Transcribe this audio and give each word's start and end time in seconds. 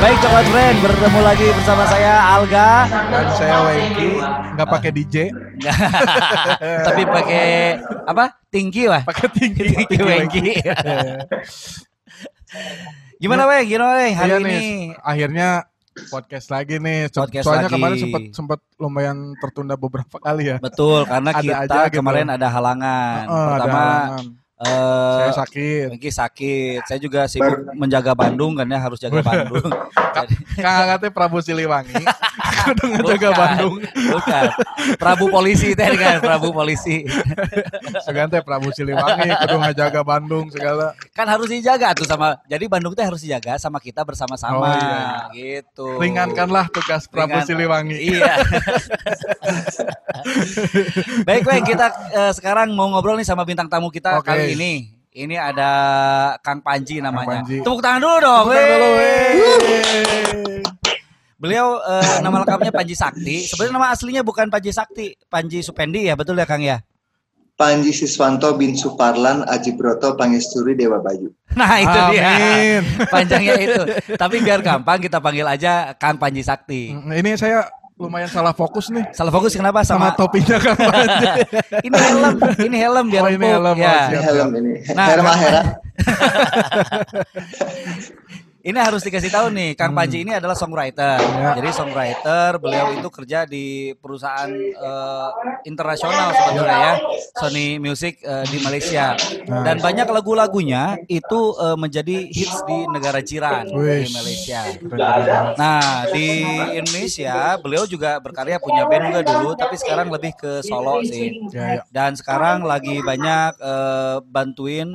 Baik 0.00 0.16
Coklat 0.18 0.46
Friend, 0.46 0.76
bertemu 0.80 1.20
lagi 1.20 1.46
bersama 1.52 1.84
saya 1.84 2.12
Alga. 2.32 2.70
Dan 2.88 3.26
saya 3.30 3.56
Wengki, 3.62 4.10
nggak 4.50 4.68
pakai 4.70 4.90
DJ, 4.90 5.16
Tapi 6.86 7.02
pakai 7.04 7.44
apa? 8.06 8.24
Tinggi 8.48 8.88
wah. 8.88 9.04
pakai 9.04 9.28
tinggi. 9.30 9.76
Tinggi 9.76 10.00
Wengki. 10.00 10.40
Gimana 13.16 13.44
Weng? 13.44 13.64
Gimana 13.66 13.92
Weng? 13.94 14.14
Hari 14.14 14.26
Iya 14.26 14.36
ini 14.38 14.48
nih, 14.48 14.68
akhirnya 14.98 15.48
podcast 16.08 16.48
lagi 16.48 16.76
nih. 16.76 17.00
Podcast 17.12 17.44
Soalnya 17.44 17.68
lagi. 17.68 17.74
kemarin 17.76 17.96
sempat 17.98 18.22
sempat 18.32 18.60
lumayan 18.76 19.16
tertunda 19.36 19.76
beberapa 19.76 20.16
kali 20.26 20.48
ya. 20.48 20.56
betul 20.58 21.04
karena 21.04 21.30
Ada 21.30 21.42
kita 21.42 21.56
aja 21.60 21.80
gitu. 21.86 22.00
kemarin 22.00 22.26
ada 22.26 22.48
halangan. 22.48 23.22
Ada 23.22 23.36
Pertama 23.46 23.76
halangan. 23.76 24.26
Eh 24.60 25.16
saya 25.16 25.32
sakit. 25.40 25.86
Wengki 25.90 26.10
sakit. 26.10 26.80
Saya 26.84 26.98
juga 26.98 27.24
sibuk 27.24 27.48
menjaga 27.72 28.12
Bandung 28.12 28.52
kan 28.54 28.64
ya 28.64 28.76
harus 28.76 28.96
jaga 28.96 29.20
Bandung. 29.20 29.64
Kang 30.60 30.76
Agate 30.84 31.08
Prabu 31.08 31.40
Siliwangi, 31.40 31.96
kudu 32.68 32.84
ngejaga. 32.92 33.30
Bandung. 33.32 33.80
Bukan. 33.80 34.44
Prabu 34.94 35.30
polisi 35.30 35.72
teh 35.72 35.88
kan, 35.96 36.20
Prabu 36.20 36.52
polisi. 36.52 37.08
Segan 38.04 38.28
teh 38.28 38.44
Prabu 38.44 38.68
Siliwangi, 38.68 39.32
kudu 39.38 39.56
ngejaga 39.56 40.00
Bandung 40.02 40.52
segala. 40.52 40.92
Kan 41.14 41.24
harus 41.24 41.48
dijaga 41.48 41.96
tuh 41.96 42.04
sama. 42.04 42.36
Jadi 42.44 42.68
Bandung 42.68 42.92
teh 42.92 43.00
harus 43.00 43.22
dijaga 43.22 43.56
sama 43.56 43.80
kita 43.80 44.04
bersama-sama 44.04 44.60
Oh, 44.60 44.68
iya. 44.68 45.00
gitu. 45.32 45.96
Ringankanlah 45.96 46.68
tugas 46.68 47.08
Prabu 47.08 47.32
Ringan- 47.32 47.48
Siliwangi. 47.48 47.96
Iya. 47.96 48.34
Baik, 51.24 51.42
baik 51.44 51.64
kita 51.64 51.86
eh, 52.12 52.32
sekarang 52.34 52.72
mau 52.72 52.90
ngobrol 52.90 53.16
nih 53.16 53.24
sama 53.24 53.46
bintang 53.46 53.70
tamu 53.70 53.88
kita 53.88 54.20
Oke. 54.20 54.28
kali 54.28 54.49
ini. 54.54 54.72
Ini 55.10 55.34
ada 55.34 55.70
Kang 56.38 56.62
Panji 56.62 57.02
namanya. 57.02 57.42
Panji. 57.42 57.60
Tepuk 57.66 57.82
tangan 57.82 57.98
dulu 57.98 58.16
dong. 58.22 58.44
Bukan 58.46 58.62
dulu, 58.62 58.88
weh. 58.94 59.30
weh. 59.34 60.62
Beliau 61.40 61.80
eh, 61.80 62.20
nama 62.20 62.44
lengkapnya 62.44 62.68
Panji 62.68 62.94
Sakti. 62.94 63.48
Sebenarnya 63.48 63.74
nama 63.74 63.88
aslinya 63.90 64.22
bukan 64.22 64.52
Panji 64.52 64.70
Sakti, 64.70 65.16
Panji 65.26 65.64
Supendi 65.64 66.06
ya, 66.06 66.14
betul 66.14 66.36
ya 66.36 66.44
Kang 66.44 66.60
ya? 66.60 66.84
Panji 67.56 67.92
Siswanto 67.92 68.56
bin 68.56 68.72
Suparlan 68.72 69.44
Aji 69.44 69.76
Broto 69.76 70.16
Pangesturi 70.16 70.72
Dewa 70.76 70.96
Bayu. 71.00 71.28
Nah, 71.52 71.76
itu 71.80 71.98
dia. 72.12 72.24
Amin. 72.24 72.82
Panjangnya 73.08 73.54
itu. 73.60 73.82
Tapi 74.16 74.40
biar 74.40 74.64
gampang 74.64 74.96
kita 74.96 75.20
panggil 75.20 75.44
aja 75.44 75.92
Kang 75.96 76.16
Panji 76.16 76.40
Sakti. 76.40 76.92
Ini 76.92 77.36
saya 77.36 77.68
lumayan 78.00 78.32
salah 78.32 78.56
fokus 78.56 78.88
nih 78.88 79.04
Salah 79.12 79.28
fokus 79.28 79.52
kenapa 79.52 79.84
sama, 79.84 80.08
sama, 80.08 80.16
topinya 80.16 80.56
Kang 80.56 80.80
Panji. 80.80 81.26
ini 81.86 81.96
helm, 82.00 82.34
ini 82.64 82.76
helm 82.80 83.06
biar 83.12 83.22
Oh, 83.22 83.28
ini 83.28 83.46
helm, 83.46 83.76
oh, 83.76 83.76
ya. 83.76 84.08
Ini 84.08 84.16
Siap, 84.16 84.24
helm 84.24 84.50
ini. 84.56 84.72
Nah, 84.96 85.06
Herma 85.12 85.32
Hera. 85.36 85.62
Ini 88.60 88.76
harus 88.76 89.00
dikasih 89.00 89.32
tahu 89.32 89.48
nih, 89.56 89.72
Kang 89.72 89.96
Panji 89.96 90.20
ini 90.20 90.36
adalah 90.36 90.52
songwriter. 90.52 91.16
Ya. 91.16 91.56
Jadi 91.56 91.68
songwriter, 91.72 92.60
beliau 92.60 92.92
itu 92.92 93.08
kerja 93.08 93.48
di 93.48 93.96
perusahaan 93.96 94.52
eh, 94.52 95.28
internasional 95.64 96.36
sebetulnya 96.36 96.76
ya, 96.76 96.94
Sony 97.40 97.80
Music 97.80 98.20
eh, 98.20 98.44
di 98.52 98.60
Malaysia. 98.60 99.16
Nah. 99.48 99.64
Dan 99.64 99.80
banyak 99.80 100.04
lagu-lagunya 100.12 101.00
itu 101.08 101.56
eh, 101.56 101.76
menjadi 101.80 102.28
hits 102.28 102.60
di 102.68 102.84
negara 102.92 103.24
jiran 103.24 103.64
di 103.64 103.80
Wih. 103.80 104.04
Malaysia. 104.12 104.60
Nah 105.56 106.04
di 106.12 106.44
Indonesia 106.76 107.56
beliau 107.56 107.88
juga 107.88 108.20
berkarya 108.20 108.60
punya 108.60 108.84
band 108.84 109.08
juga 109.08 109.22
dulu, 109.24 109.50
tapi 109.56 109.80
sekarang 109.80 110.12
lebih 110.12 110.36
ke 110.36 110.60
solo 110.60 111.00
sih. 111.00 111.48
Ya, 111.48 111.80
ya. 111.80 111.82
Dan 111.88 112.12
sekarang 112.12 112.68
lagi 112.68 113.00
banyak 113.00 113.56
eh, 113.56 114.16
bantuin 114.28 114.92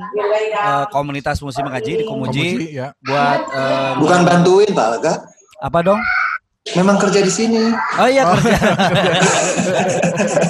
eh, 0.54 0.86
komunitas 0.94 1.42
musik 1.42 1.66
mengaji 1.66 2.02
di 2.02 2.04
Komuji 2.06 2.48
Komuji, 2.54 2.78
ya. 2.78 2.94
buat 3.02 3.42
eh, 3.56 3.90
Bukan 3.96 4.20
bantuin 4.22 4.70
Pak 4.70 4.86
Alga. 4.92 5.14
apa 5.56 5.78
dong? 5.80 6.00
Memang 6.74 6.98
kerja 6.98 7.22
di 7.22 7.30
sini. 7.30 7.70
Oh 7.94 8.10
iya 8.10 8.26
kerja 8.34 8.58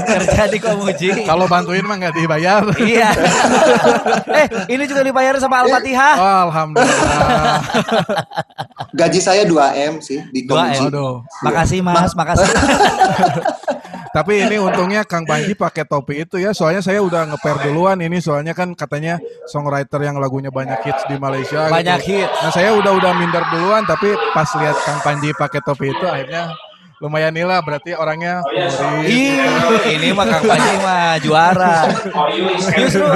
kerja 0.08 0.42
di 0.48 0.56
Komuji. 0.56 1.28
Kalau 1.28 1.44
bantuin 1.44 1.84
mah 1.84 2.00
nggak 2.00 2.16
dibayar. 2.16 2.64
iya. 2.80 3.12
eh 4.40 4.46
ini 4.72 4.88
juga 4.88 5.04
dibayar 5.04 5.36
sama 5.36 5.60
Al-Fatihah. 5.60 6.14
Oh, 6.16 6.38
Alhamdulillah. 6.48 7.60
Gaji 8.92 9.20
saya 9.22 9.42
2M 9.48 9.98
sih 9.98 10.22
di 10.30 10.46
2M. 10.46 10.50
Komuji. 10.50 10.84
Waduh. 10.90 11.14
Makasih 11.42 11.80
Mas, 11.82 12.12
makasih. 12.14 12.46
Tapi 14.16 14.48
ini 14.48 14.56
untungnya 14.56 15.04
Kang 15.04 15.28
Panji 15.28 15.52
pakai 15.52 15.84
topi 15.84 16.24
itu 16.24 16.40
ya. 16.40 16.56
Soalnya 16.56 16.80
saya 16.80 17.04
udah 17.04 17.28
ngeper 17.28 17.68
duluan 17.68 18.00
ini. 18.00 18.16
Soalnya 18.16 18.56
kan 18.56 18.72
katanya 18.72 19.20
songwriter 19.44 20.00
yang 20.00 20.16
lagunya 20.16 20.48
banyak 20.48 20.80
hits 20.88 21.04
di 21.04 21.20
Malaysia. 21.20 21.68
Banyak 21.68 22.00
gitu. 22.00 22.24
hits. 22.24 22.32
Nah 22.40 22.48
saya 22.48 22.72
udah 22.80 22.96
udah 22.96 23.12
minder 23.12 23.44
duluan. 23.52 23.84
Tapi 23.84 24.16
pas 24.32 24.48
lihat 24.56 24.76
Kang 24.88 25.04
Panji 25.04 25.36
pakai 25.36 25.60
topi 25.60 25.92
itu 25.92 26.04
akhirnya 26.08 26.48
lumayan 26.98 27.30
nih 27.30 27.42
lah. 27.42 27.60
Berarti 27.60 27.92
orangnya 27.92 28.40
humoris. 28.42 28.76
Ih, 29.06 29.36
ini 29.92 30.08
mah 30.10 30.24
Kang 30.26 30.44
Panji 30.44 30.74
mah 30.78 31.14
juara. 31.18 31.76
Justru 32.72 33.06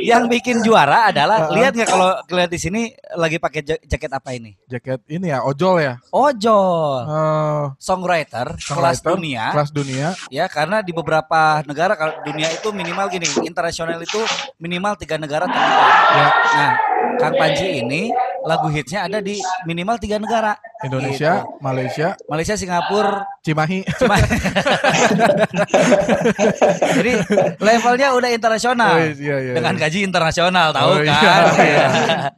yang 0.00 0.26
bikin 0.26 0.60
juara 0.60 1.08
adalah 1.08 1.50
lihat 1.50 1.72
nggak 1.72 1.88
kalau 1.88 2.10
lihat 2.28 2.48
di 2.48 2.58
sini 2.58 2.80
lagi 3.14 3.36
pakai 3.36 3.60
ja- 3.62 3.80
jaket 3.80 4.10
apa 4.10 4.30
ini? 4.32 4.54
Jaket 4.66 5.00
ini 5.08 5.28
ya 5.28 5.40
ojol 5.40 5.78
ya. 5.78 5.94
Ojol, 6.08 7.06
Eh, 7.08 7.64
songwriter, 7.78 8.54
kelas 8.56 8.98
songwriter, 8.98 9.10
dunia. 9.14 9.44
Kelas 9.52 9.70
dunia. 9.70 10.08
Ya, 10.28 10.44
karena 10.46 10.80
di 10.80 10.90
beberapa 10.90 11.62
negara 11.64 11.94
kalau 11.94 12.14
dunia 12.22 12.48
itu 12.48 12.68
minimal 12.70 13.06
gini, 13.08 13.26
internasional 13.42 13.98
itu 13.98 14.20
minimal 14.56 14.94
tiga 14.94 15.16
negara 15.16 15.44
terlibat. 15.44 15.92
Ya. 16.08 16.28
Nah, 16.48 16.72
Kang 17.18 17.34
Panji 17.34 17.82
ini 17.82 18.08
lagu 18.42 18.66
hitsnya 18.66 19.04
ada 19.04 19.18
di 19.18 19.36
minimal 19.64 19.98
tiga 19.98 20.16
negara. 20.16 20.54
Indonesia, 20.78 21.42
Gitu. 21.42 21.58
Malaysia, 21.58 22.08
Malaysia, 22.30 22.54
Singapura, 22.54 23.26
Cimahi. 23.42 23.82
cuma 23.98 24.14
jadi 26.94 27.12
levelnya 27.58 28.14
udah 28.14 28.30
internasional 28.30 28.94
Oh, 28.94 29.02
iya, 29.10 29.36
iya, 29.42 29.52
dengan 29.58 29.74
iya. 29.74 29.80
gaji 29.82 29.98
internasional 30.02 30.70
tahu 30.70 30.90
Oh, 30.90 31.02
iya, 31.02 31.10
kan 31.12 31.42
iya. 31.58 31.66
Iya. 31.66 31.86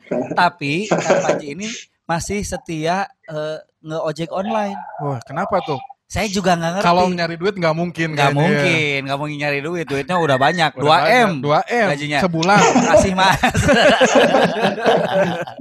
tapi 0.41 0.89
Kang 0.89 1.21
Panji 1.21 1.47
ini 1.53 1.69
masih 2.05 2.41
setia 2.41 3.05
eh, 3.29 3.59
ngeojek 3.81 4.33
online 4.33 4.77
Wah, 4.99 5.21
kenapa 5.21 5.61
tuh? 5.63 5.79
Saya 6.11 6.27
juga 6.27 6.59
nggak 6.59 6.71
ngerti 6.75 6.87
Kalau 6.91 7.07
nyari 7.07 7.37
duit 7.39 7.55
nggak 7.55 7.71
mungkin. 7.73 8.09
nggak 8.13 8.35
mungkin 8.35 8.99
nggak 9.07 9.15
mungkin 9.17 9.37
nyari 9.39 9.59
duit 9.63 9.87
duitnya 9.87 10.19
udah 10.19 10.37
banyak 10.37 10.71
2 10.75 10.83
Udah 10.83 10.91
banyak. 10.91 11.23
m 11.23 11.31
2 11.39 11.55
M 11.71 11.89
gajinya. 11.89 12.19
sebulan. 12.21 12.61
kasih 12.91 13.13
mas 13.15 13.39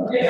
Ini 0.10 0.26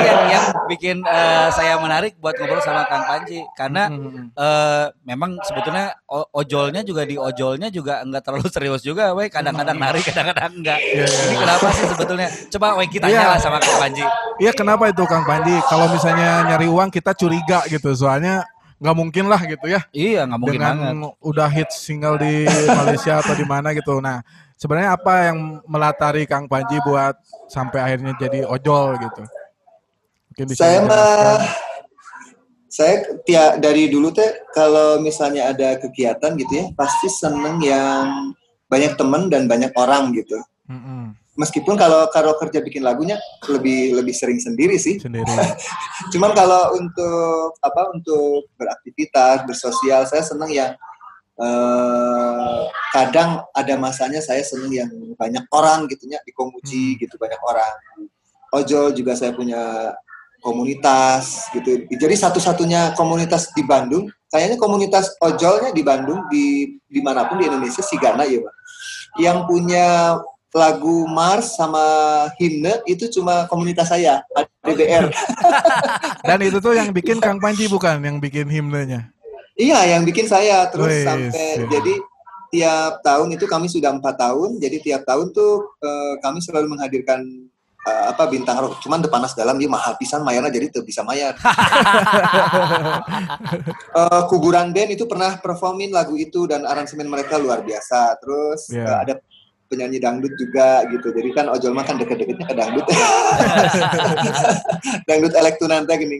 yang, 0.00 0.20
yang 0.30 0.44
bikin 0.68 0.96
eh, 1.02 1.48
saya 1.50 1.74
menarik 1.76 2.14
buat 2.16 2.34
ngobrol 2.34 2.60
sama 2.60 2.86
Kang 2.86 3.02
Panji 3.04 3.42
karena 3.52 3.90
Hmm. 3.90 4.30
eh, 4.30 4.84
memang 5.02 5.40
sebetulnya 5.42 5.96
ojolnya 6.30 6.82
juga 6.82 7.02
di 7.02 7.16
ojolnya 7.16 7.66
juga 7.68 7.98
enggak 8.00 8.22
terlalu 8.22 8.46
serius 8.54 8.82
juga, 8.82 9.10
weh 9.12 9.26
kadang-kadang 9.26 9.74
narik, 9.74 10.04
kadang-kadang 10.04 10.54
enggak. 10.54 10.78
Iya, 10.78 11.02
iya, 11.02 11.06
Ini 11.08 11.30
iya. 11.30 11.38
kenapa 11.40 11.66
sih 11.72 11.86
sebetulnya? 11.88 12.28
Coba 12.48 12.66
weh 12.76 12.86
kita 12.86 13.06
tanya 13.06 13.26
lah 13.28 13.40
sama 13.40 13.58
Kang 13.58 13.78
Panji. 13.80 14.04
Iya 14.38 14.52
kenapa 14.52 14.84
itu 14.86 15.02
Kang 15.02 15.24
Panji? 15.24 15.56
Kalau 15.66 15.86
misalnya 15.88 16.46
nyari 16.46 16.68
uang 16.68 16.90
kita 16.90 17.10
curiga 17.12 17.66
gitu, 17.66 17.90
soalnya 17.92 18.46
nggak 18.78 18.96
mungkin 18.96 19.24
lah 19.26 19.40
gitu 19.42 19.66
ya. 19.66 19.82
Iya, 19.90 20.26
nggak 20.30 20.40
mungkin 20.40 20.54
dengan 20.58 20.76
banget. 20.78 21.26
udah 21.26 21.48
hit 21.50 21.70
single 21.74 22.16
di 22.18 22.46
Malaysia 22.70 23.18
atau 23.18 23.34
di 23.34 23.46
mana 23.46 23.74
gitu. 23.74 23.98
Nah, 23.98 24.22
sebenarnya 24.54 24.94
apa 24.94 25.30
yang 25.30 25.62
melatari 25.66 26.24
Kang 26.24 26.46
Panji 26.46 26.78
buat 26.86 27.18
sampai 27.50 27.78
akhirnya 27.82 28.14
jadi 28.18 28.46
ojol 28.46 28.98
gitu? 28.98 29.22
Mungkin 30.32 30.44
bisa 30.50 30.62
Saya 30.62 30.78
mah 30.86 31.42
saya 32.68 32.94
tiap 33.24 33.58
dari 33.58 33.88
dulu 33.88 34.12
teh 34.12 34.44
kalau 34.54 35.00
misalnya 35.00 35.50
ada 35.50 35.80
kegiatan 35.80 36.36
gitu 36.36 36.52
ya 36.52 36.64
pasti 36.76 37.08
seneng 37.08 37.58
yang 37.64 38.36
banyak 38.68 38.94
temen 38.94 39.32
dan 39.32 39.48
banyak 39.48 39.72
orang 39.74 40.12
gitu. 40.12 40.36
Mm-mm, 40.68 40.97
Meskipun 41.38 41.78
kalau 41.78 42.10
kalau 42.10 42.34
kerja 42.34 42.58
bikin 42.58 42.82
lagunya 42.82 43.14
lebih 43.46 43.94
lebih 43.94 44.10
sering 44.10 44.42
sendiri 44.42 44.74
sih. 44.74 44.98
sendiri. 44.98 45.30
Cuman 46.12 46.34
kalau 46.34 46.74
untuk 46.74 47.54
apa 47.62 47.94
untuk 47.94 48.50
beraktivitas, 48.58 49.46
bersosial, 49.46 50.02
saya 50.10 50.26
seneng 50.26 50.50
yang 50.50 50.74
eh, 51.38 52.60
kadang 52.90 53.46
ada 53.54 53.74
masanya 53.78 54.18
saya 54.18 54.42
seneng 54.42 54.72
yang 54.74 54.90
banyak 55.14 55.46
orang 55.54 55.86
gitu 55.86 56.10
ya 56.10 56.18
di 56.26 56.34
Komuji 56.34 56.98
gitu 56.98 57.14
banyak 57.14 57.38
orang. 57.46 57.74
Ojol 58.50 58.98
juga 58.98 59.14
saya 59.14 59.30
punya 59.30 59.94
komunitas 60.42 61.50
gitu. 61.54 61.86
Jadi 61.90 62.14
satu-satunya 62.14 62.94
komunitas 62.94 63.50
di 63.54 63.62
Bandung, 63.62 64.10
kayaknya 64.30 64.56
komunitas 64.58 65.14
ojolnya 65.22 65.70
di 65.74 65.82
Bandung 65.82 66.26
di 66.30 66.78
di 66.86 67.00
mana 67.02 67.26
pun 67.26 67.38
di 67.38 67.46
Indonesia 67.46 67.82
Sigana 67.82 68.26
ya, 68.26 68.42
Pak. 68.42 68.54
Yang 69.18 69.38
punya 69.50 69.86
lagu 70.54 71.04
Mars 71.04 71.60
sama 71.60 71.84
himne 72.40 72.80
itu 72.88 73.08
cuma 73.12 73.44
komunitas 73.52 73.92
saya, 73.92 74.24
DBR. 74.64 75.12
Dan 76.28 76.38
itu 76.40 76.58
tuh 76.58 76.72
yang 76.72 76.88
bikin 76.92 77.20
Kang 77.20 77.36
Panji 77.36 77.68
bukan 77.68 78.00
yang 78.00 78.16
bikin 78.16 78.48
himnenya. 78.48 79.12
Iya, 79.58 79.98
yang 79.98 80.06
bikin 80.06 80.30
saya 80.30 80.70
terus 80.70 81.02
sampai 81.02 81.58
siap. 81.58 81.68
jadi 81.68 81.94
tiap 82.48 82.92
tahun 83.04 83.28
itu 83.34 83.44
kami 83.44 83.66
sudah 83.68 83.90
empat 83.92 84.16
tahun, 84.16 84.56
jadi 84.62 84.76
tiap 84.80 85.02
tahun 85.04 85.34
tuh 85.34 85.68
eh, 85.82 86.14
kami 86.22 86.38
selalu 86.40 86.78
menghadirkan 86.78 87.20
eh, 87.88 88.04
apa 88.12 88.24
bintang 88.28 88.58
rock 88.60 88.80
cuman 88.84 89.00
depanas 89.02 89.32
dalam 89.32 89.56
dia 89.56 89.70
mahal 89.70 89.94
pisan 89.96 90.22
mayarnya 90.22 90.52
jadi 90.52 90.66
tuh 90.72 90.84
bisa 90.84 91.02
mayar 91.02 91.34
Eh, 93.98 94.22
kuburan 94.30 94.70
band 94.70 94.94
itu 94.94 95.08
pernah 95.08 95.40
performin 95.40 95.90
lagu 95.90 96.14
itu 96.14 96.46
dan 96.46 96.62
aransemen 96.62 97.08
mereka 97.08 97.40
luar 97.40 97.64
biasa 97.64 98.14
terus 98.20 98.70
Iya. 98.70 98.84
eh, 98.84 98.98
ada 99.02 99.14
penyanyi 99.68 100.00
dangdut 100.00 100.32
juga 100.40 100.88
gitu 100.88 101.12
jadi 101.12 101.28
kan 101.36 101.46
ojol 101.52 101.76
mah 101.76 101.84
kan 101.84 102.00
deket-deketnya 102.00 102.48
ke 102.48 102.56
dangdut 102.56 102.86
dangdut 105.08 105.34
elektronan 105.36 105.84
teh 105.84 105.96
gini 106.00 106.18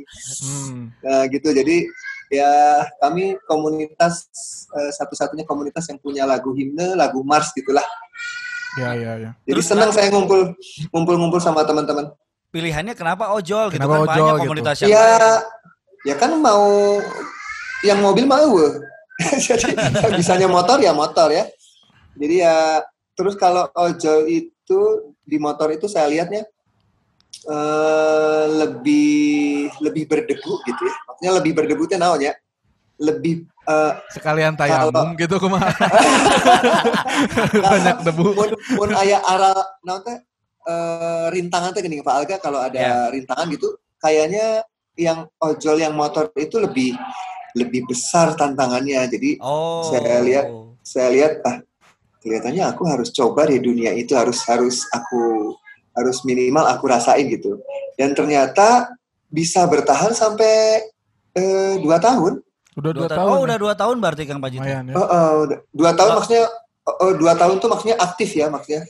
Hmm. 0.68 0.92
Nah, 1.02 1.24
gitu. 1.30 1.48
Jadi 1.50 1.88
ya 2.28 2.50
kami 3.00 3.40
komunitas 3.48 4.28
eh, 4.76 4.92
satu-satunya 4.92 5.48
komunitas 5.48 5.88
yang 5.88 5.98
punya 5.98 6.22
lagu 6.28 6.52
himne, 6.52 6.94
lagu 6.94 7.24
mars 7.24 7.50
gitulah. 7.56 7.84
Ya 8.76 8.92
ya 8.94 9.12
ya. 9.18 9.30
Jadi 9.48 9.60
senang 9.64 9.90
saya 9.90 10.12
ngumpul 10.12 10.54
ngumpul-ngumpul 10.92 11.40
sama 11.40 11.64
teman-teman. 11.64 12.12
Pilihannya 12.48 12.96
kenapa 12.96 13.32
ojol 13.36 13.68
gitu 13.72 13.80
Kenapa 13.80 13.92
kan 13.92 14.00
ojol 14.04 14.08
banyak 14.08 14.32
gitu? 14.32 14.42
komunitas 14.44 14.76
yang 14.84 14.90
Ya 14.92 15.08
ya 16.06 16.14
kan 16.16 16.30
mau 16.38 17.00
yang 17.84 17.98
mobil 18.00 18.24
mau. 18.24 18.56
Jadi 19.48 19.74
bisanya 20.18 20.46
motor 20.46 20.78
ya 20.78 20.92
motor 20.94 21.32
ya. 21.32 21.44
Jadi 22.18 22.44
ya 22.44 22.82
terus 23.18 23.34
kalau 23.34 23.66
ojol 23.74 24.24
itu 24.24 24.80
di 25.20 25.36
motor 25.36 25.68
itu 25.68 25.84
saya 25.84 26.06
lihatnya 26.06 26.46
eh 27.44 28.44
lebih 28.56 29.18
lebih 29.80 30.04
berdebu 30.06 30.52
gitu 30.64 30.82
ya. 30.82 30.94
Maksudnya 31.04 31.32
lebih 31.34 31.52
berdebu 31.52 31.82
teh 31.84 31.96
naon 31.96 32.20
ya? 32.20 32.34
Lebih 32.96 33.42
eh, 33.64 33.92
Sekalian 34.10 34.54
tayamum 34.54 35.14
gitu 35.14 35.38
kumaha. 35.38 35.66
Banyak 37.64 37.96
debu. 38.02 38.24
mun 38.32 38.50
mun 38.74 38.90
aya 38.92 39.18
ara 39.20 39.54
naon 39.82 40.02
teh 40.02 40.18
eh, 40.64 41.26
rintangan 41.30 41.70
teh 41.72 41.80
gini 41.80 42.00
Pak 42.00 42.14
Alga 42.16 42.36
kalau 42.38 42.58
ada 42.58 42.74
Ya. 42.74 42.94
rintangan 43.08 43.46
gitu 43.48 43.74
kayaknya 43.98 44.62
yang 44.94 45.30
ojol 45.38 45.78
yang 45.78 45.94
motor 45.94 46.30
itu 46.34 46.58
lebih 46.58 46.94
lebih 47.54 47.86
besar 47.86 48.34
tantangannya 48.34 49.06
jadi 49.08 49.38
Oh. 49.40 49.82
Saya 49.84 50.22
lihat. 50.22 50.46
saya 50.82 51.08
lihat 51.10 51.32
ah 51.44 51.56
kelihatannya 52.18 52.64
aku 52.66 52.82
harus 52.84 53.10
coba 53.10 53.46
di 53.46 53.58
dunia 53.58 53.90
itu 53.92 54.14
harus 54.14 54.42
harus 54.44 54.82
aku 54.90 55.54
harus 55.92 56.22
minimal 56.22 56.66
aku 56.66 56.86
rasain 56.86 57.26
gitu 57.26 57.58
dan 57.94 58.14
ternyata 58.14 58.90
bisa 59.26 59.62
bertahan 59.64 60.10
sampai 60.10 60.82
eh, 61.32 61.74
dua 61.78 61.98
tahun 61.98 62.42
Udah 62.78 62.94
Dua 62.94 62.94
dua 62.94 63.08
tahun. 63.10 63.18
tahun. 63.18 63.26
Oh, 63.28 63.34
ya? 63.34 63.42
udah 63.42 63.58
dua 63.58 63.74
tahun 63.74 63.96
berarti 63.98 64.22
Kang. 64.22 64.38
Lumayan 64.38 64.84
ya. 64.86 64.94
Oh, 64.94 65.02
oh, 65.02 65.32
udah. 65.44 65.58
dua 65.74 65.90
tahun 65.92 66.10
Oh. 66.10 66.16
maksudnya 66.16 66.44
oh, 66.86 67.12
dua 67.12 67.32
tahun 67.34 67.54
tuh 67.58 67.68
maksudnya 67.68 67.96
aktif 67.98 68.30
ya 68.32 68.46
maksudnya 68.46 68.82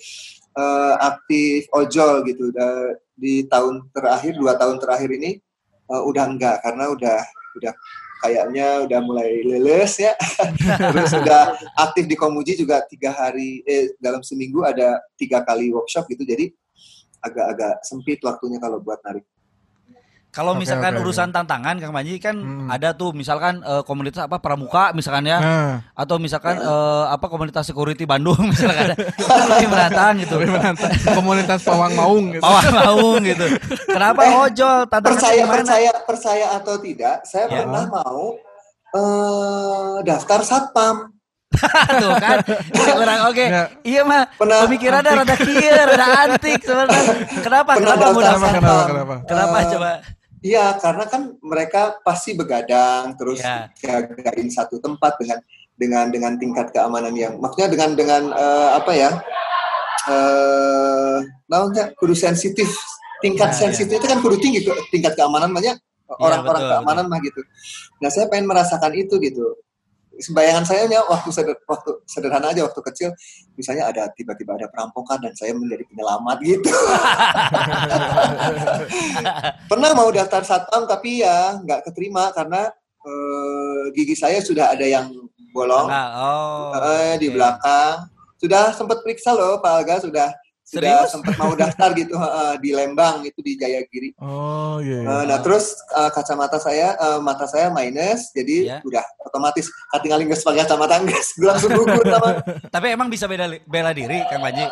eh, 0.54 0.94
aktif 1.00 1.60
ojol 1.72 2.20
gitu 2.22 2.52
Da- 2.52 3.00
di 3.16 3.48
tahun 3.48 3.88
terakhir 3.90 4.36
dua 4.36 4.54
tahun 4.54 4.76
terakhir 4.76 5.08
ini 5.10 5.40
eh, 5.88 6.02
udah 6.04 6.25
enggak 6.28 6.60
karena 6.60 6.84
udah 6.86 7.16
udah 7.56 7.72
kayaknya 8.20 8.84
udah 8.84 9.00
mulai 9.02 9.42
leles 9.46 9.98
ya. 9.98 10.12
Terus 10.92 11.12
udah 11.14 11.54
aktif 11.78 12.10
di 12.10 12.18
Komuji 12.18 12.58
juga 12.58 12.82
tiga 12.86 13.14
hari 13.14 13.62
eh 13.62 13.94
dalam 14.02 14.20
seminggu 14.20 14.66
ada 14.66 14.98
tiga 15.14 15.42
kali 15.46 15.70
workshop 15.70 16.10
gitu. 16.10 16.26
Jadi 16.26 16.50
agak-agak 17.22 17.82
sempit 17.82 18.18
waktunya 18.22 18.62
kalau 18.62 18.78
buat 18.78 19.02
narik 19.02 19.26
Kalau 20.28 20.52
Oke, 20.52 20.60
misalkan 20.60 20.92
oke, 20.92 21.02
urusan 21.02 21.28
tantangan 21.28 21.76
Kang 21.76 21.90
Panji 21.90 22.16
kan 22.16 22.36
Hmm. 22.36 22.69
ada 22.69 22.92
tuh 22.92 23.10
misalkan 23.10 23.58
eh, 23.60 23.80
komunitas 23.82 24.22
apa 24.22 24.36
pramuka 24.36 24.92
misalkan 24.92 25.25
ya 25.25 25.38
Nah, 25.38 25.75
atau 25.94 26.16
misalkan 26.16 26.56
eh, 26.56 27.04
apa 27.08 27.26
komunitas 27.26 27.64
security 27.64 28.04
Bandung 28.04 28.36
misalkan 28.52 28.92
ada 28.92 28.96
lebih 29.48 29.69
menantang 29.69 30.14
gitu. 30.19 30.36
tapi 30.36 30.46
menantang 30.46 30.92
komunitas 31.12 31.58
pawang 31.60 31.92
maung 31.92 32.25
gitu. 32.30 32.40
Pawang 32.40 32.70
maung 32.70 33.20
gitu. 33.22 33.46
Kenapa 33.86 34.20
Eh, 34.22 34.36
ojol? 34.38 34.78
Tantangannya 34.86 35.08
percaya 35.10 35.40
gimana? 35.40 35.54
percaya 35.56 35.90
percaya 36.04 36.46
atau 36.54 36.75
tidak 36.78 37.16
saya 37.22 37.44
Ya. 37.46 37.64
pernah 37.64 37.84
mau 37.88 38.22
eh 38.90 39.96
daftar 40.02 40.40
satpam 40.42 40.96
tuh 41.98 42.12
kan. 42.14 42.38
Orang 42.94 43.20
oke. 43.26 43.40
Ya. 43.42 43.64
Iya 43.82 44.00
mah 44.02 44.28
Pernah- 44.30 44.60
pemikirannya 44.62 45.12
rada 45.16 45.36
kieu, 45.38 45.72
rada 45.72 46.06
antik 46.22 46.60
sebenarnya. 46.60 47.02
Kenapa? 47.40 47.70
Pernah 47.75 47.94
Kenapa 47.96 48.04
mau 48.06 48.20
daftar 48.20 48.28
daftar? 48.28 48.52
Kenapa, 48.52 48.69
satpam. 48.69 48.86
kenapa? 48.86 49.14
Kenapa 49.25 49.56
Eh, 49.56 49.66
coba? 49.66 49.90
Iya, 50.38 50.79
karena 50.79 51.05
kan 51.11 51.35
mereka 51.43 51.99
pasti 52.06 52.35
begadang 52.38 53.19
terus 53.19 53.43
Ya. 53.43 53.70
jagain 53.79 54.49
satu 54.50 54.79
tempat 54.79 55.19
dengan 55.19 55.38
dengan 55.79 56.05
dengan 56.11 56.32
tingkat 56.38 56.70
keamanan 56.75 57.14
yang 57.14 57.38
maksudnya 57.43 57.70
dengan 57.70 57.90
dengan 57.99 58.23
eh, 58.35 58.70
apa 58.79 58.93
ya? 58.94 59.11
Eh, 60.08 61.19
namanya 61.50 61.93
kudu 61.99 62.14
sensitif. 62.14 62.70
Tingkat 63.19 63.50
Ya, 63.50 63.67
sensitif 63.67 63.99
itu 63.99 64.06
kan 64.06 64.23
kudu 64.23 64.38
tinggi 64.38 64.62
tingkat 64.94 65.19
keamanan 65.19 65.50
banyak 65.50 65.75
orang-orang 66.08 66.62
betul, 66.64 66.73
keamanan 66.73 67.05
mah 67.11 67.20
gitu. 67.20 67.40
Nah, 68.00 68.08
saya 68.08 68.31
pengen 68.32 68.46
merasakan 68.49 68.94
itu 68.96 69.19
gitu. 69.20 69.58
Bayangan 70.34 70.66
saya 70.66 70.90
nya 70.90 71.00
waktu 71.06 71.30
seder- 71.30 71.62
waktu 71.62 72.02
sederhana 72.02 72.50
aja 72.50 72.66
waktu 72.66 72.80
kecil 72.90 73.10
misalnya 73.54 73.86
ada 73.86 74.10
tiba-tiba 74.10 74.58
ada 74.58 74.66
perampokan 74.66 75.22
dan 75.22 75.30
saya 75.38 75.54
menjadi 75.54 75.86
penyelamat 75.86 76.36
gitu. 76.42 76.70
Pernah 79.70 79.90
mau 79.94 80.10
daftar 80.10 80.42
satpam 80.42 80.90
tapi 80.90 81.22
ya 81.22 81.62
nggak 81.62 81.86
keterima 81.86 82.34
karena 82.34 82.66
eh, 83.06 83.82
gigi 83.94 84.18
saya 84.18 84.42
sudah 84.42 84.74
ada 84.74 84.82
yang 84.82 85.10
bolong 85.54 85.86
oh. 85.90 86.74
eh, 86.74 87.14
di 87.22 87.30
belakang. 87.30 88.10
Sudah 88.38 88.74
sempat 88.74 89.02
periksa 89.02 89.34
loh 89.34 89.58
Pak 89.62 89.72
Alga 89.82 89.96
sudah 90.02 90.30
sudah 90.68 91.00
Serius? 91.00 91.08
sempat 91.10 91.34
mau 91.34 91.52
daftar 91.54 91.90
gitu 91.92 92.12
eh, 92.12 92.54
di 92.58 92.70
Lembang 92.70 93.24
itu 93.24 93.40
di 93.40 93.56
Jayagiri. 93.56 94.12
Oh 94.18 94.76
iya. 94.78 95.00
iya. 95.00 95.08
Eh, 95.10 95.24
nah 95.24 95.38
terus 95.38 95.72
eh, 95.90 96.10
kacamata 96.10 96.56
saya 96.56 96.92
eh, 96.92 97.18
mata 97.18 97.44
saya 97.44 97.68
minus 97.68 98.28
jadi 98.30 98.56
Iya. 98.68 98.78
udah 98.82 99.00
otomatis 99.22 99.64
katingali 99.88 100.24
geus 100.24 100.40
pakai 100.40 100.62
kacamata 100.62 101.00
geus 101.02 101.32
gue 101.34 101.46
langsung 101.46 101.72
gugur 101.72 102.04
sama 102.04 102.36
Tapi 102.74 102.86
emang 102.90 103.08
bisa 103.08 103.24
beda 103.24 103.48
bela 103.62 103.90
diri 103.90 104.20
Kang 104.26 104.40
Panji? 104.40 104.68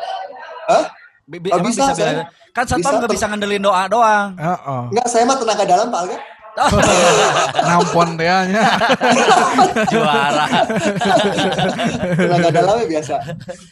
Hah? 0.66 0.84
Bi- 1.24 1.40
bi- 1.40 1.48
Oh, 1.48 1.58
emang 1.58 1.72
bisa, 1.72 1.88
bisa, 1.88 1.96
bela 1.96 2.12
diri. 2.12 2.24
Kan 2.52 2.64
satpam 2.66 2.92
nggak 2.94 3.10
bisa 3.10 3.24
ngandelin 3.26 3.62
doa 3.62 3.82
doang. 3.86 4.28
Heeh. 4.34 4.82
enggak 4.90 5.08
saya 5.08 5.24
mah 5.24 5.36
tenaga 5.36 5.64
dalam 5.64 5.88
Pak 5.88 6.00
Alga 6.02 6.18
Nampon 7.68 8.08
dia. 8.16 8.36
Juara. 9.92 10.46
tenaga 12.16 12.48
dalamnya 12.50 12.86
biasa 12.86 13.14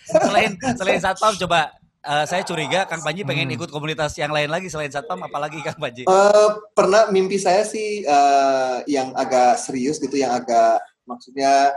selain 0.07 0.51
selain 0.75 0.99
satpam 0.99 1.33
coba 1.39 1.73
eh, 2.05 2.25
saya 2.25 2.43
curiga 2.43 2.85
Kang 2.85 3.01
Panji 3.01 3.23
pengen 3.23 3.49
Hmm. 3.49 3.57
ikut 3.57 3.69
komunitas 3.69 4.13
yang 4.15 4.29
lain 4.29 4.47
lagi 4.47 4.69
selain 4.69 4.89
satpam 4.89 5.19
apalagi 5.19 5.59
Kang 5.61 5.77
Panji. 5.77 6.05
Eh, 6.05 6.49
pernah 6.71 7.09
mimpi 7.09 7.37
saya 7.37 7.65
sih 7.65 8.01
eh, 8.01 8.77
yang 8.87 9.11
agak 9.15 9.57
serius 9.57 9.97
gitu, 9.97 10.15
yang 10.15 10.31
agak 10.31 10.79
maksudnya 11.05 11.73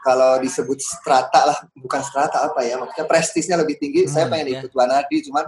kalau 0.00 0.36
disebut 0.38 0.78
strata 0.78 1.44
lah, 1.44 1.58
bukan 1.74 2.00
strata 2.00 2.46
apa 2.46 2.60
ya, 2.62 2.76
maksudnya 2.76 3.04
prestisnya 3.04 3.56
lebih 3.56 3.76
tinggi. 3.76 4.04
saya 4.04 4.24
Hmm, 4.24 4.32
pengen 4.32 4.46
ya. 4.48 4.54
ikut 4.58 4.72
Wanadi, 4.72 5.16
cuman 5.24 5.44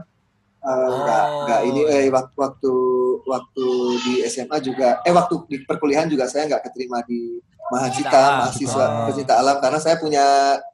eh, 0.61 0.89
nggak 0.91 1.25
Oh. 1.25 1.43
nggak 1.45 1.61
ini 1.65 1.81
eh, 1.87 2.09
waktu 2.11 2.35
waktu 2.37 2.73
waktu 3.25 3.67
di 4.03 4.15
SMA 4.27 4.61
juga, 4.61 5.01
eh 5.01 5.11
waktu 5.11 5.35
di 5.47 5.57
perkuliahan 5.63 6.05
juga 6.07 6.25
saya 6.25 6.45
nggak 6.47 6.65
keterima 6.67 7.01
di 7.05 7.41
Mahasiswa 7.71 8.23
mahasiswa 8.43 8.85
Oh. 8.85 9.07
pecinta 9.07 9.39
alam 9.39 9.57
karena 9.57 9.79
saya 9.79 9.95
punya 9.97 10.21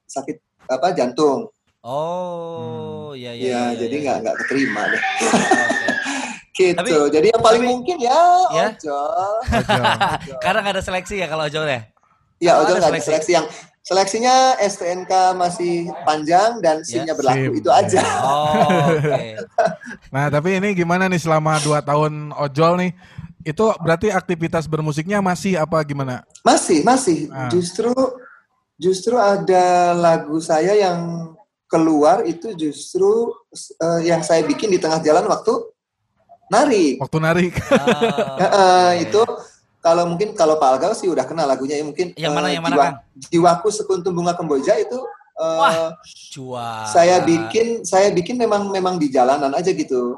sakit 0.02 0.40
apa 0.66 0.90
jantung, 0.90 1.46
Oh, 1.86 3.14
iya 3.14 3.30
iya. 3.30 3.46
ya, 3.46 3.60
iya, 3.70 3.78
jadi 3.78 3.94
iya. 3.94 4.02
nggak 4.02 4.16
nggak 4.20 4.36
keterima 4.42 4.82
deh. 4.90 5.02
Oke. 6.50 6.66
Gitu. 6.66 6.78
Tapi- 6.82 7.12
jadi 7.14 7.26
yang 7.30 7.42
paling 7.44 7.62
tapi- 7.62 7.70
mungkin 7.70 7.96
ya, 8.00 8.20
Ya. 8.50 8.66
ojol. 8.74 9.34
Ojol. 9.46 9.84
Karena 10.40 10.58
nggak 10.60 10.74
ada 10.74 10.82
seleksi 10.82 11.14
ya 11.16 11.26
kalau 11.26 11.46
ojol 11.46 11.62
ya. 11.64 11.80
Ya, 12.36 12.52
Oh, 12.58 12.66
ojol 12.66 12.74
ada 12.74 12.80
nggak 12.82 12.90
ada 12.90 12.98
seleksi. 12.98 13.06
seleksi 13.06 13.30
yang 13.32 13.46
seleksinya 13.80 14.34
STNK 14.58 15.12
masih 15.32 15.74
panjang 16.02 16.58
dan 16.58 16.82
SIM-nya 16.82 17.12
Ya. 17.12 17.16
berlaku 17.16 17.44
SIM, 17.46 17.52
itu 17.54 17.70
aja. 17.70 18.02
Oh, 18.18 18.50
oke. 18.90 19.24
Nah 20.16 20.26
tapi 20.26 20.58
ini 20.58 20.74
gimana 20.74 21.06
nih 21.06 21.22
selama 21.22 21.62
2 21.62 21.78
tahun 21.80 22.34
ojol 22.34 22.82
nih? 22.82 22.90
Itu 23.46 23.70
berarti 23.78 24.10
aktivitas 24.10 24.66
bermusiknya 24.66 25.22
masih 25.22 25.54
apa 25.54 25.78
gimana? 25.86 26.26
Masih, 26.42 26.82
masih. 26.82 27.30
Ah. 27.30 27.46
Justru 27.46 27.94
justru 28.74 29.14
ada 29.14 29.94
lagu 29.94 30.42
saya 30.42 30.74
yang 30.74 31.30
keluar 31.66 32.22
itu 32.22 32.54
justru 32.54 33.34
eh, 33.52 34.00
yang 34.04 34.20
saya 34.20 34.42
bikin 34.42 34.68
di 34.68 34.78
tengah 34.78 34.98
jalan 34.98 35.26
waktu 35.26 35.52
nari. 36.46 36.96
Waktu. 36.96 37.16
Oh, 37.16 37.22
Ya, 38.36 38.46
eh, 38.46 38.54
oke. 38.92 39.02
itu 39.02 39.22
kalau 39.80 40.06
mungkin 40.06 40.30
kalau 40.32 40.56
Pak 40.56 40.68
Alga 40.72 40.94
sih 40.94 41.06
udah 41.06 41.22
kenal 41.22 41.44
lagunya 41.44 41.74
ya 41.74 41.84
mungkin 41.84 42.10
Yang 42.14 42.32
mana, 42.32 42.46
eh, 42.46 42.52
yang 42.52 42.62
mana, 42.62 42.72
Jiwa- 42.72 42.84
Kang? 42.84 42.96
Jiwaku 43.28 43.68
sekuntum 43.68 44.12
bunga 44.12 44.32
kemboja 44.32 44.74
itu 44.76 44.98
eh, 45.36 45.58
Wah. 45.58 45.90
Juara. 46.30 46.86
saya 46.86 47.18
bikin 47.20 47.82
saya 47.82 48.08
bikin 48.08 48.34
memang 48.36 48.70
memang 48.70 48.94
di 48.96 49.08
jalanan 49.08 49.50
aja 49.50 49.68
gitu. 49.68 50.14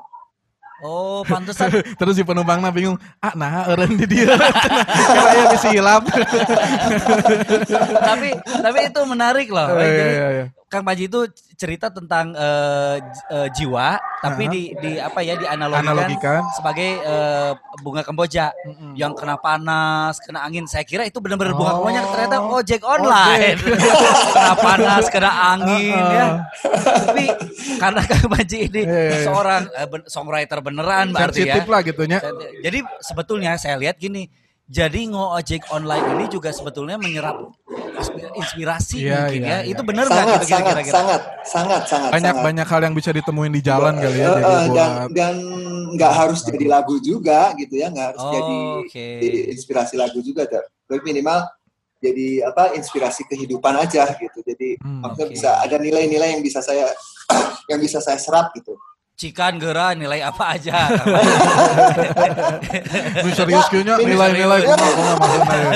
Oh, 0.78 1.26
pantesan. 1.26 1.74
Terus 1.98 2.14
si 2.14 2.22
penumpangnya 2.22 2.70
bingung, 2.70 2.94
ah 3.18 3.34
nah 3.34 3.66
eureun 3.66 3.98
di 3.98 4.06
dia. 4.06 4.30
Bisa 5.50 5.74
hilap. 5.74 6.06
tapi 7.98 8.28
tapi 8.38 8.78
itu 8.86 9.00
menarik 9.02 9.48
loh. 9.48 9.68
Iya, 9.70 9.82
Jadi 9.82 9.98
iya, 10.08 10.28
iya. 10.30 10.46
Kang 10.68 10.80
Panji 10.82 11.04
itu 11.04 11.24
cerita 11.54 11.88
tentang 11.88 12.36
j- 13.00 13.24
eh, 13.30 13.48
jiwa 13.50 13.88
tapi 14.18 14.44
Aha. 14.44 14.52
di 14.52 14.62
di 14.74 14.90
apa 14.96 15.20
ya 15.20 15.34
dianalogikan 15.34 15.90
Analogikan. 15.90 16.40
sebagai 16.52 16.90
eh, 16.98 17.50
bunga 17.78 18.02
kemboja 18.02 18.52
Mm-mm. 18.62 18.92
yang 18.92 19.12
kena 19.12 19.36
panas, 19.36 20.18
kena 20.18 20.42
angin. 20.42 20.64
Saya 20.64 20.82
kira 20.82 21.02
itu 21.02 21.18
benar-benar 21.18 21.52
bunga 21.52 21.70
Oh. 21.70 21.76
kemboja 21.80 22.00
ternyata 22.06 22.36
ojek 22.42 22.82
online. 22.82 23.56
kena 24.34 24.54
panas, 24.54 25.04
kena 25.08 25.30
angin 25.50 25.96
Ah, 25.96 26.12
ya. 26.12 26.26
ah. 26.26 26.34
Tapi 27.02 27.24
karena 27.74 28.00
Kang 28.04 28.28
Panji 28.28 28.58
ini 28.62 28.80
Iya, 28.80 28.92
iya, 28.92 29.08
iya. 29.08 29.24
seorang 29.24 29.62
ben- 29.84 30.06
songwriter 30.06 30.58
beneran 30.60 31.06
berarti 31.10 31.42
ya. 31.42 31.64
lah 31.64 31.80
gitunya. 31.80 32.18
Jadi 32.60 32.78
sebetulnya 33.00 33.56
saya 33.56 33.74
lihat 33.74 33.96
gini, 33.96 34.28
jadi 34.68 35.00
ngojek 35.08 35.72
online 35.72 36.06
ini 36.12 36.24
juga 36.28 36.52
sebetulnya 36.52 37.00
menyerap 37.00 37.40
inspirasi 38.36 39.02
Iya, 39.02 39.26
mungkin 39.26 39.40
iya, 39.42 39.48
ya. 39.48 39.58
iya. 39.64 39.72
Itu 39.74 39.82
benar 39.82 40.04
nggak 40.06 40.18
sangat, 40.22 40.38
gitu 40.38 40.46
sangat, 40.48 40.74
kira-kira? 40.76 40.94
sangat, 40.94 41.20
sangat, 41.42 41.82
sangat, 41.88 42.10
Banyak 42.12 42.34
sangat. 42.36 42.46
banyak 42.46 42.66
hal 42.68 42.80
yang 42.84 42.94
bisa 42.94 43.10
ditemuin 43.10 43.52
di 43.52 43.62
jalan 43.64 43.94
kali 43.96 44.18
ya 44.18 44.26
Eh, 44.28 44.34
jadi 44.38 44.44
eh, 44.44 44.66
dan 44.68 44.68
buat 44.70 45.08
dan 45.16 45.34
nggak 45.96 46.12
harus 46.14 46.40
jadi 46.44 46.66
lagu 46.68 46.94
juga 47.00 47.40
gitu 47.56 47.74
ya, 47.74 47.88
nggak 47.90 48.06
harus 48.14 48.22
Oh, 48.22 48.32
jadi, 48.32 48.58
oke. 48.84 49.08
jadi 49.24 49.38
inspirasi 49.56 49.94
lagu 49.98 50.18
juga, 50.20 50.46
tapi 50.46 51.00
minimal 51.02 51.38
jadi 51.98 52.46
apa 52.46 52.78
inspirasi 52.78 53.26
kehidupan 53.26 53.74
aja 53.74 54.06
gitu. 54.14 54.38
Jadi 54.46 54.78
Hmm, 54.78 55.02
maksudnya 55.02 55.26
oke. 55.26 55.34
bisa 55.34 55.50
ada 55.58 55.76
nilai-nilai 55.76 56.38
yang 56.38 56.42
bisa 56.44 56.62
saya 56.62 56.86
yang 57.70 57.80
bisa 57.82 57.98
saya 57.98 58.20
serap 58.20 58.54
gitu. 58.54 58.78
Cikan 59.18 59.58
gera 59.58 59.98
nilai 59.98 60.22
apa 60.22 60.54
aja? 60.54 60.94
Lu 63.26 63.30
serius 63.34 63.66
kayaknya 63.66 63.98
Ini 63.98 64.14
nilai-nilai 64.14 64.60
serius. 64.62 64.70
kumaha 64.70 64.92
kumaha 64.94 65.14
maksudnya 65.18 65.58
ya. 65.58 65.70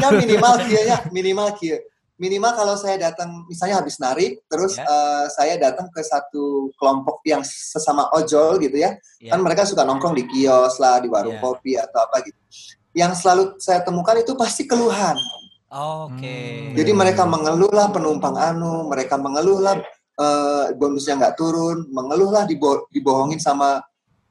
Ya 0.00 0.08
minimal 0.16 0.52
kieunya 0.64 0.96
minimal 1.12 1.48
kieu. 1.60 1.78
Minimal 2.16 2.56
kalau 2.56 2.72
saya 2.80 2.96
datang 2.96 3.44
misalnya 3.44 3.84
habis 3.84 4.00
narik 4.00 4.40
terus 4.48 4.80
Ya. 4.80 4.88
eh, 4.88 5.24
saya 5.28 5.60
datang 5.60 5.92
ke 5.92 6.00
satu 6.00 6.72
kelompok 6.80 7.20
yang 7.28 7.44
sesama 7.44 8.08
ojol 8.16 8.56
gitu 8.64 8.80
ya. 8.80 8.96
Ya. 9.20 9.36
Kan 9.36 9.44
mereka 9.44 9.68
suka 9.68 9.84
nongkrong 9.84 10.16
di 10.16 10.24
kios 10.24 10.80
lah, 10.80 10.96
di 10.96 11.12
warung 11.12 11.36
Ya. 11.36 11.44
kopi 11.44 11.76
atau 11.76 12.00
apa 12.00 12.24
gitu. 12.24 12.40
Yang 12.96 13.20
selalu 13.20 13.60
saya 13.60 13.84
temukan 13.84 14.16
itu 14.16 14.32
pasti 14.32 14.64
keluhan. 14.64 15.20
Oke. 15.68 16.72
Hmm. 16.72 16.72
Jadi 16.72 16.90
mereka 16.96 17.28
mengeluh 17.28 17.68
lah 17.68 17.92
penumpang 17.92 18.40
anu, 18.40 18.88
mereka 18.88 19.20
mengeluh 19.20 19.60
lah 19.60 19.76
eh, 20.16 20.64
bonusnya 20.74 21.14
nggak 21.16 21.36
turun, 21.36 21.86
mengeluh 21.92 22.32
lah 22.32 22.44
dibo- 22.44 22.88
dibohongin 22.88 23.36
sama 23.38 23.84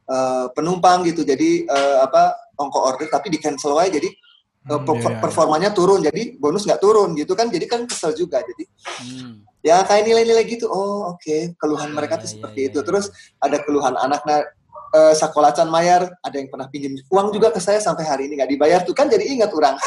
eh, 0.06 0.46
penumpang 0.54 1.06
gitu. 1.06 1.22
Jadi 1.22 1.66
eh, 1.66 1.98
apa 2.02 2.34
ongko 2.58 2.80
order 2.82 3.08
tapi 3.08 3.30
di 3.30 3.38
cancel 3.38 3.78
aja. 3.78 3.94
Jadi 3.94 4.10
eh, 4.10 4.18
Hmm, 4.66 4.82
per- 4.82 4.98
iya, 4.98 5.22
performanya 5.22 5.70
turun. 5.70 6.02
Jadi 6.02 6.38
bonus 6.38 6.66
nggak 6.66 6.82
turun 6.82 7.14
gitu 7.14 7.38
kan. 7.38 7.50
Jadi 7.50 7.66
kan 7.66 7.86
kesel 7.86 8.14
juga. 8.14 8.42
Jadi 8.42 8.66
Hmm. 9.02 9.46
ya 9.62 9.82
kayak 9.82 10.06
nilai-nilai 10.06 10.46
gitu. 10.46 10.66
Oh 10.66 11.14
oke. 11.14 11.54
Keluhan 11.58 11.90
Iya, 11.90 11.96
mereka 11.96 12.18
tuh 12.18 12.26
iya, 12.26 12.34
seperti 12.34 12.60
iya, 12.66 12.70
itu. 12.70 12.80
terus 12.82 13.10
ada 13.38 13.58
keluhan 13.62 13.94
anaknya 13.94 14.46
eh, 14.90 15.14
sekolah 15.14 15.54
can 15.54 15.70
mayar. 15.70 16.10
Ada 16.22 16.42
yang 16.42 16.50
pernah 16.50 16.66
pinjam 16.66 16.98
uang 17.10 17.30
juga 17.30 17.50
ke 17.50 17.62
saya 17.62 17.78
sampai 17.78 18.06
hari 18.06 18.26
ini 18.26 18.42
nggak 18.42 18.52
dibayar 18.52 18.80
tuh. 18.82 18.94
Kan 18.94 19.06
jadi 19.06 19.22
ingat 19.22 19.54
orang. 19.54 19.78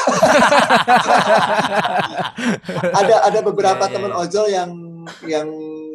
Ada 2.91 3.15
ada 3.25 3.39
beberapa 3.41 3.83
teman 3.87 4.11
ojol 4.13 4.47
yang 4.47 4.69
yang 5.25 5.47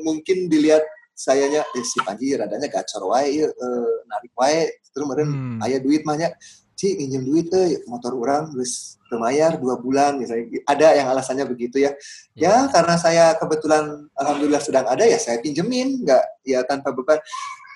mungkin 0.05 0.47
dilihat 0.47 0.85
sayanya 1.17 1.65
eh, 1.65 1.85
si 1.85 1.99
Panji 2.05 2.37
radanya 2.37 2.69
gacor 2.69 3.09
wae 3.09 3.33
ieu, 3.33 3.49
eh, 3.49 3.95
narik 4.07 4.31
wae. 4.37 4.69
Terus 4.93 5.05
meureun 5.09 5.31
Hmm. 5.31 5.59
aya 5.59 5.81
duit 5.81 6.05
mah 6.05 6.15
nya 6.15 6.31
Ci 6.75 6.99
pinjem 6.99 7.23
duit 7.23 7.47
teh 7.49 7.87
motor 7.87 8.19
orang 8.19 8.51
geus 8.51 8.99
teu 9.07 9.15
mayar 9.15 9.63
dua 9.63 9.79
bulan 9.79 10.19
misalnya 10.19 10.59
ada 10.67 10.91
yang 10.91 11.07
alasannya 11.07 11.47
begitu 11.47 11.79
ya. 11.79 11.95
Ya 12.35 12.67
karena 12.67 12.99
saya 12.99 13.39
kebetulan 13.39 14.11
alhamdulillah 14.13 14.59
sedang 14.59 14.83
ada 14.91 15.07
ya 15.07 15.15
saya 15.17 15.39
pinjemin 15.39 16.03
nggak 16.03 16.25
ya 16.43 16.67
tanpa 16.67 16.91
beban. 16.91 17.23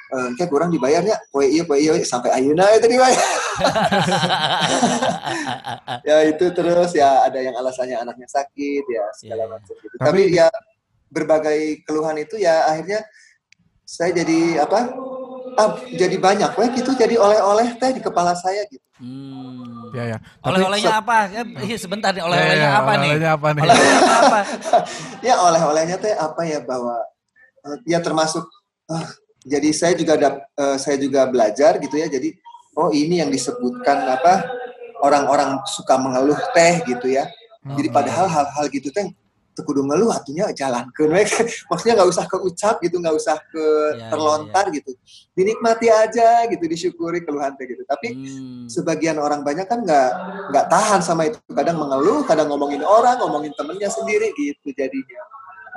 Eh, 0.08 0.28
kayak 0.34 0.50
kurang 0.50 0.74
dibayarnya 0.74 1.14
poe 1.30 1.46
iya 1.46 1.62
poe 1.62 1.78
iya 1.78 1.94
sampai 2.02 2.32
ayeuna 2.34 2.66
itu 2.74 2.90
dibayar. 2.90 3.22
Ya 6.08 6.16
itu 6.26 6.44
terus 6.50 6.90
ya 6.94 7.22
ada 7.22 7.38
yang 7.38 7.54
alasannya 7.54 7.96
anaknya 7.98 8.26
sakit 8.26 8.84
ya 8.88 9.04
segala 9.14 9.44
Iya. 9.44 9.52
macam 9.52 9.74
gitu. 9.78 9.94
Tapi- 9.94 10.26
Tapi, 10.26 10.36
ya 10.36 10.48
berbagai 11.08 11.82
keluhan 11.84 12.16
itu 12.20 12.36
ya 12.40 12.68
akhirnya 12.68 13.04
saya 13.88 14.12
jadi 14.12 14.62
apa? 14.62 14.92
Ah, 15.58 15.74
jadi 15.90 16.20
banyak, 16.20 16.54
weh 16.54 16.68
gitu 16.76 16.94
jadi 16.94 17.18
oleh-oleh 17.18 17.74
teh 17.80 17.90
di 17.90 17.98
kepala 18.04 18.36
saya 18.36 18.62
gitu. 18.70 18.84
Hmm. 19.00 19.90
Ya 19.96 20.04
ya. 20.14 20.18
Oleh-olehnya 20.44 21.00
apa? 21.00 21.26
Ya, 21.32 21.42
iya, 21.64 21.76
sebentar 21.80 22.12
nih, 22.12 22.20
Ya, 22.20 22.24
oleh-olehnya 22.28 22.68
ya, 22.68 22.78
apa 22.78 22.92
nih? 22.92 23.10
oleh-olehnya 23.10 23.30
apa 23.34 23.48
nih? 23.50 23.62
Oleh-olehnya 23.64 24.16
apa? 24.22 24.40
Ya 25.26 25.34
oleh-olehnya 25.42 25.96
teh 25.98 26.14
apa 26.14 26.42
ya 26.46 26.60
bahwa 26.62 26.94
eh, 27.66 27.76
ya 27.90 27.98
termasuk 27.98 28.44
ah, 28.86 29.08
jadi 29.42 29.68
saya 29.74 29.94
juga 29.98 30.14
ada 30.14 30.30
eh, 30.46 30.76
saya 30.78 30.94
juga 31.00 31.26
belajar 31.26 31.80
gitu 31.82 31.96
ya. 31.98 32.06
Jadi 32.06 32.36
oh 32.78 32.92
ini 32.94 33.18
yang 33.18 33.32
disebutkan 33.32 34.06
apa 34.06 34.46
orang-orang 35.02 35.58
suka 35.66 35.98
mengeluh 35.98 36.38
teh 36.54 36.84
gitu 36.86 37.10
ya. 37.10 37.26
Jadi 37.66 37.88
Oke. 37.90 37.96
padahal 37.96 38.26
hal-hal 38.30 38.66
gitu 38.70 38.94
teh 38.94 39.10
kudu 39.62 39.86
ngeluh 39.86 40.10
atunya 40.10 40.50
jalankeun 40.52 41.10
we. 41.14 41.22
Maksudnya 41.70 41.94
nggak 41.98 42.10
usah 42.10 42.24
keucap 42.26 42.76
gitu, 42.82 42.98
nggak 42.98 43.16
usah 43.16 43.36
ke 43.48 43.64
Iya, 43.96 44.10
terlontar 44.10 44.64
gitu. 44.74 44.92
Dinikmati 45.32 45.86
aja 45.88 46.44
gitu, 46.50 46.64
disyukuri 46.66 47.22
keluhan 47.22 47.54
teh 47.54 47.66
gitu. 47.66 47.82
Tapi 47.86 48.08
Hmm. 48.18 48.66
sebagian 48.68 49.16
orang 49.16 49.40
banyak 49.46 49.64
kan 49.64 49.80
nggak 49.82 50.10
nggak 50.52 50.66
tahan 50.68 51.00
sama 51.00 51.30
itu. 51.30 51.38
Kadang 51.50 51.78
mengeluh, 51.80 52.26
kadang 52.26 52.50
ngomongin 52.50 52.82
orang, 52.82 53.18
ngomongin 53.22 53.54
temennya 53.54 53.88
sendiri 53.88 54.34
gitu 54.36 54.74
jadinya. 54.74 55.22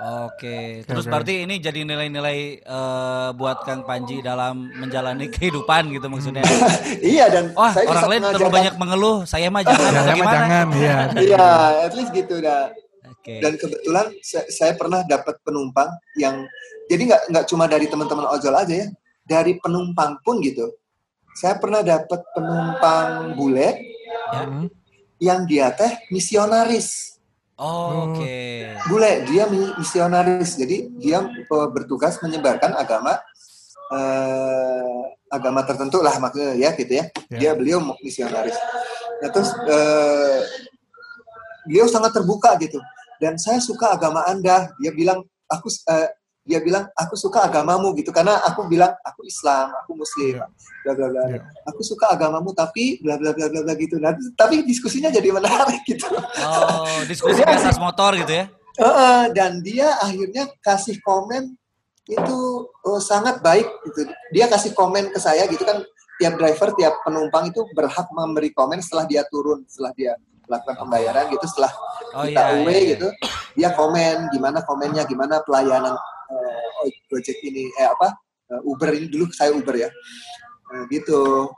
Oke, 0.02 0.82
terus 0.82 1.06
oke. 1.06 1.14
berarti 1.14 1.46
ini 1.46 1.62
jadi 1.62 1.86
nilai-nilai 1.86 2.40
eh, 2.58 3.30
buat 3.38 3.62
Kang 3.62 3.86
Panji 3.86 4.26
dalam 4.26 4.74
menjalani 4.74 5.30
kehidupan 5.30 5.94
gitu 5.94 6.10
maksudnya. 6.10 6.42
iya 7.06 7.30
dan 7.30 7.54
Wah, 7.54 7.70
saya 7.70 7.86
orang 7.86 8.10
lain 8.10 8.22
terlalu 8.34 8.50
banyak 8.50 8.76
mengeluh, 8.82 9.18
saya 9.30 9.54
mah 9.54 9.62
jangan 9.62 9.94
Ya, 9.94 10.02
atau 10.02 10.18
ya 10.18 10.24
mah 10.26 10.34
jangan 10.34 10.66
ya. 10.74 10.98
Iya, 11.22 11.50
at 11.86 11.94
least 11.94 12.12
gitu 12.18 12.42
dah. 12.42 12.74
Oke. 13.22 13.38
Dan 13.38 13.54
kebetulan 13.54 14.10
saya, 14.26 14.50
saya 14.50 14.74
pernah 14.74 15.06
dapat 15.06 15.38
penumpang 15.46 15.94
yang 16.18 16.42
jadi 16.90 17.06
nggak 17.06 17.22
nggak 17.30 17.46
cuma 17.46 17.70
dari 17.70 17.86
teman-teman 17.86 18.26
ojol 18.34 18.58
aja 18.58 18.74
ya, 18.74 18.88
dari 19.22 19.62
penumpang 19.62 20.18
pun 20.26 20.42
gitu. 20.42 20.74
Saya 21.38 21.62
pernah 21.62 21.86
dapat 21.86 22.26
penumpang 22.34 23.38
bule 23.38 23.70
Ya. 24.32 24.44
Hmm. 24.48 24.68
yang 25.22 25.40
dia 25.46 25.70
teh 25.72 25.92
misionaris. 26.10 27.16
Oh, 27.56 28.10
Oke. 28.12 28.74
Bule, 28.90 29.22
dia 29.30 29.46
mi- 29.46 29.76
misionaris. 29.78 30.58
Jadi 30.58 30.90
dia 30.98 31.22
eh, 31.22 31.68
bertugas 31.70 32.18
menyebarkan 32.20 32.74
agama 32.74 33.22
eh, 33.92 35.02
agama 35.30 35.62
tertentu 35.64 36.02
lah 36.02 36.16
maksudnya 36.18 36.58
ya 36.58 36.74
gitu 36.74 36.92
ya. 36.92 37.06
Ya. 37.30 37.38
Dia 37.38 37.52
beliau 37.54 37.80
misionaris. 38.02 38.58
Nah, 39.22 39.30
terus 39.30 39.54
eh, 39.70 40.40
beliau 41.70 41.86
sangat 41.86 42.12
terbuka 42.18 42.58
gitu. 42.58 42.82
Dan 43.22 43.38
saya 43.38 43.62
suka 43.62 43.94
agama 43.94 44.26
Anda. 44.26 44.74
Dia 44.82 44.90
bilang 44.90 45.22
aku 45.46 45.70
eh, 45.70 46.10
dia 46.42 46.58
bilang 46.58 46.90
aku 46.98 47.14
suka 47.14 47.46
agamamu 47.46 47.94
gitu 47.94 48.10
karena 48.10 48.42
aku 48.42 48.66
bilang 48.66 48.98
aku 49.06 49.22
Islam, 49.30 49.70
aku 49.86 49.94
Muslim, 49.94 50.42
Ya. 50.42 50.46
bla 50.82 50.94
bla 50.98 51.08
bla. 51.14 51.24
Ya. 51.38 51.42
Aku 51.70 51.86
suka 51.86 52.10
agamamu 52.10 52.50
tapi 52.58 52.98
bla 53.06 53.22
bla 53.22 53.30
bla 53.38 53.46
bla 53.46 53.62
bla 53.62 53.74
gitu. 53.78 54.02
Nah, 54.02 54.18
tapi 54.34 54.66
diskusinya 54.66 55.14
jadi 55.14 55.30
menarik 55.30 55.86
gitu. 55.92 56.10
Oh, 56.42 57.06
diskusi 57.06 57.46
di 57.46 57.46
atas 57.46 57.78
motor 57.78 58.18
gitu 58.18 58.34
ya? 58.34 58.50
Heeh, 58.82 59.24
dan 59.38 59.62
dia 59.62 59.94
akhirnya 60.02 60.50
kasih 60.66 60.98
komen 61.06 61.54
itu 62.10 62.40
oh, 62.66 62.98
sangat 62.98 63.46
baik 63.46 63.70
gitu. 63.86 64.10
Dia 64.34 64.50
kasih 64.50 64.74
komen 64.74 65.14
ke 65.14 65.22
saya 65.22 65.46
gitu 65.46 65.62
kan 65.62 65.86
tiap 66.18 66.42
driver, 66.42 66.74
tiap 66.74 67.06
penumpang 67.06 67.54
itu 67.54 67.62
berhak 67.78 68.10
memberi 68.18 68.50
komen 68.50 68.82
setelah 68.82 69.06
dia 69.06 69.22
turun, 69.30 69.62
setelah 69.70 69.94
dia 69.94 70.18
melakukan 70.50 70.76
pembayaran 70.82 71.26
gitu, 71.30 71.46
setelah 71.48 71.74
Oh 72.12 72.28
kita 72.28 72.42
iya. 72.44 72.54
away 72.60 72.74
iya, 72.76 72.82
iya. 72.82 72.92
gitu, 72.96 73.08
dia 73.56 73.70
komen 73.72 74.18
gimana 74.36 74.60
komennya, 74.68 75.04
gimana 75.08 75.40
pelayanan 75.44 75.96
eh, 76.32 76.92
Gojek 77.08 77.40
ini, 77.46 77.72
eh 77.80 77.88
apa 77.88 78.16
eh, 78.52 78.62
Uber 78.68 78.92
ini 78.92 79.08
dulu 79.08 79.32
saya 79.32 79.56
Uber 79.56 79.76
ya, 79.80 79.90
Eh, 80.72 80.84
gitu. 80.88 81.52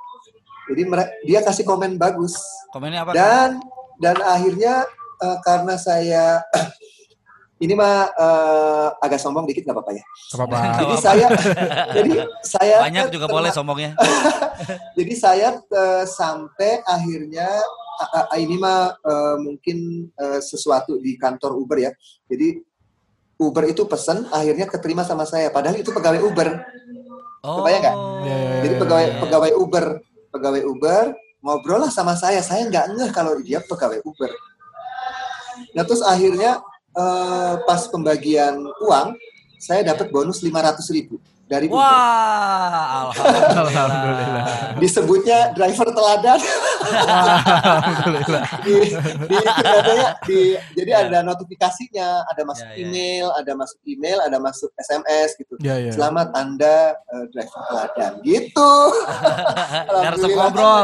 Jadi 0.63 0.81
dia 1.27 1.43
kasih 1.43 1.67
komen 1.67 1.99
bagus 1.99 2.39
Komennya 2.71 3.03
apa? 3.03 3.11
dan 3.11 3.59
dan 3.99 4.15
akhirnya 4.23 4.87
eh, 5.21 5.37
karena 5.43 5.75
saya 5.75 6.39
ini 7.63 7.75
mah 7.77 8.09
eh, 8.09 8.87
agak 9.03 9.21
sombong 9.21 9.45
dikit 9.45 9.67
nggak 9.67 9.75
apa-apa 9.77 9.91
ya. 9.93 10.03
Gak 10.33 10.37
apa-apa. 10.39 10.57
Jadi 10.81 10.95
saya 10.97 11.25
jadi 11.99 12.11
saya 12.41 12.75
Banyak 12.89 13.05
juga 13.13 13.25
boleh 13.29 13.49
sombongnya. 13.53 13.91
Jadi 14.97 15.13
saya 15.17 15.59
sampai 16.05 16.79
akhirnya 16.85 17.49
ini 18.39 18.55
mah 18.57 18.93
eh, 18.97 19.37
mungkin 19.41 20.09
eh, 20.13 20.41
sesuatu 20.41 20.97
di 20.99 21.15
kantor 21.17 21.57
Uber 21.57 21.77
ya. 21.79 21.91
Jadi 22.27 22.59
Uber 23.41 23.65
itu 23.67 23.83
pesen 23.89 24.29
akhirnya 24.29 24.69
keterima 24.69 25.03
sama 25.03 25.25
saya 25.25 25.49
padahal 25.49 25.79
itu 25.79 25.89
pegawai 25.89 26.21
Uber. 26.21 26.49
Oh. 27.43 27.59
Kebayang 27.59 27.81
nggak? 27.83 27.97
Ya, 28.23 28.35
ya, 28.37 28.51
Jadi 28.63 28.75
ya, 28.75 28.79
pegawai 28.79 29.07
ya. 29.07 29.19
pegawai 29.19 29.51
Uber, 29.59 29.85
pegawai 30.31 30.61
Uber 30.63 31.03
ngobrol 31.43 31.79
lah 31.83 31.91
sama 31.91 32.15
saya. 32.15 32.39
Saya 32.39 32.69
nggak 32.69 32.85
ngeh 32.95 33.11
kalau 33.11 33.35
dia 33.43 33.59
pegawai 33.59 33.99
Uber. 34.05 34.31
Nah 35.75 35.83
terus 35.83 36.01
akhirnya 36.05 36.63
eh, 36.95 37.53
pas 37.67 37.81
pembagian 37.91 38.63
uang, 38.79 39.17
saya 39.59 39.83
dapat 39.83 40.07
bonus 40.13 40.39
500 40.39 40.83
ribu 40.95 41.19
dari 41.53 41.69
Uber. 41.69 41.77
Wah, 41.77 43.13
alhamdulillah. 43.13 43.69
Alhamdulillah. 43.69 44.45
Disebutnya 44.81 45.53
driver 45.53 45.87
teladan. 45.87 46.39
Alhamdulillah. 46.83 48.43
di, 48.59 48.73
di, 49.29 49.37
di, 50.25 50.39
jadi 50.73 50.89
Ya. 50.89 51.05
ada 51.05 51.19
notifikasinya, 51.21 52.25
ada 52.25 52.41
masuk 52.43 52.65
Ya, 52.65 52.73
ya. 52.73 52.81
email, 52.81 53.27
ada 53.33 53.51
masuk 53.53 53.79
email, 53.83 54.17
ada 54.19 54.37
masuk 54.37 54.69
SMS 54.75 55.29
gitu. 55.35 55.53
Ya, 55.59 55.77
ya. 55.79 55.89
Selamat 55.89 56.33
Anda 56.33 56.97
eh, 57.07 57.25
driver 57.29 57.61
teladan. 57.67 58.11
Gitu. 58.21 58.71
Alhamdulillah. 59.93 60.37
ngobrol. 60.43 60.83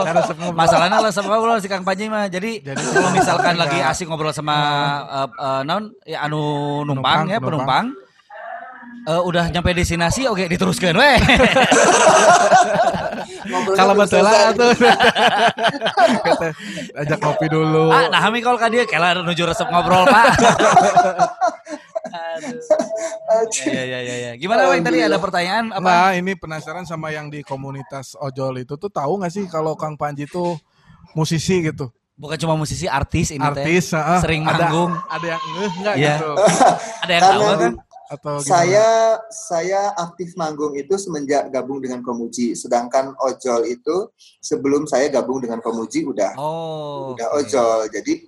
Masalahnya 0.53 0.97
resep 1.01 1.25
ngobrol 1.25 1.57
si 1.57 1.67
Kang 1.67 1.81
Panji 1.81 2.05
mah. 2.07 2.25
Jadi, 2.27 2.61
Jadi- 2.61 2.77
kalau 2.89 3.09
misalkan 3.09 3.55
lagi 3.55 3.79
asik 3.81 4.05
ngobrol 4.05 4.31
sama 4.31 4.57
eh, 5.03 5.29
eh, 5.29 5.61
non 5.63 5.89
ya 6.03 6.23
anu 6.23 6.41
numpang, 6.83 7.25
Penumpang, 7.25 7.25
ya 7.27 7.37
penumpang. 7.39 7.85
penumpang. 7.89 8.08
Eh, 9.01 9.21
udah 9.21 9.47
nyampe 9.47 9.71
destinasi 9.71 10.25
oke 10.25 10.45
diteruskan 10.45 10.93
weh. 10.93 11.17
Kalau 13.71 13.93
betul 13.95 14.21
selesai. 14.21 14.53
tuh. 14.53 14.71
Ajak 16.99 17.17
kopi 17.19 17.45
dulu. 17.47 17.89
ah, 17.89 18.05
nah 18.07 18.19
kami 18.21 18.39
kalau 18.39 18.55
ka 18.55 18.67
dia 18.67 18.83
kela 18.85 19.17
nuju 19.17 19.43
resep 19.43 19.65
ngobrol, 19.65 20.05
Pak. 20.05 20.23
Aduh. 22.09 22.57
Ya, 23.65 23.83
ya, 23.85 23.99
ya, 23.99 24.15
ya. 24.19 24.31
Gimana 24.35 24.67
Weng 24.67 24.81
tadi 24.81 24.97
ada 24.99 25.17
pertanyaan 25.17 25.69
apa? 25.71 25.81
Nah, 25.81 26.09
ini 26.13 26.33
penasaran 26.33 26.83
sama 26.83 27.09
yang 27.09 27.27
di 27.27 27.41
komunitas 27.41 28.13
ojol 28.15 28.59
itu 28.59 28.73
tuh 28.75 28.89
tahu 28.89 29.17
nggak 29.17 29.31
sih 29.31 29.43
kalau 29.45 29.73
Kang 29.73 29.95
Panji 29.95 30.25
tuh 30.25 30.55
musisi 31.11 31.63
gitu, 31.63 31.89
Bukan 32.13 32.35
cuma 32.37 32.53
musisi, 32.53 32.85
artis 32.85 33.29
ini 33.29 33.39
teh. 33.39 33.47
artis, 33.55 33.91
heeh. 33.91 34.19
Sering 34.19 34.41
ada, 34.43 34.67
manggung. 34.67 34.91
ada 35.07 35.25
yang 35.25 35.41
ngeh 35.41 35.71
nggak 35.79 35.93
Iya. 35.95 36.13
gitu, 36.15 36.29
Ada 36.99 37.11
yang 37.11 37.23
tahu 37.23 37.41
kan? 37.41 37.71
Atau 38.09 38.41
gimana? 38.41 38.49
Saya 38.49 38.87
saya 39.29 39.81
aktif 39.93 40.33
manggung 40.33 40.73
itu 40.73 40.97
semenjak 40.97 41.53
gabung 41.53 41.77
dengan 41.77 42.01
Komuji. 42.01 42.57
Sedangkan 42.57 43.13
ojol 43.21 43.69
itu 43.69 44.09
sebelum 44.41 44.89
saya 44.89 45.13
gabung 45.13 45.37
dengan 45.37 45.61
Komuji 45.61 46.09
udah 46.09 46.33
Oh. 46.41 47.13
udah 47.13 47.27
oke. 47.37 47.45
ojol. 47.45 47.85
Jadi 47.93 48.25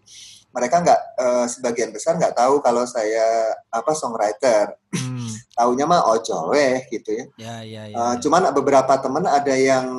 mereka 0.53 0.85
nggak 0.85 1.01
eh, 1.17 1.45
sebagian 1.50 1.89
besar 1.89 2.19
nggak 2.21 2.38
tahu 2.38 2.61
kalau 2.61 2.85
saya 2.85 3.57
apa 3.73 3.91
songwriter. 3.97 4.77
Hmm. 4.93 5.33
Taunya 5.57 5.89
mah 5.89 6.05
ojol 6.13 6.53
weh 6.53 6.85
gitu 6.93 7.09
ya. 7.17 7.25
Ya, 7.41 7.55
ya, 7.65 7.83
ya. 7.89 7.95
Eh, 7.97 8.15
cuman 8.21 8.53
beberapa 8.53 8.93
teman 9.01 9.25
ada 9.25 9.55
yang 9.57 9.89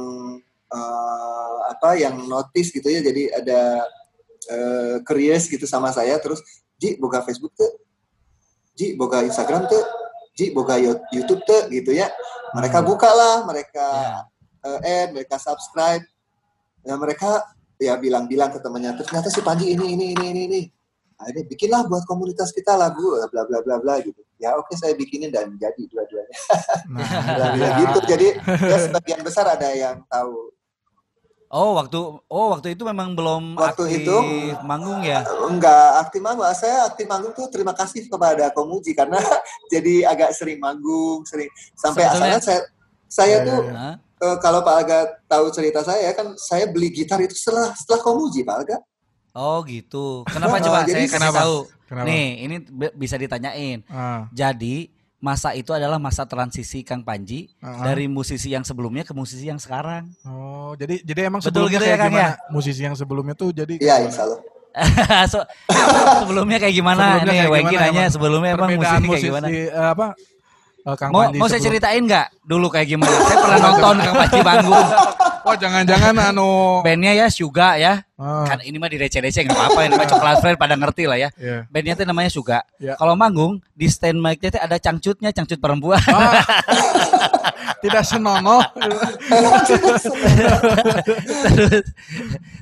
eh, 0.70 1.56
apa 1.74 1.98
yang 1.98 2.22
notice 2.30 2.70
gitu 2.70 2.86
ya. 2.86 3.02
Jadi 3.02 3.34
ada 3.34 3.82
eh, 4.46 4.96
curious 5.02 5.50
gitu 5.50 5.66
sama 5.66 5.90
saya 5.90 6.14
terus 6.22 6.38
Ji 6.78 6.98
boga 6.98 7.22
Facebook 7.22 7.54
tuh 7.54 7.70
Ji 8.82 8.98
boga 8.98 9.22
Instagram 9.22 9.70
tuh 9.70 9.78
Ji 10.34 10.50
boga 10.50 10.74
Yo- 10.74 10.98
YouTube 11.12 11.46
tuh 11.46 11.70
gitu 11.70 11.94
ya. 11.94 12.10
Mereka 12.50 12.82
Hmm. 12.82 12.88
buka 12.88 13.06
lah, 13.06 13.46
mereka 13.46 13.86
Ya. 14.58 14.74
eh, 14.82 15.06
add, 15.06 15.14
mereka 15.14 15.38
subscribe. 15.38 16.02
Ya 16.82 16.98
mereka 16.98 17.46
ya 17.78 17.94
bilang-bilang 17.94 18.50
ke 18.50 18.58
temannya 18.58 18.98
ternyata 18.98 19.30
si 19.30 19.38
Panji 19.38 19.70
ini 19.70 19.94
ini 19.94 20.06
ini 20.12 20.26
ini 20.26 20.42
ini. 20.46 20.62
Ini 21.22 21.46
bikinlah 21.46 21.86
buat 21.86 22.02
komunitas 22.02 22.50
kita 22.50 22.74
lagu 22.74 22.98
bla 23.30 23.46
bla 23.46 23.62
bla 23.62 23.78
bla 23.78 23.94
gitu. 24.00 24.18
Ya 24.36 24.58
oke 24.58 24.74
saya 24.74 24.90
bikinin 24.92 25.30
dan 25.30 25.54
jadi 25.54 25.78
dua-duanya. 25.86 26.38
Nah, 26.90 27.54
gitu. 27.86 27.98
Jadi 28.04 28.26
ya 28.42 28.76
sebagian 28.82 29.22
besar 29.22 29.46
ada 29.46 29.70
yang 29.70 30.02
tahu. 30.10 30.50
Oh, 31.52 31.76
waktu 31.76 32.00
oh 32.24 32.46
waktu 32.48 32.72
itu 32.72 32.80
memang 32.82 33.12
belum 33.12 33.54
Waktu 33.54 33.84
aktif 33.84 34.00
itu? 34.00 34.16
manggung 34.62 35.04
ya. 35.04 35.20
Enggak 35.44 36.00
aktif 36.00 36.18
manggung. 36.18 36.48
Saya 36.50 36.88
aktif 36.88 37.04
manggung 37.04 37.30
tuh 37.30 37.44
terima 37.46 37.70
kasih 37.70 38.08
kepada 38.08 38.48
Komuji 38.50 38.92
karena 38.92 39.20
jadi 39.72 40.08
agak 40.08 40.32
sering 40.32 40.56
manggung, 40.56 41.20
sering 41.22 41.52
sampai 41.74 42.08
Sebetulnya- 42.08 42.40
asalnya 42.40 42.40
saya 42.40 42.60
saya 43.06 43.36
Ya, 43.36 43.44
tuh 43.44 43.60
eh, 44.24 44.36
kalau 44.40 44.64
Pak 44.64 44.76
Aga 44.80 44.98
tahu 45.26 45.52
cerita 45.52 45.84
saya 45.84 46.08
kan 46.12 46.32
saya 46.34 46.64
beli 46.64 46.88
gitar 46.88 47.20
itu 47.20 47.36
setelah 47.36 47.68
setelah 47.74 48.00
Komuji 48.00 48.40
Pak 48.40 48.56
Aga. 48.58 48.76
Oh 49.32 49.60
gitu. 49.62 50.24
Kenapa 50.26 50.56
coba 50.64 50.84
jadi 50.84 51.04
saya 51.04 51.20
kenapa? 51.20 51.38
tahu? 51.44 51.56
Kenapa? 51.84 52.08
Nih, 52.08 52.28
ini 52.40 52.56
bisa 52.94 53.16
ditanyain. 53.16 53.84
Ah, 53.86 54.24
Jadi 54.32 54.88
masa 55.22 55.54
itu 55.54 55.70
adalah 55.70 55.96
masa 55.96 56.26
transisi 56.26 56.82
Kang 56.82 57.00
Panji 57.00 57.46
ah. 57.62 57.78
dari 57.80 58.10
musisi 58.10 58.50
yang 58.50 58.66
sebelumnya 58.66 59.06
ke 59.06 59.14
musisi 59.14 59.46
yang 59.46 59.56
sekarang. 59.56 60.10
Oh, 60.26 60.74
jadi 60.74 60.98
jadi 61.00 61.30
emang 61.30 61.38
Betul 61.38 61.70
sebelumnya 61.70 61.72
gitu 61.72 61.84
ya, 61.84 61.88
kayak 61.88 62.00
Kang, 62.02 62.12
gimana? 62.12 62.50
Musisi 62.50 62.80
yang 62.82 62.96
sebelumnya 62.98 63.34
tuh 63.34 63.54
jadi 63.54 63.74
Iya 63.78 63.86
kayak 63.96 64.08
insya 64.10 64.22
Allah. 64.26 64.40
So, 65.30 65.38
sebelumnya 66.18 66.58
kayak 66.58 66.74
gimana? 66.74 67.22
Sebelumnya 67.22 67.32
nih 67.38 67.46
Wengki 67.46 67.70
gimana 67.70 67.86
nanya 67.86 68.02
emang? 68.02 68.10
sebelumnya 68.10 68.50
emang 68.50 68.68
musisi 68.72 68.82
kayak 68.90 69.02
musisi 69.06 69.26
gimana? 69.28 69.46
eh, 69.46 69.68
apa? 69.70 70.06
eh, 70.82 70.96
Kang 70.98 71.10
Mau, 71.14 71.20
Panji 71.22 71.38
mau 71.38 71.46
saya 71.46 71.52
sebelum- 71.54 71.66
ceritain 71.70 72.02
nggak 72.02 72.26
dulu 72.42 72.66
kayak 72.66 72.88
gimana? 72.90 73.14
Saya 73.14 73.36
pernah 73.38 73.58
nonton 73.62 73.94
Kang 73.96 74.14
Panji 74.18 74.38
manggung. 74.42 74.88
Oh, 75.42 75.54
jangan-jangan 75.54 76.14
anu 76.24 76.80
Bandnya 76.80 77.12
ya 77.14 77.26
Suga 77.26 77.74
ya. 77.74 78.06
ah, 78.14 78.44
Kan 78.44 78.62
ini 78.62 78.78
mah 78.78 78.86
di 78.86 78.94
receh-receh 78.96 79.42
nggak 79.42 79.52
apa-apa. 79.52 79.80
Ini 79.82 79.94
mah 79.94 80.06
coklat 80.06 80.36
friend 80.38 80.56
pada 80.56 80.74
ngerti 80.74 81.04
lah 81.04 81.18
ya. 81.18 81.28
iya. 81.34 81.66
Bandnya 81.66 81.98
tuh 81.98 82.06
namanya 82.06 82.30
Suga. 82.30 82.62
Ya. 82.76 82.94
Kalau 82.94 83.14
manggung 83.14 83.58
di 83.72 83.86
stand 83.86 84.18
mic-nya 84.18 84.50
tuh 84.50 84.62
ada 84.62 84.76
cangcutnya, 84.76 85.30
cangcut 85.30 85.58
perempuan. 85.58 85.98
Ah, 86.06 86.38
tidak 87.82 88.02
senonoh. 88.06 88.62
terus, 91.42 91.82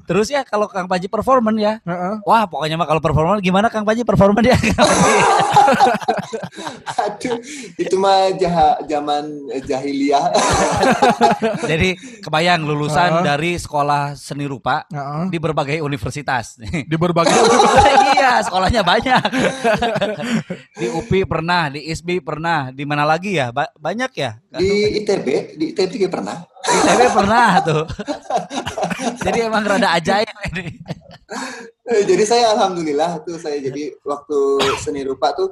terus 0.09 0.27
ya 0.33 0.43
kalau 0.43 0.67
Kang 0.67 0.89
Panji 0.89 1.07
performan 1.07 1.55
ya, 1.61 1.79
Heeh. 1.85 2.25
wah 2.25 2.49
pokoknya 2.49 2.81
mah 2.81 2.89
kalau 2.89 3.05
performan 3.05 3.39
gimana 3.45 3.69
Kang 3.69 3.85
Panji 3.85 4.03
performan 4.03 4.41
dia? 4.41 4.57
Aduh, 7.01 7.37
itu 7.77 7.95
mah 8.01 8.33
jaha, 8.37 8.81
zaman 8.89 9.25
jahiliyah. 9.63 10.25
Jadi 11.69 11.95
kebayang 12.25 12.65
lulusan 12.65 13.21
Heeh. 13.21 13.25
dari 13.25 13.53
sekolah 13.61 14.17
seni 14.17 14.49
rupa 14.49 14.89
Heeh. 14.89 15.29
di 15.29 15.39
berbagai 15.39 15.79
universitas. 15.85 16.57
Di 16.61 16.97
berbagai 16.97 17.37
iya, 18.17 18.41
sekolahnya 18.43 18.83
banyak. 18.83 19.23
di 20.81 20.87
UPI 20.89 21.23
pernah, 21.29 21.69
di 21.69 21.87
ISBI 21.93 22.25
pernah, 22.25 22.73
di 22.73 22.85
mana 22.89 23.05
lagi 23.05 23.37
ya? 23.37 23.53
Ba- 23.53 23.73
banyak 23.77 24.11
ya? 24.17 24.41
Di 24.57 25.03
ITB, 25.11 25.29
di 25.59 25.65
ITB 25.75 25.91
juga 25.99 26.09
pernah. 26.23 26.37
Di 26.63 26.77
ITB 26.79 27.01
pernah 27.11 27.51
tuh. 27.67 27.85
Jadi 29.27 29.39
emang 29.43 29.67
rada 29.67 29.99
ajaib 29.99 30.31
ini. 30.55 30.79
Eh, 31.91 32.03
Jadi 32.07 32.23
saya 32.23 32.55
alhamdulillah 32.55 33.27
tuh 33.27 33.35
saya 33.43 33.59
jadi 33.59 33.91
waktu 34.07 34.39
seni 34.79 35.03
rupa 35.03 35.35
tuh 35.35 35.51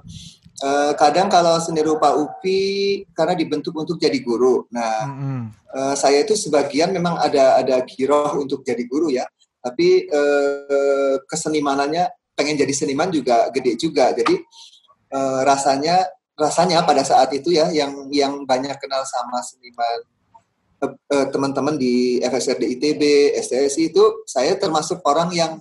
eh, 0.62 0.92
kadang 0.94 1.26
kalau 1.26 1.58
seni 1.58 1.82
rupa 1.82 2.14
UPI 2.14 3.02
karena 3.10 3.34
dibentuk 3.34 3.74
untuk 3.74 3.98
jadi 3.98 4.18
guru. 4.22 4.66
Nah, 4.70 5.06
Mm-mm. 5.10 5.42
eh, 5.74 5.94
saya 5.98 6.22
itu 6.22 6.38
sebagian 6.38 6.94
memang 6.94 7.18
ada 7.18 7.58
ada 7.58 7.82
giroh 7.82 8.38
untuk 8.38 8.62
jadi 8.62 8.86
guru 8.86 9.10
ya. 9.10 9.26
Tapi 9.58 10.06
eh, 10.06 11.14
kesenimanannya 11.26 12.06
pengen 12.38 12.54
jadi 12.54 12.74
seniman 12.74 13.10
juga 13.10 13.50
gede 13.50 13.74
juga. 13.74 14.14
Jadi 14.14 14.38
eh, 15.10 15.40
rasanya 15.42 16.06
rasanya 16.38 16.86
pada 16.86 17.02
saat 17.02 17.28
itu 17.34 17.50
ya 17.50 17.66
yang 17.68 18.06
yang 18.14 18.46
banyak 18.46 18.78
kenal 18.78 19.02
sama 19.02 19.42
seniman 19.42 19.98
eh, 20.78 20.92
eh, 21.10 21.26
teman-teman 21.34 21.74
di 21.74 22.22
FSRD 22.22 22.78
ITB, 22.78 23.02
STSI 23.42 23.90
itu 23.90 24.22
saya 24.24 24.54
termasuk 24.54 25.02
orang 25.02 25.34
yang 25.34 25.52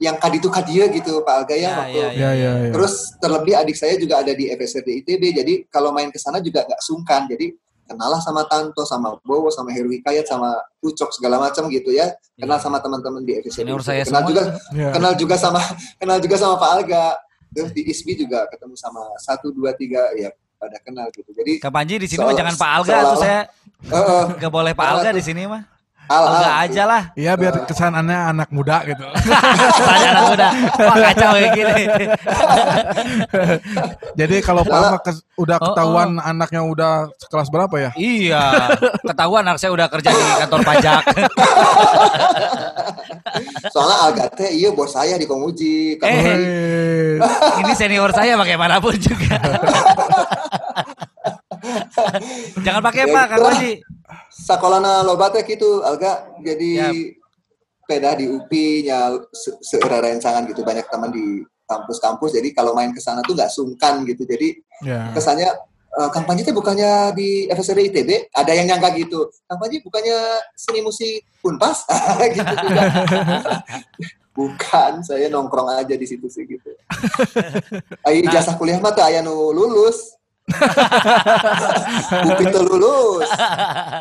yang 0.00 0.18
kaditu 0.18 0.50
kadia 0.50 0.90
gitu 0.90 1.22
Pak 1.22 1.34
Alga 1.44 1.54
ya, 1.54 1.60
Ya, 1.60 1.72
waktu 1.78 1.98
ya, 2.00 2.08
Ya, 2.10 2.30
ya, 2.34 2.52
ya. 2.66 2.70
Terus 2.74 3.14
terlebih 3.22 3.54
adik 3.54 3.76
saya 3.78 3.94
juga 3.94 4.24
ada 4.24 4.32
di 4.34 4.50
FSRD 4.50 5.04
ITB, 5.04 5.22
jadi 5.36 5.54
kalau 5.70 5.94
main 5.94 6.10
ke 6.10 6.18
sana 6.18 6.42
juga 6.42 6.66
nggak 6.66 6.82
sungkan. 6.82 7.30
Jadi 7.30 7.54
kenalah 7.84 8.18
sama 8.18 8.42
Tanto, 8.48 8.82
sama 8.82 9.14
Bowo, 9.22 9.52
sama 9.52 9.70
Heru 9.70 9.92
Hikayat, 9.92 10.24
sama 10.26 10.56
Ucok 10.82 11.12
segala 11.14 11.36
macam 11.38 11.68
gitu 11.70 11.92
ya. 11.92 12.10
Kenal 12.34 12.58
sama 12.58 12.82
teman-teman 12.82 13.22
di 13.22 13.38
FSRD. 13.38 13.54
Senior 13.54 13.78
ITB. 13.78 13.86
saya 13.86 14.02
kenal 14.02 14.22
semua. 14.24 14.30
juga, 14.32 14.42
Ya. 14.74 14.88
kenal 14.90 15.12
juga 15.14 15.36
sama, 15.38 15.60
kenal 16.00 16.18
juga 16.18 16.36
sama 16.40 16.54
Pak 16.58 16.70
Alga. 16.74 17.04
Terus 17.54 17.70
di 17.70 17.82
ISBI 17.86 18.26
juga 18.26 18.50
ketemu 18.50 18.74
sama 18.74 19.06
satu 19.22 19.54
dua 19.54 19.70
tiga 19.72 20.10
ya 20.18 20.34
pada 20.58 20.76
kenal 20.82 21.06
gitu. 21.14 21.30
Jadi 21.30 21.62
Kang 21.62 21.70
Panji 21.70 22.02
di 22.02 22.10
sini 22.10 22.26
mah 22.26 22.34
jangan 22.34 22.54
Pak 22.58 22.70
Alga 22.82 22.96
tuh 23.14 23.18
saya 23.22 23.40
nggak 24.38 24.52
boleh 24.52 24.72
Pak 24.74 24.86
Alga 24.90 25.10
di 25.14 25.22
sini 25.22 25.46
mah. 25.46 25.73
Al, 26.10 26.24
Alga 26.28 26.48
al, 26.48 26.62
aja 26.68 26.82
lah. 26.84 27.02
Iya 27.16 27.32
biar 27.34 27.54
kesannya 27.64 28.18
anak 28.34 28.48
muda 28.52 28.84
gitu. 28.84 29.02
Tanya 29.88 30.08
anak 30.12 30.24
muda. 30.30 30.48
Wah 30.78 30.96
kacau 31.10 31.30
kayak 31.32 31.50
gini. 31.56 31.82
Jadi 34.20 34.36
kalau 34.44 34.62
Pak 34.62 35.02
kes- 35.04 35.24
udah 35.34 35.56
Oh, 35.58 35.72
ketahuan 35.72 36.20
anaknya 36.20 36.60
udah 36.62 36.92
kelas 37.30 37.48
berapa 37.48 37.74
ya? 37.80 37.90
iya. 37.96 38.68
Ketahuan 39.00 39.42
anak 39.48 39.58
saya 39.58 39.72
udah 39.72 39.86
kerja 39.88 40.10
di 40.12 40.22
kantor 40.44 40.60
pajak. 40.62 41.02
soalnya 43.74 43.96
Alga 44.06 44.24
teh 44.30 44.50
iya 44.54 44.70
bos 44.70 44.92
saya 44.92 45.18
di 45.18 45.26
Komuji. 45.26 45.98
Eh. 45.98 47.18
Ini 47.64 47.72
senior 47.74 48.12
saya 48.14 48.38
bagaimanapun 48.38 48.94
juga. 49.00 49.40
Jangan 52.64 52.82
pakai 52.84 53.02
Ya 53.04 53.14
Pak 53.14 53.24
Kang. 53.30 53.40
Panji. 53.44 53.72
Sakolana 54.30 55.00
loba 55.06 55.30
teh 55.32 55.42
gitu 55.46 55.80
Alga 55.80 56.26
jadi 56.42 56.70
Yap. 56.90 56.94
peda 57.84 58.10
di 58.16 58.26
UPI 58.28 58.88
nya 58.88 59.12
se 59.60 59.76
rencangan 59.80 60.48
gitu 60.48 60.64
banyak 60.64 60.88
teman 60.88 61.12
di 61.12 61.44
kampus-kampus 61.64 62.36
jadi 62.36 62.52
kalau 62.52 62.76
main 62.76 62.92
ke 62.92 63.00
sana 63.00 63.24
tuh 63.24 63.32
nggak 63.36 63.52
sungkan 63.52 64.04
gitu 64.04 64.24
jadi 64.28 64.56
Ya. 64.82 65.14
kesannya 65.14 65.48
uh, 65.96 66.10
Panji 66.10 66.42
itu 66.42 66.50
bukannya 66.50 67.14
di 67.14 67.46
FSRI 67.46 67.88
ITB 67.94 68.34
ada 68.34 68.52
yang 68.52 68.66
nyangka 68.68 68.90
gitu 68.98 69.30
Kang 69.46 69.62
Panji 69.62 69.78
bukannya 69.80 70.18
seni 70.58 70.82
musik 70.82 71.22
Unpas 71.46 71.86
gitu 72.34 72.42
juga 72.42 72.82
bukan 74.36 74.92
saya 75.06 75.30
nongkrong 75.30 75.78
aja 75.78 75.94
di 75.94 76.06
situ 76.10 76.26
sih 76.26 76.42
gitu 76.42 76.74
Ayo 78.06 78.18
ijazah 78.26 78.58
kuliah 78.58 78.82
mah 78.82 78.90
tuh 78.90 79.06
aya 79.06 79.22
nu 79.22 79.54
lulus 79.54 80.13
UPI 82.24 82.46
lulus, 82.52 83.28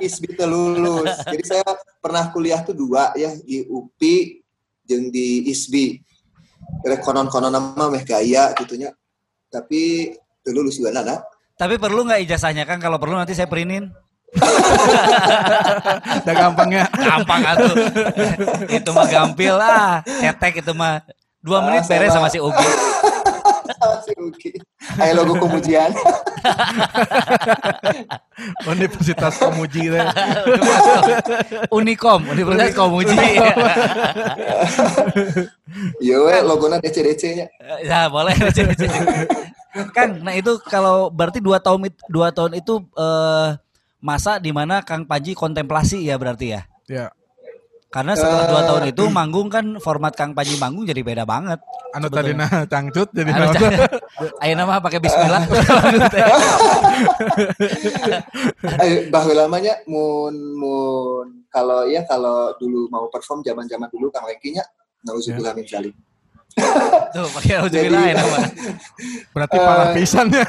ISBI 0.04 0.44
lulus. 0.44 1.16
Jadi 1.24 1.44
saya 1.48 1.64
pernah 2.04 2.28
kuliah 2.36 2.60
tuh 2.60 2.76
dua 2.76 3.16
ya 3.16 3.32
di 3.40 3.64
UPI 3.64 4.44
jeung 4.84 5.08
di 5.08 5.48
ISBI. 5.48 6.04
Konon-konon 6.84 7.48
nama 7.48 7.88
meh 7.88 8.04
gaya 8.04 8.52
gitunya. 8.60 8.92
Tapi 9.48 10.12
lulus 10.52 10.76
juga 10.84 10.92
nana. 10.92 11.24
Tapi 11.56 11.80
perlu 11.80 12.04
nggak 12.04 12.28
ijazahnya 12.28 12.68
kan? 12.68 12.82
Kalau 12.84 13.00
perlu 13.00 13.16
nanti 13.16 13.32
saya 13.32 13.48
printin. 13.48 13.88
Udah 16.26 16.36
gampang 16.36 16.70
ya. 16.74 16.84
Gampang 16.92 17.42
atuh. 17.46 17.76
itu 18.68 18.90
mah 18.92 19.08
gampil 19.08 19.54
lah. 19.56 20.04
Cetek 20.04 20.66
itu 20.66 20.74
mah. 20.76 21.06
Dua 21.40 21.64
menit 21.64 21.88
beres 21.88 22.12
sama 22.12 22.28
si 22.28 22.42
Ugi. 22.42 22.68
Ayo 25.00 25.12
logo 25.24 25.40
kemujian. 25.40 25.92
Universitas 28.68 29.40
Komuji 29.40 29.90
deh. 29.90 30.04
Unikom, 31.72 32.28
Universitas 32.30 32.76
Komuji. 32.76 33.16
Iya 35.98 36.18
we, 36.22 36.36
logonya 36.46 36.78
DC-DC-nya. 36.84 37.48
Ya 37.82 38.06
boleh 38.12 38.36
DC-DC. 38.38 38.86
Kang, 39.90 40.22
nah 40.22 40.38
itu 40.38 40.62
kalau 40.70 41.10
berarti 41.10 41.42
dua 41.42 41.58
tahun 41.58 41.90
dua 42.06 42.30
tahun 42.30 42.62
itu 42.62 42.78
eh, 42.94 43.58
masa 43.98 44.38
di 44.38 44.54
mana 44.54 44.86
Kang 44.86 45.08
Panji 45.10 45.34
kontemplasi 45.34 46.06
ya 46.06 46.20
berarti 46.20 46.54
ya? 46.54 46.62
Ya. 46.86 47.06
Karena 47.94 48.18
setelah 48.18 48.50
dua 48.50 48.66
tahun 48.66 48.90
itu 48.90 49.06
manggung 49.14 49.54
kan 49.54 49.78
format 49.78 50.18
Kang 50.18 50.34
Panji 50.34 50.58
manggung 50.58 50.82
jadi 50.82 51.06
beda 51.06 51.30
banget. 51.30 51.62
Anu 51.94 52.10
tadi 52.10 52.34
nah 52.34 52.66
cangcut 52.66 53.14
jadi 53.14 53.30
Anu? 53.30 53.54
Ayo 54.42 54.54
nama 54.58 54.82
pakai 54.82 54.98
Bismillah. 54.98 55.46
Ayo, 58.82 59.14
baheula 59.14 59.46
lamanya 59.46 59.78
mun 59.86 60.34
mun 60.58 61.46
kalau 61.54 61.86
ya 61.86 62.02
kalau 62.10 62.50
dulu 62.58 62.90
mau 62.90 63.06
perform 63.14 63.46
zaman-zaman 63.46 63.86
dulu 63.94 64.10
Kang 64.10 64.26
Lengki 64.26 64.58
nya 64.58 64.66
nauzubillah 65.06 65.54
min 65.54 65.70
zalim. 65.70 65.94
Tuh 67.14 67.30
pakai 67.30 67.62
Alhamdulillah 67.62 68.04
ya 68.10 68.14
nama. 68.18 68.42
Berarti 69.38 69.58
parah 69.62 69.94
pisan 69.94 70.34
ya. 70.34 70.46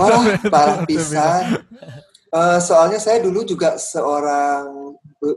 Wah, 0.00 0.32
parah 0.48 0.80
pisan. 0.88 1.60
Eh, 2.34 2.58
soalnya 2.58 2.98
saya 2.98 3.22
dulu 3.22 3.46
juga 3.46 3.78
seorang 3.78 4.90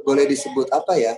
boleh 0.03 0.25
disebut 0.27 0.67
apa 0.71 0.95
ya? 0.97 1.13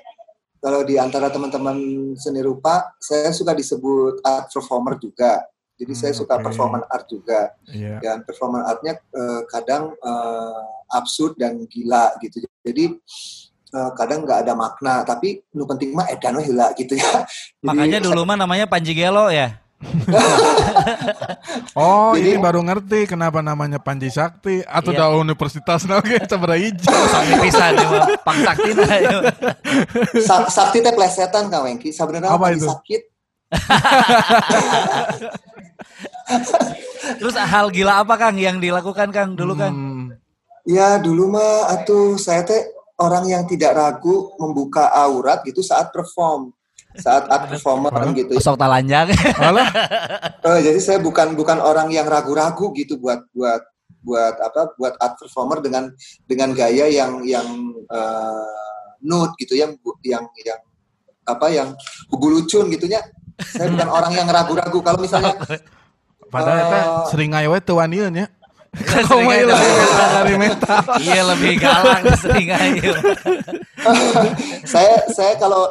Kalau 0.59 0.83
di 0.83 0.99
antara 0.99 1.31
teman-teman 1.31 1.77
seni 2.19 2.43
rupa, 2.43 2.83
saya 2.99 3.31
suka 3.31 3.55
disebut 3.55 4.19
art 4.21 4.51
performer 4.51 4.99
juga. 4.99 5.47
Jadi 5.79 5.95
saya 5.95 6.11
Hmm, 6.11 6.19
suka 6.19 6.35
oke. 6.35 6.43
performance 6.51 6.85
art 6.91 7.07
juga. 7.07 7.55
Iya. 7.71 8.03
Dan 8.03 8.27
performance 8.27 8.67
artnya 8.67 8.99
eh, 8.99 9.41
kadang 9.47 9.95
eh, 9.95 10.61
absurd 10.91 11.39
dan 11.39 11.63
gila 11.71 12.11
gitu. 12.19 12.43
Jadi 12.67 12.91
eh, 13.71 13.91
kadang 13.95 14.27
nggak 14.27 14.43
ada 14.43 14.53
makna, 14.59 15.07
tapi 15.07 15.39
nu 15.55 15.63
penting 15.63 15.95
mah 15.95 16.11
edan 16.11 16.35
we 16.35 16.43
heula 16.43 16.75
gitu 16.75 16.99
ya. 16.99 17.23
Jadi, 17.23 17.63
Makanya 17.63 17.99
dulu 18.03 18.27
mah 18.27 18.35
namanya 18.35 18.67
Panji 18.67 18.91
Gelo 18.91 19.31
ya. 19.31 19.55
Oh, 21.73 22.11
Jadi- 22.11 22.29
ini 22.29 22.35
baru 22.37 22.59
ngerti 22.59 23.07
kenapa 23.07 23.39
namanya 23.39 23.79
Panji 23.79 24.09
Sakti 24.09 24.59
atau 24.61 24.91
Iya. 24.91 25.07
da 25.07 25.15
universitas 25.15 25.81
nah 25.87 25.97
oke 25.97 26.13
sabaraha 26.21 26.59
hiji. 26.59 26.83
Sampai 26.83 27.35
pisan 27.41 27.71
ya 27.73 27.87
saktina 28.43 28.85
ya. 28.91 29.17
Sa- 30.19 30.49
sakti 30.49 30.77
teh 30.79 30.91
plesetan 30.91 31.47
Kang 31.47 31.63
Wengki. 31.63 31.89
Sebenarnya 31.89 32.29
Apa 32.29 32.45
apa 32.45 32.53
itu? 32.53 32.67
sakit? 32.67 33.01
Terus 37.17 37.35
hal 37.35 37.65
gila 37.71 37.99
apa 37.99 38.13
Kang 38.15 38.35
yang 38.35 38.59
dilakukan 38.59 39.09
Kang 39.09 39.33
dulu 39.33 39.55
Kang? 39.55 39.73
Hmm, 39.73 40.03
Ya 40.67 40.99
dulu 40.99 41.31
mah 41.31 41.71
atuh 41.71 42.13
saya 42.15 42.45
teh 42.45 42.61
orang 42.99 43.25
yang 43.25 43.43
tidak 43.47 43.73
ragu 43.73 44.29
membuka 44.37 44.85
aurat 44.91 45.41
gitu 45.41 45.63
saat 45.63 45.89
perform 45.89 46.51
saat 46.99 47.25
art 47.27 47.47
performer 47.47 47.89
Hah? 47.89 48.11
gitu. 48.11 48.35
Sok 48.37 48.55
talanjang. 48.55 49.09
alah, 49.39 49.67
Eh, 50.39 50.59
jadi 50.63 50.79
saya 50.79 50.99
bukan 50.99 51.33
bukan 51.33 51.59
orang 51.59 51.89
yang 51.89 52.05
ragu-ragu 52.05 52.71
gitu 52.75 52.99
buat 52.99 53.23
buat 53.31 53.61
buat 53.99 54.35
apa 54.39 54.75
buat 54.79 54.95
art 54.95 55.15
performer 55.17 55.59
dengan 55.59 55.91
dengan 56.23 56.51
gaya 56.51 56.87
yang 56.87 57.23
yang 57.23 57.47
eh, 57.87 58.55
nude 59.01 59.35
gitu 59.39 59.55
yang 59.55 59.75
yang 60.03 60.23
yang 60.43 60.59
apa 61.23 61.47
yang 61.49 61.67
bubulucun 62.07 62.67
gitunya. 62.69 62.99
Saya 63.39 63.71
bukan 63.71 63.87
orang 63.87 64.13
yang 64.13 64.27
ragu-ragu 64.27 64.79
kalau 64.83 64.99
misalnya 64.99 65.35
padahal 66.27 66.57
eta 66.59 66.79
Eh. 66.79 66.85
sering 67.09 67.31
aya 67.33 67.47
we 67.47 67.59
teu 67.59 67.79
waniun 67.79 68.13
ya. 68.13 68.27
Ieu 68.69 69.49
lebih 69.49 69.49
galak. 69.49 70.11
dari 70.13 70.35
metal. 70.37 70.83
Iya 71.01 71.21
lebih 71.33 71.53
galak 71.57 72.01
sering 72.23 72.49
aja. 72.53 72.91
saya 74.63 74.95
saya 75.09 75.33
kalau 75.41 75.65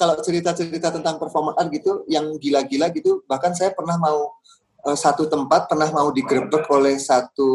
kalau 0.00 0.14
cerita-cerita 0.24 0.88
tentang 0.88 1.20
performance 1.20 1.60
art 1.60 1.68
gitu 1.68 2.08
yang 2.08 2.32
gila-gila 2.40 2.88
gitu 2.94 3.20
bahkan 3.28 3.52
saya 3.52 3.76
pernah 3.76 4.00
mau 4.00 4.32
eh, 4.88 4.96
satu 4.96 5.28
tempat 5.28 5.68
pernah 5.68 5.92
mau 5.92 6.08
digerebek 6.08 6.64
oleh 6.72 6.96
satu 6.96 7.50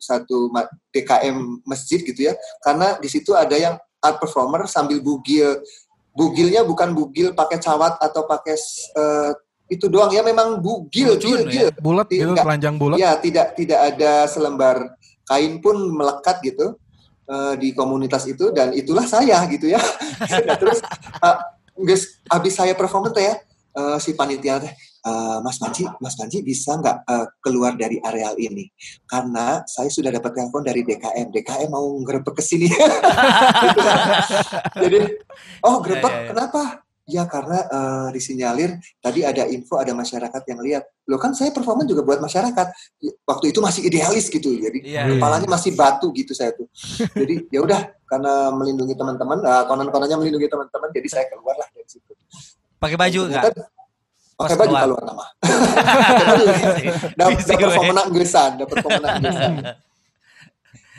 satu 0.00 0.50
DKM 0.90 1.62
masjid 1.62 2.02
gitu 2.02 2.32
ya 2.32 2.34
karena 2.66 2.98
di 2.98 3.06
situ 3.06 3.30
ada 3.36 3.54
yang 3.54 3.74
art 4.02 4.18
performer 4.18 4.66
sambil 4.66 4.98
bugil 4.98 5.62
bugilnya 6.16 6.64
bukan 6.64 6.96
bugil 6.96 7.36
pakai 7.36 7.60
cawat 7.60 8.00
atau 8.00 8.24
pakai 8.24 8.56
eh, 8.96 9.32
itu 9.66 9.86
doang 9.90 10.10
ya 10.14 10.22
memang 10.22 10.62
bugil 10.62 11.18
gil, 11.18 11.42
gil. 11.50 11.68
Bulat 11.82 12.06
gitu, 12.06 12.34
telanjang 12.38 12.78
bulat. 12.78 12.96
Ya, 12.98 13.18
tidak 13.18 13.58
tidak 13.58 13.80
ada 13.94 14.30
selembar 14.30 14.94
kain 15.26 15.58
pun 15.58 15.74
melekat 15.90 16.38
gitu 16.46 16.78
eh, 17.26 17.54
di 17.58 17.74
komunitas 17.74 18.24
itu 18.30 18.54
dan 18.54 18.70
itulah 18.72 19.06
saya 19.06 19.42
gitu 19.50 19.70
ya. 19.74 19.80
Nah, 20.46 20.56
terus 20.56 20.80
eh, 21.22 21.36
geus 21.82 22.22
habis 22.30 22.54
saya 22.56 22.72
perform 22.72 23.10
teh 23.12 23.26
ya 23.26 23.34
eh, 23.76 23.98
si 24.00 24.14
panitia 24.14 24.62
teh 24.62 24.72
"Eh, 25.06 25.38
Mas 25.38 25.54
Panji, 25.62 25.86
Mas 26.02 26.18
Panji 26.18 26.42
bisa 26.42 26.74
nggak 26.82 27.06
eh, 27.06 27.26
keluar 27.38 27.78
dari 27.78 28.02
areal 28.02 28.34
ini? 28.42 28.66
Karena 29.06 29.62
saya 29.70 29.86
sudah 29.86 30.10
dapat 30.10 30.34
telepon 30.34 30.66
dari 30.66 30.82
DKM. 30.82 31.30
DKM 31.30 31.70
mau 31.70 31.86
ngerebek 32.02 32.34
ke 32.34 32.42
sini. 32.42 32.66
Gitu 33.70 33.80
kan. 33.86 33.98
Jadi, 34.82 35.00
oh 35.62 35.78
Ya, 35.78 35.82
grebek 35.86 36.10
ya, 36.10 36.18
ya. 36.18 36.28
kenapa? 36.34 36.62
Ya 37.06 37.22
karena 37.24 37.62
eh, 37.62 38.08
disinyalir 38.10 38.70
tadi 38.98 39.22
ada 39.22 39.46
info 39.46 39.78
ada 39.78 39.90
masyarakat 39.92 40.42
yang 40.44 40.58
lihat. 40.58 40.82
Loh 41.06 41.16
kan 41.16 41.30
saya 41.30 41.50
performa 41.50 41.82
juga 41.82 42.02
buat 42.02 42.18
masyarakat. 42.18 42.66
Waktu 43.22 43.46
itu 43.48 43.62
masih 43.62 43.86
idealis 43.86 44.26
gitu. 44.26 44.50
Jadi 44.52 44.82
Iya. 44.84 45.06
kepalanya 45.08 45.46
masih 45.46 45.72
batu 45.72 46.10
gitu 46.10 46.34
saya 46.34 46.50
tuh. 46.50 46.66
Jadi 47.14 47.46
ya 47.48 47.62
udah 47.62 47.78
karena 48.04 48.50
melindungi 48.50 48.94
teman-teman, 48.94 49.38
nah, 49.38 49.62
konon-kononnya 49.64 50.14
melindungi 50.14 50.46
teman-teman, 50.46 50.90
jadi 50.90 51.08
saya 51.08 51.24
keluar 51.26 51.54
lah 51.54 51.66
dari 51.68 51.86
situ. 51.86 52.10
Pakai 52.76 52.94
baju 52.94 53.20
enggak? 53.24 53.42
Pakai 54.36 54.56
baju 54.56 54.66
keluar. 54.68 54.84
keluar 54.84 55.02
nama. 55.04 55.24
Dapat 57.18 57.38
pemenang 57.72 58.08
gesan, 58.12 58.50
dapat 58.56 58.76
pemenang 58.78 59.16
gesan. 59.20 59.52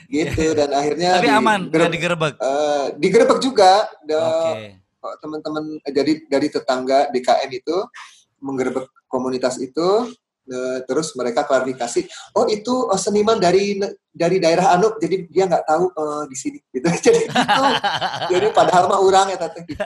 gitu 0.08 0.56
dan 0.56 0.72
akhirnya 0.72 1.20
Tapi 1.20 1.28
di- 1.28 1.36
aman, 1.36 1.60
nggak 1.68 1.92
digerebek. 1.92 2.34
eh, 2.38 2.86
digerebek 2.96 3.40
juga. 3.40 3.72
Da- 4.02 4.56
Oke. 4.56 4.77
Oh, 4.98 5.14
teman-teman 5.22 5.78
eh, 5.86 5.94
dari 5.94 6.26
dari 6.26 6.48
tetangga 6.50 7.14
DKM 7.14 7.52
itu 7.54 7.78
menggerebek 8.42 8.90
komunitas 9.06 9.62
itu 9.62 10.10
eh, 10.50 10.82
terus 10.90 11.14
mereka 11.14 11.46
klarifikasi 11.46 12.10
oh 12.34 12.50
itu 12.50 12.90
eh, 12.90 13.00
seniman 13.00 13.38
dari 13.38 13.78
dari 14.10 14.42
daerah 14.42 14.74
anu 14.74 14.98
jadi 14.98 15.30
dia 15.30 15.46
nggak 15.46 15.66
tahu 15.70 15.86
eh, 15.94 16.24
di 16.26 16.36
sini 16.36 16.60
gitu 16.74 16.90
jadi 16.90 17.22
gitu 17.30 17.64
jadi 18.34 18.48
padahal 18.58 18.90
mah 18.90 19.00
orang 19.00 19.26
ya 19.34 19.38
tante 19.38 19.62
gitu. 19.70 19.86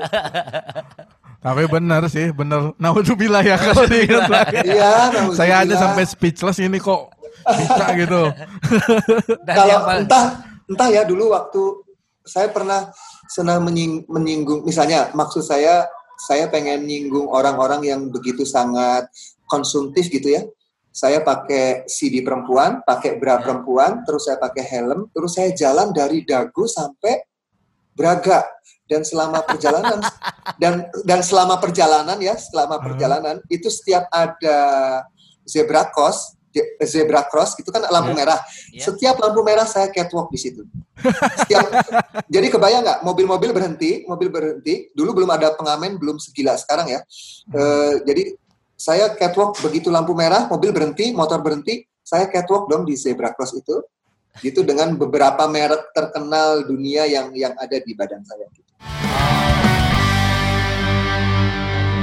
Tapi 1.42 1.66
benar 1.66 2.06
sih, 2.06 2.30
benar. 2.30 2.78
Naudzubillah 2.78 3.42
ya 3.42 3.58
kalau 3.58 3.90
diingat 3.90 4.30
lagi. 4.30 4.62
iya 4.62 5.10
Saya 5.34 5.66
aja 5.66 5.74
sampai 5.74 6.06
speechless 6.06 6.62
ini 6.62 6.78
kok 6.78 7.10
bisa 7.50 7.86
gitu. 7.98 8.30
Kalau 9.58 9.78
entah 9.90 10.46
entah 10.70 10.88
ya 10.94 11.02
dulu 11.02 11.34
waktu 11.34 11.82
saya 12.22 12.54
pernah 12.54 12.94
senang 13.32 13.64
menying- 13.64 14.04
menyinggung 14.12 14.68
misalnya 14.68 15.08
maksud 15.16 15.40
saya 15.40 15.88
saya 16.20 16.52
pengen 16.52 16.84
nyinggung 16.84 17.32
orang-orang 17.32 17.88
yang 17.88 18.02
begitu 18.12 18.44
sangat 18.44 19.08
konsumtif 19.48 20.12
gitu 20.12 20.36
ya 20.36 20.44
saya 20.92 21.24
pakai 21.24 21.88
CD 21.88 22.20
perempuan 22.20 22.84
pakai 22.84 23.16
bra 23.16 23.40
Ya. 23.40 23.48
perempuan 23.48 24.04
terus 24.04 24.28
saya 24.28 24.36
pakai 24.36 24.68
helm 24.68 25.08
terus 25.16 25.40
saya 25.40 25.56
jalan 25.56 25.96
dari 25.96 26.28
dagu 26.28 26.68
sampai 26.68 27.24
Braga 27.92 28.44
dan 28.88 29.04
selama 29.04 29.44
perjalanan 29.44 30.00
dan 30.62 30.88
dan 31.04 31.20
selama 31.24 31.60
perjalanan 31.60 32.20
ya 32.20 32.36
selama 32.36 32.80
Hmm. 32.80 32.86
perjalanan 32.88 33.36
itu 33.48 33.68
setiap 33.68 34.08
ada 34.12 34.60
zebra 35.44 35.88
cross 35.92 36.36
zebra 36.84 37.24
cross 37.32 37.56
itu 37.58 37.72
kan 37.72 37.82
lampu 37.88 38.12
Ya. 38.12 38.18
merah. 38.18 38.40
Ya. 38.76 38.84
Setiap 38.86 39.16
lampu 39.24 39.40
merah 39.42 39.64
saya 39.64 39.88
catwalk 39.88 40.28
di 40.30 40.40
situ. 40.40 40.68
Setiap, 41.44 41.66
jadi 42.36 42.48
kebayang 42.52 42.84
nggak 42.84 43.00
mobil-mobil 43.08 43.56
berhenti, 43.56 44.04
mobil 44.06 44.28
berhenti. 44.28 44.92
Dulu 44.92 45.24
belum 45.24 45.30
ada 45.32 45.56
pengamen, 45.56 45.96
belum 45.96 46.20
segila 46.20 46.60
sekarang 46.60 46.92
ya. 46.92 47.00
Eh, 47.52 47.94
jadi 48.06 48.24
saya 48.76 49.14
catwalk 49.16 49.62
begitu 49.62 49.88
lampu 49.94 50.12
merah, 50.18 50.50
mobil 50.50 50.74
berhenti, 50.74 51.14
motor 51.14 51.40
berhenti, 51.40 51.86
saya 52.02 52.28
catwalk 52.28 52.68
dong 52.68 52.84
di 52.84 52.98
zebra 53.00 53.32
cross 53.32 53.56
itu. 53.56 53.82
Gitu 54.40 54.64
dengan 54.64 54.96
beberapa 54.96 55.44
merek 55.44 55.92
terkenal 55.92 56.64
dunia 56.64 57.04
yang 57.04 57.36
yang 57.36 57.52
ada 57.60 57.76
di 57.84 57.92
badan 57.92 58.24
saya. 58.24 58.48
Gitu. 58.48 58.72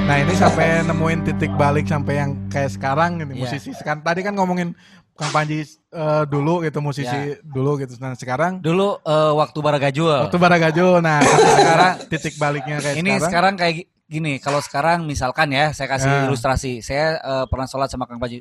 Nah 0.09 0.17
ini 0.17 0.33
sampai 0.35 0.67
nemuin 0.83 1.21
titik 1.23 1.53
balik 1.53 1.85
sampai 1.85 2.15
yang 2.17 2.49
kayak 2.49 2.73
sekarang 2.73 3.21
ini 3.21 3.33
Iya. 3.35 3.41
musisi. 3.45 3.71
Sekarang 3.71 4.01
tadi 4.01 4.21
kan 4.23 4.33
ngomongin 4.33 4.73
Kang 5.13 5.29
Panji 5.29 5.61
eh, 5.67 6.23
dulu 6.25 6.63
gitu 6.63 6.81
musisi 6.81 7.13
dulu 7.45 7.77
gitu. 7.77 7.93
Nah 7.99 8.15
sekarang 8.15 8.59
Dulu 8.59 8.99
eh, 8.99 9.33
waktu 9.35 9.59
Baragajul. 9.59 10.25
waktu 10.25 10.39
Baragajul. 10.39 10.99
Nah 10.99 11.21
sampai 11.21 11.53
sekarang 11.55 11.93
titik 12.09 12.35
baliknya 12.37 12.77
kayak 12.79 12.97
Ini 12.97 13.11
sekarang. 13.13 13.23
sekarang 13.23 13.55
kayak 13.55 13.75
gi- 13.77 13.89
gini, 14.09 14.33
kalau 14.39 14.57
sekarang 14.59 15.05
misalkan 15.05 15.53
ya, 15.53 15.71
saya 15.71 15.85
kasih 15.87 16.09
Ya. 16.09 16.21
ilustrasi. 16.25 16.81
Saya 16.81 17.07
eh, 17.19 17.45
pernah 17.45 17.69
sholat 17.69 17.87
sama 17.87 18.09
Kang 18.09 18.17
Paji. 18.17 18.41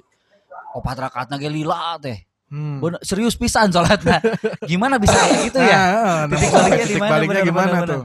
Oh, 0.71 0.80
patrakatna 0.80 1.36
ge 1.36 1.49
lila 1.49 1.97
teh. 1.97 2.23
Hmm. 2.47 2.80
Bener, 2.80 3.01
serius 3.01 3.36
pisan 3.36 3.67
sholatnya. 3.67 4.23
Gimana 4.63 4.95
bisa 4.95 5.19
kayak 5.19 5.39
gitu 5.49 5.60
ya? 5.60 5.75
Nah, 5.75 5.91
nah, 6.23 6.25
Titik 6.32 6.47
baliknya 6.49 6.77
di 6.77 6.88
titik 6.88 7.01
mana? 7.01 7.12
baliknya 7.12 7.34
Benar, 7.36 7.43
gimana 7.45 7.67
benar, 7.75 7.88
tuh? 7.89 8.03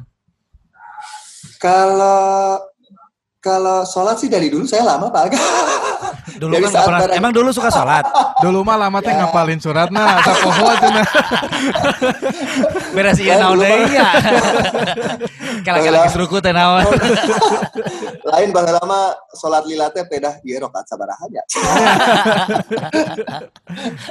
Kalau 1.56 2.58
kalau 3.42 3.82
sholat 3.82 4.16
sih 4.16 4.30
dari 4.30 4.46
dulu 4.46 4.62
saya 4.64 4.86
lama 4.86 5.10
Pak. 5.10 5.34
Dulu 6.32 6.54
Dari 6.54 6.64
kan 6.64 6.70
saat 6.72 6.86
pernah, 6.86 7.12
emang 7.12 7.30
dulu 7.30 7.50
suka 7.50 7.68
sholat. 7.68 8.06
Dulu 8.44 8.62
mah 8.62 8.78
lama 8.78 8.98
teh 8.98 9.10
Ya. 9.10 9.26
ngapalin 9.26 9.58
surat 9.58 9.90
nah, 9.90 10.22
sapoho 10.22 10.70
cenah. 10.72 11.06
Beres 12.96 13.18
iya 13.20 13.36
naon 13.36 13.58
dulu 13.58 13.62
deui 13.62 13.84
mah- 13.84 13.92
ya. 13.92 14.08
Kalau 15.60 15.82
lagi 15.84 16.08
seruku 16.08 16.38
teh 16.38 16.50
naon. 16.50 16.86
Lain 18.24 18.48
bang 18.50 18.66
lama 18.72 19.00
sholat 19.34 19.66
lila 19.66 19.90
teh 19.90 20.02
pedah 20.02 20.38
ieu 20.40 20.56
rakaat 20.56 20.86
sabaraha 20.88 21.26
ya. 21.28 21.42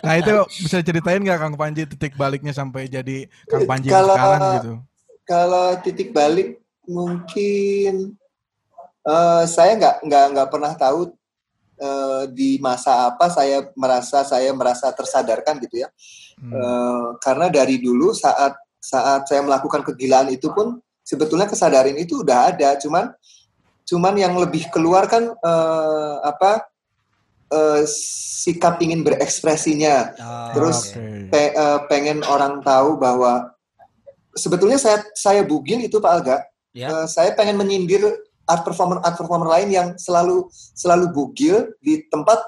Nah 0.02 0.14
itu 0.16 0.34
bisa 0.62 0.78
ceritain 0.82 1.20
nggak 1.20 1.40
Kang 1.40 1.56
Panji 1.56 1.84
titik 1.86 2.14
baliknya 2.16 2.52
sampai 2.52 2.86
jadi 2.86 3.26
Kang 3.48 3.66
Panji 3.66 3.90
Kalau- 3.90 4.14
sekarang 4.14 4.42
gitu? 4.56 4.74
Kalau 5.24 5.68
titik 5.80 6.12
balik 6.12 6.60
mungkin 6.86 8.20
eh, 9.06 9.44
saya 9.50 9.72
nggak 9.78 9.96
nggak 10.06 10.26
nggak 10.38 10.50
pernah 10.50 10.74
tahu 10.78 11.14
eh, 11.82 12.24
di 12.34 12.62
masa 12.62 13.10
apa 13.14 13.30
saya 13.30 13.70
merasa 13.74 14.22
saya 14.26 14.54
merasa 14.54 14.90
tersadarkan 14.94 15.58
gitu 15.66 15.82
ya. 15.86 15.90
Hmm. 16.42 16.54
Eh, 16.54 17.08
karena 17.22 17.48
dari 17.50 17.78
dulu 17.82 18.14
saat 18.14 18.58
saat 18.82 19.30
saya 19.30 19.46
melakukan 19.46 19.86
kegilaan 19.86 20.34
itu 20.34 20.50
pun 20.50 20.82
sebetulnya 21.06 21.46
kesadaran 21.46 21.94
itu 21.98 22.26
udah 22.26 22.50
ada, 22.54 22.78
cuman 22.82 23.14
cuman 23.86 24.14
yang 24.18 24.34
lebih 24.38 24.70
keluar 24.74 25.06
kan 25.06 25.30
eh, 25.30 26.16
apa 26.26 26.66
eh, 27.52 27.84
sikap 28.42 28.82
ingin 28.82 29.06
berekspresinya, 29.06 30.16
Oh, 30.18 30.50
Terus-. 30.58 30.94
Oke. 30.98 31.30
Pe- 31.30 31.54
eh, 31.54 31.80
pengen 31.88 32.26
orang 32.26 32.60
tahu 32.66 32.98
bahwa 32.98 33.54
sebetulnya 34.34 34.80
saya 34.80 35.04
saya 35.14 35.44
bugil 35.46 35.84
itu 35.84 36.00
Pak 36.02 36.12
Alga, 36.12 36.38
Ya. 36.72 36.88
Eh, 36.88 37.08
saya 37.12 37.36
pengen 37.36 37.60
menyindir 37.60 38.00
art 38.52 38.68
performer 38.68 39.00
art 39.00 39.16
performer 39.16 39.48
lain 39.48 39.72
yang 39.72 39.88
selalu 39.96 40.52
selalu 40.76 41.16
bugil 41.16 41.72
di 41.80 42.04
tempat 42.12 42.44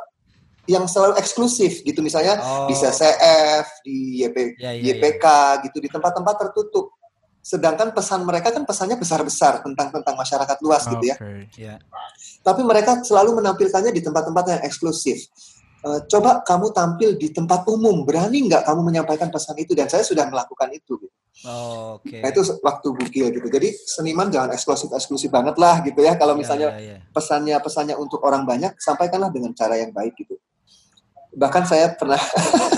yang 0.68 0.88
selalu 0.88 1.20
eksklusif 1.20 1.84
gitu 1.84 2.00
misalnya 2.00 2.40
Oh. 2.40 2.72
di 2.72 2.76
CCF, 2.76 3.68
di 3.84 4.24
YP, 4.24 4.38
Ya, 4.56 4.72
ya, 4.72 4.96
YPK 4.96 5.26
gitu 5.68 5.84
di 5.84 5.92
tempat-tempat 5.92 6.36
tertutup. 6.40 6.96
Sedangkan 7.44 7.92
pesan 7.92 8.24
mereka 8.24 8.56
kan 8.56 8.64
pesannya 8.64 8.96
besar-besar 8.96 9.60
tentang 9.60 9.92
tentang 9.92 10.16
masyarakat 10.16 10.58
luas 10.64 10.88
gitu 10.88 11.04
ya. 11.04 11.20
Ya. 11.60 11.76
Tapi 12.40 12.64
mereka 12.64 13.04
selalu 13.04 13.44
menampilkannya 13.44 13.92
di 13.92 14.00
tempat-tempat 14.00 14.44
yang 14.48 14.62
eksklusif. 14.64 15.28
Eh, 15.84 16.00
coba 16.08 16.40
kamu 16.48 16.72
tampil 16.72 17.20
di 17.20 17.28
tempat 17.36 17.68
umum, 17.68 18.08
berani 18.08 18.48
nggak 18.48 18.64
kamu 18.64 18.88
menyampaikan 18.88 19.28
pesan 19.28 19.60
itu? 19.60 19.76
Dan 19.76 19.92
saya 19.92 20.00
sudah 20.00 20.32
melakukan 20.32 20.72
itu. 20.72 20.96
Gitu. 20.96 21.12
Oh, 21.44 22.00
Oke. 22.00 22.24
Nah 22.24 22.32
itu 22.32 22.40
waktu 22.64 22.88
bukil 22.96 23.28
gitu. 23.36 23.48
Jadi 23.52 23.68
seniman 23.84 24.32
jangan 24.32 24.56
eksklusif 24.56 24.88
eksklusif 24.88 25.28
banget 25.28 25.60
lah 25.60 25.84
gitu 25.84 26.00
ya. 26.00 26.16
Kalau 26.16 26.34
Ya, 26.34 26.40
misalnya 26.40 26.68
ya, 26.80 26.96
ya. 26.96 26.98
pesannya 27.12 27.60
pesannya 27.60 27.96
untuk 28.00 28.24
orang 28.24 28.48
banyak, 28.48 28.80
sampaikanlah 28.80 29.28
dengan 29.28 29.52
cara 29.52 29.76
yang 29.76 29.92
baik 29.92 30.16
gitu. 30.16 30.40
Bahkan 31.36 31.64
saya 31.68 31.92
pernah 32.00 32.22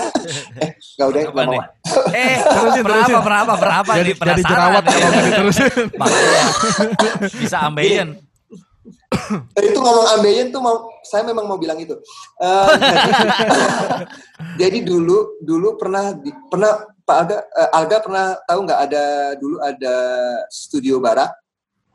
eh 0.66 0.74
nggak 0.98 1.06
udah 1.06 1.20
nggak 1.30 1.46
mau. 1.46 1.62
Eh, 2.10 2.36
Terusin, 2.58 2.82
berapa, 2.82 3.06
terusin. 3.06 3.22
berapa, 3.22 3.52
berapa? 3.54 3.90
Jadi 3.94 4.02
nih? 4.02 4.02
jadi 4.02 4.18
Penasaran 4.18 4.50
jerawat 4.50 4.82
ya. 4.86 4.90
kalau 4.90 5.06
nggak 5.06 5.24
diterusin. 5.30 5.72
Makanya 5.94 6.42
bisa 7.38 7.56
ambeien. 7.62 8.08
Itu 9.58 9.78
ngomong 9.78 10.06
ambeien 10.16 10.48
tuh 10.48 10.60
mau 10.60 10.88
saya 11.02 11.22
memang 11.22 11.46
mau 11.46 11.58
bilang 11.58 11.78
itu. 11.78 11.94
Eh, 12.38 12.68
jadi, 14.60 14.78
dulu 14.82 15.38
dulu 15.40 15.76
pernah 15.76 16.12
di, 16.12 16.30
pernah 16.50 16.76
Pak 17.06 17.16
Alga 17.16 17.36
eh, 17.38 17.70
Alga 17.72 17.96
pernah 18.02 18.26
tahu 18.42 18.60
nggak 18.66 18.80
ada 18.90 19.04
dulu 19.38 19.56
ada 19.62 19.94
studio 20.50 20.98
barak, 20.98 21.30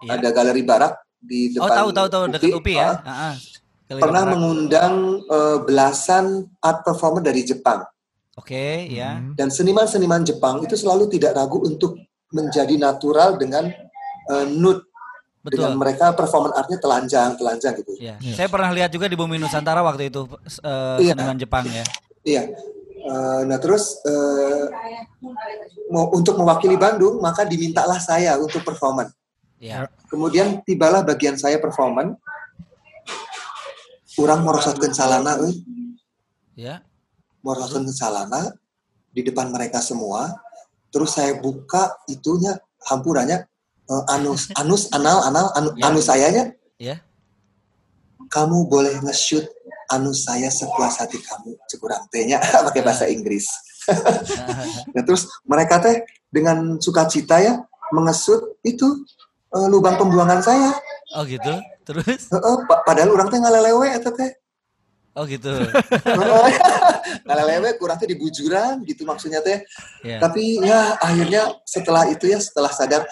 Iya. 0.02 0.18
ada 0.18 0.28
galeri 0.34 0.64
barak 0.64 0.98
di 1.22 1.54
Oh, 1.54 1.68
depan 1.70 1.78
tahu 1.78 1.90
tahu 1.94 2.08
tahu 2.10 2.24
dekat 2.34 2.50
UPI 2.58 2.74
ya. 2.74 2.90
Heeh. 2.98 3.34
Galeri 3.86 4.02
pernah 4.02 4.24
Barat. 4.24 4.34
mengundang 4.34 4.96
eh, 5.28 5.58
belasan 5.62 6.26
art 6.58 6.82
performer 6.82 7.22
dari 7.22 7.44
Jepang 7.44 7.84
Oke, 8.34 8.88
ya. 8.88 9.20
Hmm. 9.20 9.36
dan 9.36 9.52
seniman-seniman 9.52 10.24
Jepang 10.24 10.64
itu 10.64 10.74
selalu 10.74 11.12
tidak 11.12 11.36
ragu 11.36 11.60
untuk 11.62 12.00
menjadi 12.32 12.80
natural 12.80 13.36
dengan 13.36 13.68
eh, 14.32 14.46
nude 14.48 14.88
dengan 15.42 15.74
Betul. 15.74 15.82
mereka 15.82 16.06
performance 16.14 16.54
artnya 16.54 16.78
telanjang 16.78 17.30
telanjang 17.34 17.74
gitu. 17.82 17.98
Ya. 17.98 18.16
Iya. 18.22 18.36
Saya 18.38 18.48
pernah 18.50 18.70
lihat 18.70 18.94
juga 18.94 19.10
di 19.10 19.18
Bumi 19.18 19.42
Nusantara 19.42 19.82
waktu 19.82 20.14
itu 20.14 20.30
eh, 20.62 20.98
Iya. 21.02 21.18
seniman 21.18 21.38
Jepang 21.42 21.66
ya. 21.66 21.86
Iya. 22.22 22.44
Eh, 23.02 23.42
nah 23.50 23.58
terus 23.58 23.98
eh, 24.06 24.66
mau 25.90 26.14
untuk 26.14 26.38
mewakili 26.38 26.78
Bandung 26.78 27.18
maka 27.18 27.42
dimintalah 27.42 27.98
saya 27.98 28.38
untuk 28.38 28.62
performan. 28.62 29.10
Ya. 29.58 29.90
Kemudian 30.10 30.62
tibalah 30.62 31.02
bagian 31.02 31.38
saya 31.38 31.58
performan. 31.58 32.14
Orang 34.20 34.44
merosotkan 34.46 34.92
salana, 34.94 35.40
euy. 35.42 35.64
Ya. 36.54 36.84
merosotkan 37.42 37.90
salana 37.90 38.54
di 39.10 39.26
depan 39.26 39.50
mereka 39.50 39.82
semua. 39.82 40.30
Terus 40.94 41.18
saya 41.18 41.34
buka 41.42 41.98
itunya 42.06 42.54
hampurannya 42.86 43.50
eh, 43.92 44.04
anus 44.10 44.48
anus 44.56 44.88
anal 44.90 45.20
anal 45.22 45.48
anu- 45.54 45.76
Ya. 45.76 45.84
anus 45.86 46.06
sayanya. 46.08 46.44
Ya. 46.80 46.96
Kamu 48.26 48.66
boleh 48.66 48.96
nge-shoot 49.02 49.44
anus 49.88 50.24
saya 50.24 50.48
sepuas 50.48 50.96
hati 50.98 51.20
kamu 51.20 51.52
cekurang 51.68 52.08
tehnya 52.08 52.40
pakai 52.68 52.82
bahasa 52.82 53.06
Inggris. 53.06 53.46
Nah, 54.94 55.02
terus 55.02 55.26
mereka 55.44 55.82
teh 55.82 56.00
dengan 56.30 56.78
sukacita 56.78 57.42
ya 57.42 57.60
mengesut 57.92 58.40
itu 58.62 58.88
eh, 59.52 59.68
lubang 59.68 59.98
pembuangan 59.98 60.40
saya. 60.40 60.72
Oh 61.12 61.26
gitu. 61.26 61.50
Terus? 61.84 62.30
Heeh, 62.30 62.56
pa- 62.70 62.86
padahal 62.86 63.10
orang 63.10 63.28
teh 63.28 63.40
ngalelewe 63.42 63.88
eta 63.90 64.14
teh. 64.14 64.32
Oh 65.12 65.26
gitu. 65.26 65.50
Ngalelewe 67.28 67.76
kurang 67.76 67.98
teh 67.98 68.08
di 68.08 68.16
bujuran 68.16 68.86
gitu 68.86 69.04
maksudnya 69.04 69.42
teh. 69.42 69.60
Ya. 70.06 70.22
Tapi 70.22 70.62
ya 70.64 70.96
akhirnya 70.98 71.52
setelah 71.66 72.08
itu 72.08 72.30
ya 72.30 72.40
setelah 72.40 72.72
sadar 72.72 73.04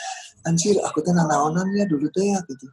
anjir 0.50 0.76
aku 0.82 1.00
teh 1.00 1.14
nanaonan 1.14 1.70
ya 1.72 1.86
dulu 1.86 2.10
teh 2.10 2.34
ya 2.34 2.42
gitu. 2.50 2.66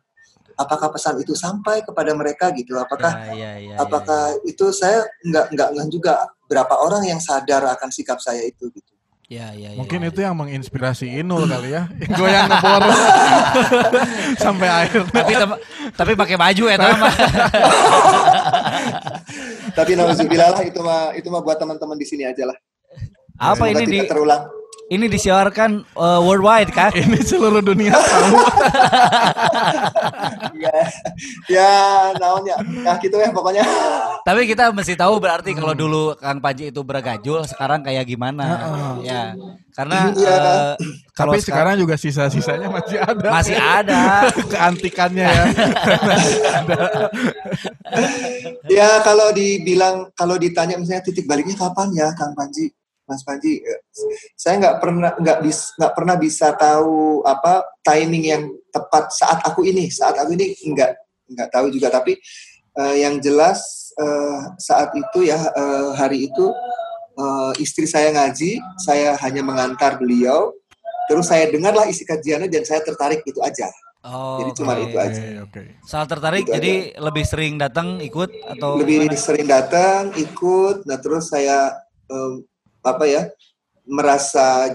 Apakah 0.56 0.88
pesan 0.88 1.20
itu 1.20 1.36
sampai 1.36 1.84
kepada 1.84 2.16
mereka 2.16 2.48
gitu? 2.50 2.80
Apakah 2.80 3.12
Ya, 3.28 3.36
ya, 3.36 3.52
ya, 3.60 3.74
apakah 3.76 4.32
itu 4.42 4.72
saya 4.72 5.04
nggak 5.20 5.52
nggak 5.52 5.68
nggak 5.76 5.86
juga 5.92 6.24
berapa 6.48 6.80
orang 6.80 7.04
yang 7.04 7.20
sadar 7.20 7.60
akan 7.68 7.92
sikap 7.92 8.16
saya 8.18 8.40
itu 8.40 8.72
gitu. 8.72 8.92
ya, 9.28 9.52
ya, 9.52 9.74
ya, 9.74 9.76
Mungkin 9.76 10.00
ya. 10.00 10.08
itu 10.08 10.20
yang 10.22 10.32
menginspirasi 10.32 11.12
Inul 11.12 11.44
kali 11.44 11.74
ya. 11.74 11.90
Goyang 12.16 12.48
ngebor 12.48 12.82
sampai 14.46 14.68
akhir. 14.70 15.02
tapi 15.12 15.32
tem- 15.34 15.60
tapi 15.92 16.12
pakai 16.14 16.36
baju 16.38 16.64
ya 16.64 16.76
teman. 16.80 17.10
Tapi 19.76 19.92
nauzubillah 19.92 20.56
lah 20.56 20.62
itu 20.64 20.80
mah 20.80 21.12
itu 21.12 21.28
mah 21.28 21.42
buat 21.42 21.58
teman-teman 21.58 21.96
di 21.98 22.06
sini 22.06 22.24
aja 22.24 22.48
lah. 22.48 22.56
Apa 23.36 23.68
Semoga 23.68 23.76
ini 23.76 23.84
di 23.84 23.98
terulang. 24.08 24.42
Ini 24.86 25.10
disiarkan 25.10 25.82
uh, 25.98 26.22
worldwide 26.22 26.70
kan? 26.70 26.94
Ini 26.96 27.18
seluruh 27.18 27.58
dunia 27.58 27.90
tahu. 27.90 28.38
ya, 30.62 30.78
ya 31.50 31.70
naonnya. 32.14 32.54
Nah 32.86 32.94
gitu 33.02 33.18
ya 33.18 33.34
pokoknya. 33.34 33.66
Tapi 34.22 34.46
kita 34.46 34.70
mesti 34.70 34.94
tahu 34.94 35.18
berarti 35.18 35.58
kalau 35.58 35.74
dulu 35.74 36.14
Kang 36.14 36.38
Panji 36.38 36.70
itu 36.70 36.86
bergajul, 36.86 37.42
sekarang 37.50 37.82
kayak 37.82 38.06
gimana? 38.06 38.46
Heeh. 38.46 39.10
Ya, 39.10 39.22
karena 39.74 40.14
Iya. 40.14 40.34
eh, 40.38 40.72
kalau 41.18 41.34
Tapi 41.34 41.42
sekarang 41.42 41.74
juga 41.82 41.98
sisa-sisanya 41.98 42.70
masih 42.70 42.98
ada. 43.02 43.28
masih 43.34 43.56
ada. 43.58 44.02
Keantikannya 44.54 45.26
ya. 45.26 45.44
Ya 48.66 48.90
kalau 49.02 49.30
dibilang 49.34 50.10
kalau 50.14 50.36
ditanya 50.38 50.78
misalnya 50.78 51.02
titik 51.06 51.26
baliknya 51.26 51.58
kapan 51.58 51.90
ya 51.94 52.08
Kang 52.14 52.34
Panji, 52.34 52.70
Mas 53.06 53.22
Panji, 53.22 53.62
eh, 53.62 53.80
saya 54.34 54.58
nggak 54.58 54.76
pernah 54.82 55.10
nggak 55.14 55.38
bis 55.46 55.70
nggak 55.78 55.94
pernah 55.94 56.16
bisa 56.18 56.52
tahu 56.58 57.22
apa 57.22 57.62
timing 57.86 58.24
yang 58.26 58.42
tepat 58.74 59.14
saat 59.14 59.46
aku 59.46 59.62
ini 59.62 59.86
saat 59.88 60.18
aku 60.18 60.34
ini 60.34 60.52
nggak 60.58 60.90
nggak 61.30 61.48
tahu 61.54 61.70
juga 61.70 61.88
tapi 61.88 62.18
eh, 62.82 62.94
yang 63.06 63.22
jelas 63.22 63.90
eh, 63.94 64.40
saat 64.58 64.90
itu 64.92 65.30
ya 65.30 65.38
eh, 65.38 65.90
hari 65.94 66.26
itu 66.26 66.50
eh, 67.16 67.52
istri 67.62 67.86
saya 67.86 68.10
ngaji, 68.10 68.58
saya 68.82 69.14
hanya 69.22 69.42
mengantar 69.46 70.02
beliau, 70.02 70.50
terus 71.06 71.30
saya 71.30 71.46
dengarlah 71.46 71.86
isi 71.86 72.02
kajiannya 72.02 72.50
dan 72.50 72.66
saya 72.66 72.82
tertarik 72.82 73.22
itu 73.22 73.38
aja. 73.40 73.70
Oh, 74.06 74.38
Jadi 74.38 74.50
cuma 74.62 74.78
oke. 74.78 74.86
itu 74.86 74.96
aja. 75.02 75.22
Oke. 75.42 75.62
Saat 75.82 76.06
tertarik 76.06 76.46
Itu 76.46 76.54
jadi 76.54 76.94
lebih 76.94 77.24
sering 77.26 77.58
datang 77.58 77.98
ikut 77.98 78.30
atau 78.54 78.78
lebih 78.78 79.10
gimana? 79.10 79.18
sering 79.18 79.46
datang 79.50 80.14
ikut 80.14 80.86
nah 80.86 80.94
terus 81.02 81.26
saya 81.26 81.74
em, 82.06 82.46
apa 82.86 83.04
ya 83.10 83.22
merasa 83.86 84.70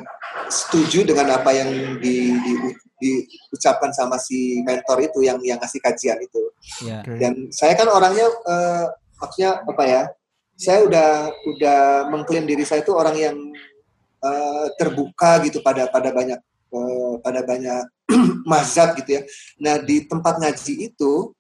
setuju 0.48 1.04
dengan 1.08 1.36
apa 1.40 1.52
yang 1.52 2.00
di, 2.00 2.32
di- 2.36 2.76
diucapkan 3.02 3.90
sama 3.92 4.22
si 4.22 4.62
mentor 4.62 5.02
itu 5.02 5.26
yang 5.26 5.42
yang 5.42 5.58
ngasih 5.58 5.82
kajian 5.82 6.20
itu 6.22 6.40
Ya. 6.86 7.02
Oke. 7.02 7.18
dan 7.18 7.50
saya 7.50 7.74
kan 7.74 7.90
orangnya 7.90 8.30
eh, 8.30 8.86
maksudnya 9.18 9.66
apa 9.66 9.84
ya 9.90 10.02
saya 10.54 10.86
udah 10.86 11.10
udah 11.58 11.80
mengklaim 12.14 12.46
diri 12.46 12.62
saya 12.62 12.86
itu 12.86 12.94
orang 12.94 13.18
yang 13.18 13.34
eh, 14.22 14.66
terbuka 14.78 15.42
gitu 15.42 15.66
pada 15.66 15.90
pada 15.90 16.14
banyak 16.14 16.38
eh, 16.70 17.14
pada 17.26 17.42
banyak 17.42 17.82
mazhab 18.52 18.94
gitu 19.02 19.18
ya 19.18 19.22
nah 19.58 19.82
di 19.82 20.06
tempat 20.06 20.38
ngaji 20.38 20.94
itu 20.94 21.34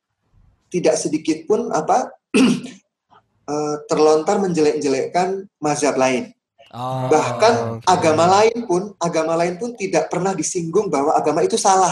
tidak 0.74 0.98
sedikit 0.98 1.46
pun 1.46 1.70
apa 1.70 2.10
eh, 3.54 3.76
terlontar 3.86 4.42
menjelek-jelekkan 4.42 5.46
mazhab 5.62 6.02
lain 6.02 6.34
Oh, 6.72 7.12
bahkan 7.12 7.54
oke. 7.78 7.84
agama 7.84 8.26
lain 8.40 8.64
pun 8.64 8.96
agama 8.96 9.36
lain 9.36 9.60
pun 9.60 9.76
tidak 9.76 10.08
pernah 10.08 10.32
disinggung 10.32 10.88
bahwa 10.88 11.12
agama 11.20 11.44
itu 11.44 11.60
salah 11.60 11.92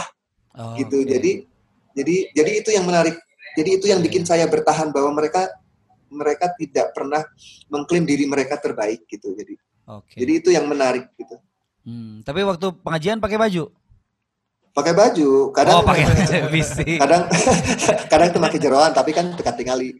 oh, 0.56 0.72
gitu 0.80 1.04
oke. 1.04 1.10
jadi 1.12 1.32
jadi 1.92 2.16
jadi 2.32 2.52
itu 2.64 2.70
yang 2.72 2.88
menarik 2.88 3.20
jadi 3.60 3.76
itu 3.76 3.92
yang 3.92 4.00
bikin 4.00 4.24
saya 4.24 4.48
bertahan 4.48 4.96
bahwa 4.96 5.12
mereka 5.20 5.52
mereka 6.08 6.56
tidak 6.56 6.96
pernah 6.96 7.28
mengklaim 7.68 8.08
diri 8.08 8.24
mereka 8.24 8.56
terbaik 8.56 9.04
gitu 9.12 9.36
jadi 9.36 9.60
Oke. 10.00 10.16
jadi 10.16 10.32
itu 10.40 10.50
yang 10.56 10.64
menarik 10.64 11.12
gitu 11.20 11.36
Hmm, 11.90 12.22
tapi 12.28 12.44
waktu 12.46 12.70
pengajian 12.86 13.18
pakai 13.18 13.40
baju? 13.40 13.72
Pakai 14.80 14.94
baju 14.96 15.52
kadang 15.52 15.76
oh, 15.80 15.84
pakai 15.84 16.04
visi. 16.56 16.96
kadang 16.98 17.28
kadang 18.12 18.28
itu 18.32 18.40
pakai 18.40 18.60
jeroan 18.60 18.92
tapi 18.96 19.12
kan 19.12 19.36
dekat 19.36 19.56
tingali 19.60 20.00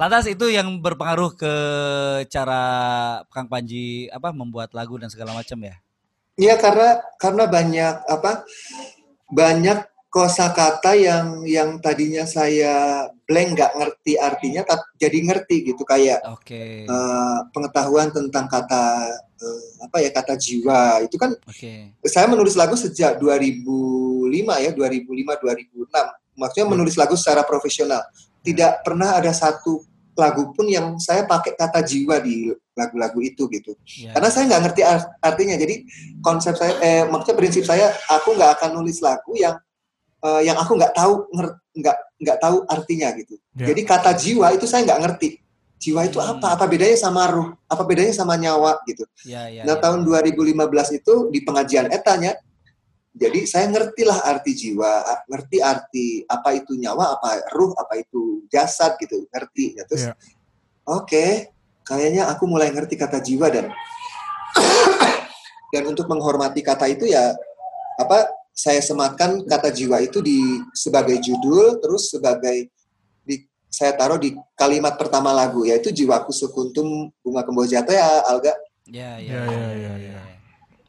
Lantas 0.00 0.24
itu 0.30 0.48
yang 0.50 0.80
berpengaruh 0.80 1.34
ke 1.34 1.54
cara 2.30 2.62
Kang 3.30 3.48
Panji 3.50 4.08
apa 4.10 4.30
membuat 4.32 4.72
lagu 4.72 4.96
dan 4.98 5.10
segala 5.10 5.34
macam 5.34 5.58
ya? 5.60 5.76
Iya 6.38 6.54
karena 6.54 7.02
karena 7.18 7.44
banyak 7.50 7.94
apa 8.06 8.46
banyak 9.28 9.78
kosakata 10.08 10.94
yang 10.94 11.42
yang 11.44 11.82
tadinya 11.82 12.24
saya 12.24 13.08
blank 13.28 13.48
nggak 13.60 13.72
ngerti 13.76 14.12
artinya 14.16 14.64
jadi 14.96 15.18
ngerti 15.20 15.56
gitu 15.68 15.84
kayak 15.84 16.24
Oke. 16.32 16.88
eh, 16.88 17.38
pengetahuan 17.52 18.08
tentang 18.08 18.48
kata 18.48 19.12
eh, 19.36 19.62
apa 19.84 20.00
ya 20.00 20.08
kata 20.08 20.34
jiwa. 20.40 21.04
Itu 21.04 21.20
kan 21.20 21.36
Oke. 21.44 21.92
saya 22.08 22.24
menulis 22.24 22.56
lagu 22.56 22.72
sejak 22.72 23.20
2005 23.20 24.64
ya 24.64 24.70
2005 24.72 25.44
2006 25.44 26.40
maksudnya 26.40 26.66
menulis 26.72 26.96
lagu 26.96 27.20
secara 27.20 27.44
profesional. 27.44 28.00
Tidak 28.40 28.80
pernah 28.80 29.20
ada 29.20 29.34
satu 29.36 29.84
lagu 30.18 30.50
pun 30.50 30.66
yang 30.66 30.96
saya 30.98 31.28
pakai 31.28 31.54
kata 31.54 31.84
jiwa 31.84 32.18
di 32.24 32.50
lagu-lagu 32.74 33.22
itu 33.22 33.46
gitu. 33.52 33.76
Ya. 34.02 34.16
karena 34.16 34.28
saya 34.32 34.44
nggak 34.50 34.62
ngerti 34.66 34.82
art- 34.88 35.12
artinya. 35.20 35.54
Jadi 35.60 35.84
konsep 36.24 36.56
saya 36.56 36.74
eh 36.80 37.02
maksudnya 37.04 37.36
prinsip 37.36 37.68
saya 37.68 37.92
aku 38.08 38.34
nggak 38.34 38.56
akan 38.56 38.70
nulis 38.80 39.04
lagu 39.04 39.36
yang 39.36 39.60
eh, 40.18 40.40
yang 40.46 40.58
aku 40.58 40.74
nggak 40.74 40.94
tahu 40.94 41.26
nggak 41.78 41.96
nggak 42.18 42.38
tahu 42.42 42.56
artinya 42.66 43.14
gitu 43.14 43.38
Ya. 43.58 43.74
jadi 43.74 43.82
kata 43.82 44.14
jiwa 44.14 44.54
itu 44.54 44.70
saya 44.70 44.86
nggak 44.86 45.00
ngerti 45.02 45.28
jiwa 45.78 46.06
itu 46.06 46.18
Hmm. 46.18 46.38
apa 46.38 46.58
apa 46.58 46.64
bedanya 46.66 46.94
sama 46.94 47.26
ruh 47.26 47.54
apa 47.66 47.82
bedanya 47.82 48.14
sama 48.14 48.34
nyawa 48.34 48.78
gitu 48.86 49.02
Ya, 49.26 49.46
ya, 49.50 49.62
nah 49.66 49.74
ya. 49.74 49.82
tahun 49.82 50.02
2015 50.02 50.54
itu 50.94 51.30
di 51.30 51.42
pengajian 51.42 51.90
etanya 51.90 52.34
jadi 53.14 53.46
saya 53.46 53.66
ngertilah 53.66 54.22
arti 54.22 54.54
jiwa 54.54 55.02
ngerti 55.26 55.58
arti 55.58 56.06
apa 56.22 56.54
itu 56.54 56.78
nyawa 56.78 57.18
apa 57.18 57.50
ruh 57.50 57.74
apa 57.74 57.98
itu 57.98 58.46
jasad 58.46 58.94
gitu 58.98 59.26
ngerti 59.30 59.74
ya 59.74 59.82
terus 59.86 60.06
Iya. 60.06 60.14
oke 60.86 61.26
kayaknya 61.82 62.30
aku 62.30 62.46
mulai 62.46 62.70
ngerti 62.70 62.94
kata 62.94 63.18
jiwa 63.18 63.50
dan 63.50 63.70
dan 65.74 65.82
untuk 65.84 66.06
menghormati 66.06 66.62
kata 66.62 66.86
itu 66.86 67.10
ya 67.10 67.34
apa 67.98 68.37
saya 68.58 68.82
sematkan 68.82 69.46
kata 69.46 69.70
jiwa 69.70 70.02
itu 70.02 70.18
di 70.18 70.34
sebagai 70.74 71.14
judul 71.22 71.78
terus 71.78 72.10
sebagai 72.10 72.66
di 73.22 73.46
saya 73.70 73.94
taruh 73.94 74.18
di 74.18 74.34
kalimat 74.58 74.98
pertama 74.98 75.30
lagu 75.30 75.62
yaitu 75.62 75.94
jiwaku 75.94 76.34
sekuntum 76.34 77.06
bunga 77.22 77.46
kembojata 77.46 77.94
ya 77.94 78.26
Alga 78.26 78.50
Ya, 78.88 79.20
Ya, 79.20 79.20
ya, 79.20 79.44
ya, 79.44 79.44
ya, 79.44 79.52
ya, 79.52 79.70
ya, 79.76 79.92
ya. 80.00 80.16
ya. 80.16 80.22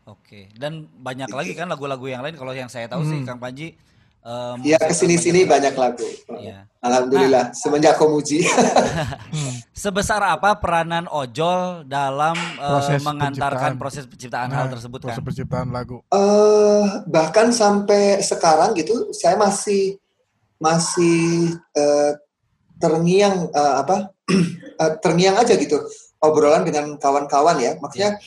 Oke. 0.08 0.48
Dan 0.56 0.88
banyak 1.04 1.28
lagi 1.30 1.52
kan 1.52 1.68
lagu-lagu 1.68 2.08
yang 2.08 2.24
lain 2.24 2.34
kalau 2.34 2.56
yang 2.56 2.72
saya 2.72 2.88
tahu 2.88 3.04
sih 3.04 3.22
Hmm. 3.22 3.28
Kang 3.28 3.44
Panji 3.44 3.76
em, 4.22 4.58
ya 4.64 4.78
ke 4.78 4.92
sini-sini 4.92 5.44
banyak 5.44 5.74
lagu 5.74 6.06
Ya. 6.38 6.66
Alhamdulillah 6.80 7.52
semenjak 7.52 7.96
komuji 7.96 8.40
Hmm. 9.30 9.56
Sebesar 9.72 10.20
apa 10.22 10.58
peranan 10.58 11.06
ojol 11.06 11.86
dalam 11.86 12.34
eh, 12.34 12.66
Proses 12.66 13.00
mengantarkan 13.00 13.76
penciptaan. 13.76 13.78
proses 13.78 14.04
penciptaan 14.06 14.48
Nah, 14.48 14.58
hal 14.58 14.68
tersebut 14.70 15.00
kan? 15.00 15.06
Proses 15.06 15.24
penciptaan 15.24 15.70
lagu. 15.70 16.02
eh 16.10 16.86
bahkan 17.06 17.52
sampai 17.52 18.20
sekarang 18.20 18.74
gitu 18.74 19.12
saya 19.12 19.36
masih 19.36 20.00
masih 20.58 21.52
eh, 21.74 22.12
terngiang 22.76 23.48
eh, 23.50 23.74
apa 23.78 24.10
eh, 24.82 24.92
terngiang 25.00 25.36
aja 25.38 25.54
gitu 25.54 25.78
obrolan 26.20 26.64
dengan 26.64 26.96
kawan-kawan 26.96 27.60
ya 27.60 27.76
maksudnya 27.78 28.18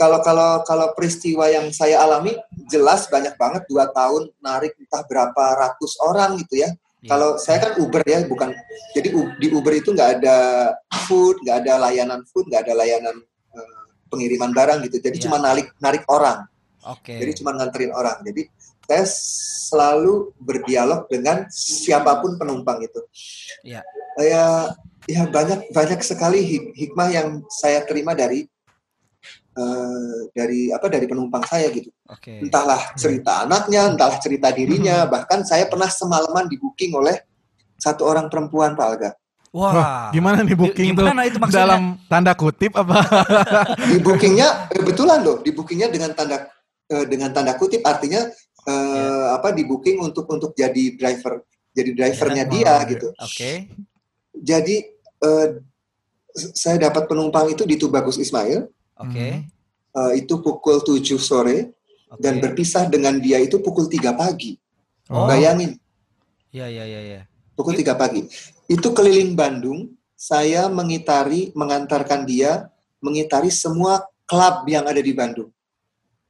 kalau 0.00 0.24
kalau 0.24 0.64
kalau 0.64 0.86
peristiwa 0.96 1.44
yang 1.52 1.68
saya 1.70 2.00
alami 2.00 2.32
jelas 2.72 3.04
banyak 3.12 3.36
banget 3.36 3.68
dua 3.68 3.92
tahun 3.92 4.32
narik 4.40 4.72
entah 4.80 5.04
berapa 5.04 5.44
ratus 5.60 6.00
orang 6.00 6.40
gitu 6.40 6.64
ya 6.64 6.72
Ya. 7.00 7.16
kalau 7.16 7.40
saya 7.40 7.64
kan 7.64 7.72
Uber 7.80 8.04
ya 8.04 8.28
bukan 8.28 8.52
jadi 8.92 9.08
di 9.40 9.48
Uber 9.48 9.72
itu 9.72 9.88
nggak 9.88 10.20
ada 10.20 10.36
food 11.08 11.40
nggak 11.40 11.64
ada 11.64 11.80
layanan 11.80 12.20
food 12.28 12.44
nggak 12.52 12.68
ada 12.68 12.76
layanan 12.76 13.16
eh, 13.56 13.80
pengiriman 14.12 14.52
barang 14.52 14.84
gitu 14.84 15.00
jadi 15.00 15.16
Ya. 15.16 15.22
cuma 15.24 15.40
narik 15.40 15.72
narik 15.80 16.04
orang 16.12 16.44
Oke. 16.84 17.16
jadi 17.16 17.32
cuma 17.36 17.52
nganterin 17.56 17.92
orang. 17.92 18.24
Jadi 18.24 18.48
saya 18.88 19.04
selalu 19.06 20.32
berdialog 20.40 21.06
dengan 21.06 21.46
siapa 21.52 22.18
pun 22.18 22.40
penumpang 22.40 22.80
itu. 22.82 23.00
Iya. 23.62 23.84
Ya, 24.18 24.72
ya 25.06 25.22
banyak 25.28 25.70
banyak 25.70 26.00
sekali 26.02 26.40
hik- 26.42 26.72
hikmah 26.74 27.08
yang 27.12 27.28
saya 27.52 27.84
terima 27.84 28.16
dari 28.16 28.48
eh, 29.60 30.18
dari 30.32 30.72
apa 30.72 30.88
dari 30.88 31.04
penumpang 31.04 31.44
saya 31.44 31.68
gitu. 31.68 31.92
Oke. 32.08 32.40
Entahlah 32.40 32.96
cerita 32.96 33.44
anaknya, 33.44 33.92
entahlah 33.92 34.16
cerita 34.16 34.48
dirinya. 34.48 35.04
Bahkan 35.04 35.44
saya 35.44 35.68
pernah 35.68 35.92
semalaman 35.92 36.48
di 36.48 36.56
booking 36.56 36.96
oleh 36.96 37.20
satu 37.76 38.08
orang 38.08 38.32
perempuan 38.32 38.72
Pak 38.72 38.86
Alga. 38.88 39.10
Wah. 39.50 39.72
Wah, 39.74 40.04
gimana 40.14 40.46
nih 40.46 40.54
booking 40.54 40.94
tuh? 40.94 41.04
Gimana 41.10 41.26
itu 41.26 41.36
maksudnya? 41.42 41.66
Dalam 41.66 41.82
tanda 42.06 42.32
kutip 42.38 42.72
apa? 42.78 43.02
Di 43.90 43.98
bookingnya 43.98 44.70
kebetulan 44.70 45.26
loh, 45.26 45.42
di 45.42 45.50
bookingnya 45.50 45.90
dengan 45.90 46.14
tanda 46.14 46.46
eh, 46.86 47.04
dengan 47.10 47.34
tanda 47.34 47.58
kutip 47.58 47.82
artinya 47.82 48.30
eh, 48.66 49.26
apa 49.34 49.50
di 49.50 49.66
booking 49.66 49.98
untuk 50.06 50.30
untuk 50.30 50.54
jadi 50.54 50.94
driver 50.94 51.42
jadi 51.74 51.90
drivernya 51.94 52.44
Ya. 52.46 52.50
dia 52.50 52.74
Oh, 52.78 52.80
gitu. 52.86 53.08
Oke. 53.18 53.50
Jadi 54.38 54.76
eh, 55.26 55.48
saya 56.54 56.78
dapat 56.78 57.10
penumpang 57.10 57.50
itu 57.50 57.66
di 57.66 57.74
Tubagus 57.74 58.22
Ismail 58.22 58.70
Oke. 59.00 59.28
eh, 59.90 60.12
itu 60.14 60.34
pukul 60.38 60.80
7 60.80 61.00
sore 61.16 61.72
Oke. 62.06 62.20
dan 62.20 62.38
berpisah 62.38 62.86
dengan 62.86 63.16
dia 63.16 63.38
itu 63.38 63.58
pukul 63.58 63.86
3 63.86 64.12
pagi. 64.12 64.54
Oh. 65.08 65.26
Bayangin 65.26 65.74
Ya, 66.50 66.66
ya, 66.66 66.82
ya, 66.82 67.00
ya. 67.00 67.20
pukul 67.54 67.74
3 67.74 67.94
pagi. 67.94 68.26
Itu 68.66 68.90
keliling 68.90 69.34
Bandung 69.34 69.94
saya 70.14 70.66
mengitari, 70.66 71.50
mengantarkan 71.52 72.22
dia 72.22 72.68
mengitari 72.98 73.48
semua 73.48 74.02
klub 74.24 74.66
yang 74.66 74.84
ada 74.84 74.98
di 74.98 75.10
Bandung. 75.10 75.50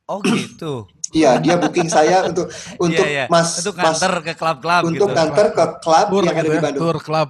Oh 0.06 0.20
gitu. 0.20 0.86
Iya, 1.10 1.42
dia 1.42 1.58
booking 1.58 1.90
saya 1.90 2.22
untuk 2.22 2.46
untuk 2.78 3.02
Iya, 3.02 3.26
iya. 3.26 3.26
mas 3.26 3.58
Untuk 3.58 3.74
mas 3.74 3.98
nganter 3.98 4.14
ke 4.22 4.32
klub-klub 4.38 4.82
untuk 4.86 5.10
gitu. 5.10 5.16
nganter 5.18 5.46
ke 5.50 5.64
klub 5.82 6.06
Tour 6.06 6.22
yang 6.22 6.30
ada 6.30 6.38
gitu 6.38 6.46
di 6.46 6.54
ya, 6.54 6.62
Bandung. 6.62 6.82
tour 6.86 6.98
club. 7.02 7.28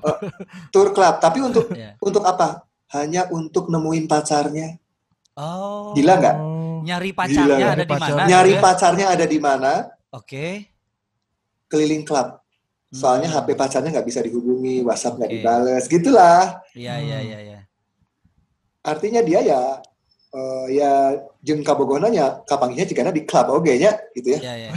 Tour 0.68 0.88
klub, 0.92 1.14
tapi 1.16 1.38
untuk 1.40 1.64
Iya. 1.80 1.90
untuk 1.96 2.20
apa? 2.20 2.48
Hanya 2.92 3.32
untuk 3.32 3.72
nemuin 3.72 4.04
pacarnya. 4.04 4.76
Oh. 5.36 5.92
Gila 5.94 6.14
nggak? 6.18 6.36
Oh. 6.38 6.80
Nyari 6.80 7.10
pacarnya 7.12 7.56
Gila, 7.60 7.72
ada 7.76 7.84
di 7.84 7.90
pacar. 7.92 8.08
mana? 8.16 8.22
Nyari 8.26 8.52
ya? 8.52 8.60
pacarnya 8.60 9.06
ada 9.12 9.24
di 9.28 9.38
mana? 9.38 9.72
Oke. 10.10 10.46
Keliling 11.68 12.02
klub. 12.02 12.40
Soalnya 12.90 13.30
Hmm. 13.30 13.36
HP 13.46 13.48
pacarnya 13.54 13.90
nggak 13.94 14.08
bisa 14.08 14.18
dihubungi, 14.18 14.82
WhatsApp 14.82 15.14
nggak 15.20 15.30
Oke. 15.30 15.36
dibales, 15.38 15.84
gitulah. 15.86 16.58
Iya 16.74 16.94
iya 16.98 17.18
iya 17.22 17.38
iya. 17.38 17.58
Artinya 18.82 19.20
dia 19.22 19.40
ya 19.44 19.60
eh, 20.30 20.66
ya 20.74 20.90
jeung 21.42 21.62
kabogonanya 21.62 22.42
kapanginya 22.46 22.86
jika 22.86 23.06
di 23.10 23.22
klub 23.22 23.46
oge 23.50 23.78
nya 23.78 23.94
gitu 24.16 24.34
ya. 24.34 24.40
Iya 24.42 24.54
iya. 24.56 24.70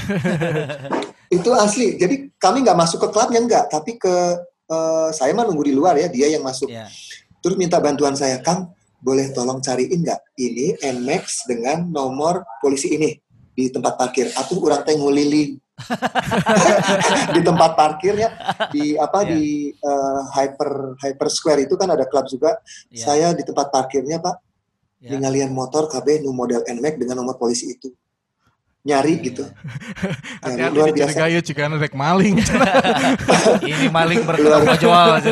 Itu 1.41 1.49
asli. 1.58 1.97
Jadi 1.97 2.30
kami 2.38 2.62
nggak 2.62 2.78
masuk 2.78 3.01
ke 3.01 3.10
klubnya 3.10 3.41
nggak, 3.41 3.66
tapi 3.74 3.97
ke 3.97 4.14
eh, 4.70 5.10
saya 5.10 5.34
mah 5.34 5.49
nunggu 5.49 5.66
di 5.66 5.74
luar 5.74 5.97
ya, 5.97 6.06
dia 6.12 6.30
yang 6.30 6.45
masuk. 6.45 6.70
Iya. 6.70 6.86
Terus 7.41 7.58
minta 7.58 7.82
bantuan 7.82 8.14
saya, 8.14 8.38
Kang, 8.39 8.70
boleh 9.04 9.36
tolong 9.36 9.60
cariin 9.60 9.99
nggak 9.99 10.22
ini 10.39 10.80
Nmax 10.80 11.43
dengan 11.43 11.84
nomor 11.91 12.47
polisi 12.64 12.95
ini 12.95 13.12
di 13.54 13.68
tempat 13.68 13.99
parkir. 13.99 14.32
Atuh 14.32 14.58
orang 14.64 14.82
teh 14.88 14.95
nguliling 14.95 15.60
di 17.36 17.41
tempat 17.43 17.76
parkirnya 17.76 18.30
di 18.72 18.95
apa 18.95 19.26
Iya. 19.26 19.30
di 19.36 19.43
eh, 19.76 20.22
hyper 20.39 20.95
hyper 21.04 21.28
square 21.28 21.68
itu 21.68 21.76
kan 21.76 21.91
ada 21.91 22.08
klub 22.08 22.26
juga. 22.32 22.56
Iya. 22.88 23.04
Saya 23.04 23.28
di 23.36 23.43
tempat 23.43 23.68
parkirnya 23.70 24.24
Pak 24.24 24.36
Iya. 25.04 25.20
ningalian 25.20 25.51
motor 25.51 25.91
KB 25.91 26.24
nu 26.24 26.32
model 26.32 26.64
Nmax 26.64 26.95
dengan 26.95 27.20
nomor 27.20 27.36
polisi 27.36 27.76
itu 27.76 27.91
nyari 28.88 29.20
Iya, 29.20 29.26
gitu. 29.28 29.43
Hati-hati 30.43 30.76
luar 30.76 30.89
biasa. 30.95 31.10
Ciregaya 31.12 31.39
jika 31.43 31.62
rek 31.76 31.95
maling. 31.95 32.36
Ini 33.72 33.88
maling 33.91 34.24
berkedok 34.28 34.64
ojol. 34.76 35.24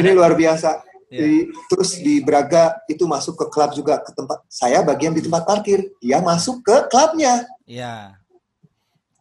Ini 0.00 0.10
luar 0.12 0.32
biasa. 0.36 0.91
Iya. 1.12 1.20
Di- 1.20 1.46
terus 1.68 2.00
di 2.00 2.24
Braga 2.24 2.80
itu 2.88 3.04
masuk 3.04 3.36
ke 3.36 3.46
klub 3.46 3.76
juga 3.76 4.00
ke 4.00 4.10
tempat 4.10 4.40
saya 4.48 4.80
bagian 4.80 5.12
di 5.12 5.20
tempat 5.20 5.44
parkir 5.44 5.92
dia 6.00 6.18
masuk 6.18 6.64
ke 6.64 6.88
klubnya 6.88 7.44
Iya. 7.68 8.16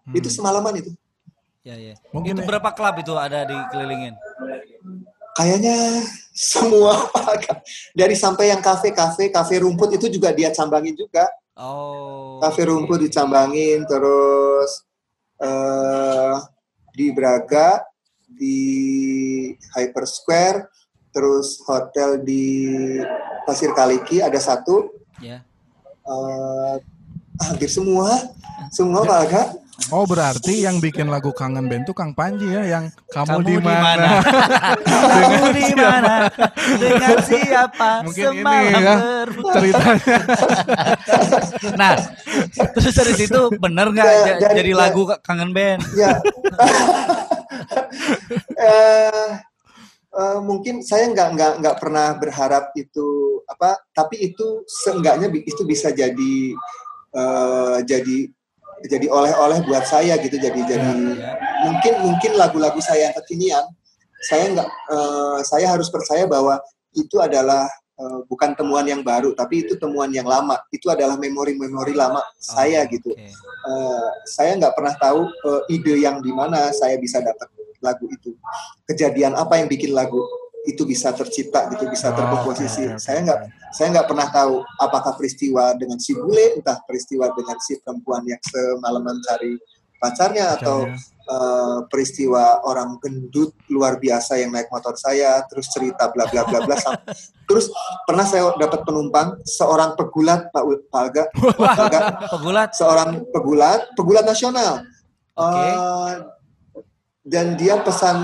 Hmm. 0.02 0.16
itu 0.16 0.32
semalaman 0.32 0.80
itu 0.80 0.96
Iya 1.62 1.76
iya. 1.78 1.96
Mungkin 2.10 2.34
Itu 2.34 2.42
ya. 2.42 2.48
berapa 2.48 2.72
klub 2.72 2.96
itu 2.98 3.14
ada 3.14 3.44
dikelilingin? 3.44 4.16
kayaknya 5.32 6.04
semua 6.32 7.08
dari 8.00 8.16
sampai 8.16 8.52
yang 8.52 8.60
kafe 8.60 8.92
kafe 8.92 9.28
kafe 9.28 9.60
rumput 9.60 9.92
itu 9.94 10.08
juga 10.10 10.32
dia 10.32 10.48
cambangin 10.50 10.96
juga 10.96 11.28
Oh. 11.54 12.39
kafe 12.39 12.66
rumput 12.66 13.04
dicambangin 13.04 13.84
terus 13.86 14.88
eh 15.38 16.36
di 16.92 17.12
Braga 17.12 17.84
di 18.26 18.58
Hyper 19.72 20.04
Square 20.04 20.60
terus 21.12 21.59
hotel 21.62 22.18
di 22.18 22.74
Pasir 23.43 23.72
Kaliki 23.72 24.20
ada 24.20 24.38
satu 24.38 24.91
Ya. 25.18 25.41
eh 26.01 26.76
hampir 27.39 27.68
semua 27.68 28.12
semua 28.70 29.01
Pak 29.01 29.20
Aga 29.26 29.43
Oh 29.89 30.05
berarti 30.05 30.62
yang 30.62 30.78
bikin 30.78 31.09
lagu 31.09 31.32
Kangen 31.32 31.66
Band 31.66 31.84
tuh 31.84 31.91
Kang 31.91 32.14
Panji 32.14 32.45
ya 32.45 32.62
yang 32.64 32.86
kamu, 33.09 33.28
Kamu 33.34 33.41
di 33.41 33.55
mana? 33.57 34.22
Kamu 34.86 35.45
di 35.49 35.66
mana? 35.74 36.16
Dengan 36.78 37.16
siapa? 37.20 37.89
Mungkin 38.05 38.24
ini 38.30 38.38
Semalam 38.38 38.78
ya 38.78 38.95
berbulan. 39.26 39.51
ceritanya. 39.51 40.16
Nah, 41.74 41.91
terus 42.72 42.93
dari 42.93 43.14
situ 43.16 43.41
bener 43.57 43.89
nggak 43.89 44.05
Da- 44.05 44.14
ja- 44.14 44.38
dari- 44.39 44.55
jadi 44.62 44.72
da- 44.72 44.80
lagu 44.80 45.01
kangen 45.20 45.49
band? 45.49 45.82
ya 45.97 46.14
eh 48.62 49.28
eh, 50.12 50.39
mungkin 50.43 50.84
saya 50.84 51.07
nggak 51.12 51.30
nggak 51.36 51.53
nggak 51.64 51.76
pernah 51.80 52.16
berharap 52.20 52.72
itu 52.76 53.39
apa 53.47 53.80
tapi 53.91 54.32
itu 54.32 54.64
seenggaknya 54.68 55.28
itu 55.32 55.62
bisa 55.68 55.91
jadi 55.91 56.36
eh, 57.16 57.78
jadi 57.84 58.18
jadi 58.82 59.07
oleh-oleh 59.14 59.62
buat 59.68 59.86
saya 59.86 60.18
gitu 60.20 60.36
jadi 60.41 60.62
jadi 60.66 60.91
Ya. 61.22 61.38
mungkin 61.70 61.93
mungkin 62.01 62.32
lagu-lagu 62.34 62.82
saya 62.82 63.12
yang 63.12 63.16
kekinian 63.22 63.66
saya 64.26 64.43
nggak 64.53 64.70
eh, 64.70 65.39
saya 65.45 65.66
harus 65.70 65.88
percaya 65.91 66.26
bahwa 66.26 66.57
itu 66.95 67.18
adalah 67.22 67.68
bukan 68.26 68.57
temuan 68.57 68.82
yang 68.82 69.05
baru 69.05 69.30
tapi 69.38 69.62
itu 69.62 69.78
temuan 69.78 70.09
yang 70.09 70.26
lama 70.26 70.57
itu 70.74 70.89
adalah 70.89 71.22
memori-memori 71.22 71.93
lama 71.93 72.18
saya 72.41 72.82
gitu. 72.89 73.14
Eh, 73.62 74.09
saya 74.26 74.57
nggak 74.57 74.74
pernah 74.74 74.95
tahu 74.97 75.30
eh, 75.30 75.62
ide 75.78 76.01
yang 76.01 76.18
di 76.18 76.34
mana 76.34 76.74
saya 76.74 76.97
bisa 76.97 77.22
dapat 77.22 77.45
lagu 77.82 78.05
itu. 78.07 78.38
Kejadian 78.88 79.36
apa 79.36 79.57
yang 79.59 79.67
bikin 79.67 79.91
lagu 79.91 80.21
itu 80.61 80.86
bisa 80.86 81.09
tercipta 81.09 81.73
gitu 81.73 81.89
bisa 81.89 82.13
Oh, 82.13 82.17
terkomposisi? 82.17 82.86
oke, 82.86 82.95
oke, 82.97 83.01
saya 83.01 83.19
nggak 83.25 83.39
saya 83.73 83.88
nggak 83.97 84.07
pernah 84.07 84.27
tahu 84.29 84.61
apakah 84.77 85.17
peristiwa 85.17 85.73
dengan 85.73 85.97
si 85.97 86.13
bule 86.13 86.61
entah 86.61 86.77
peristiwa 86.86 87.34
dengan 87.34 87.57
si 87.57 87.82
perempuan 87.82 88.21
yang 88.29 88.38
semalaman 88.45 89.17
cari 89.25 89.57
pacarnya 89.97 90.57
atau 90.57 90.86
eh, 91.29 91.79
peristiwa 91.89 92.61
orang 92.65 92.97
gendut 93.01 93.53
luar 93.73 93.97
biasa 94.01 94.38
yang 94.41 94.53
naik 94.53 94.69
motor 94.69 94.93
saya 94.97 95.41
terus 95.49 95.69
cerita 95.69 96.09
bla 96.13 96.25
bla 96.29 96.45
bla 96.45 96.61
bla 96.65 96.77
terus 97.49 97.69
pernah 98.05 98.25
saya 98.25 98.53
dapat 98.57 98.86
penumpang 98.86 99.38
seorang 99.45 99.93
pegulat 99.97 100.49
Pak 100.53 100.63
Pak 100.89 101.05
Pegulat. 102.38 102.69
seorang 102.73 103.25
pegulat, 103.34 103.82
pegulat 103.97 104.25
nasional. 104.25 104.86
Oke. 105.38 105.57
Eh, 105.57 106.13
dan 107.22 107.53
dia 107.53 107.78
pesan 107.80 108.17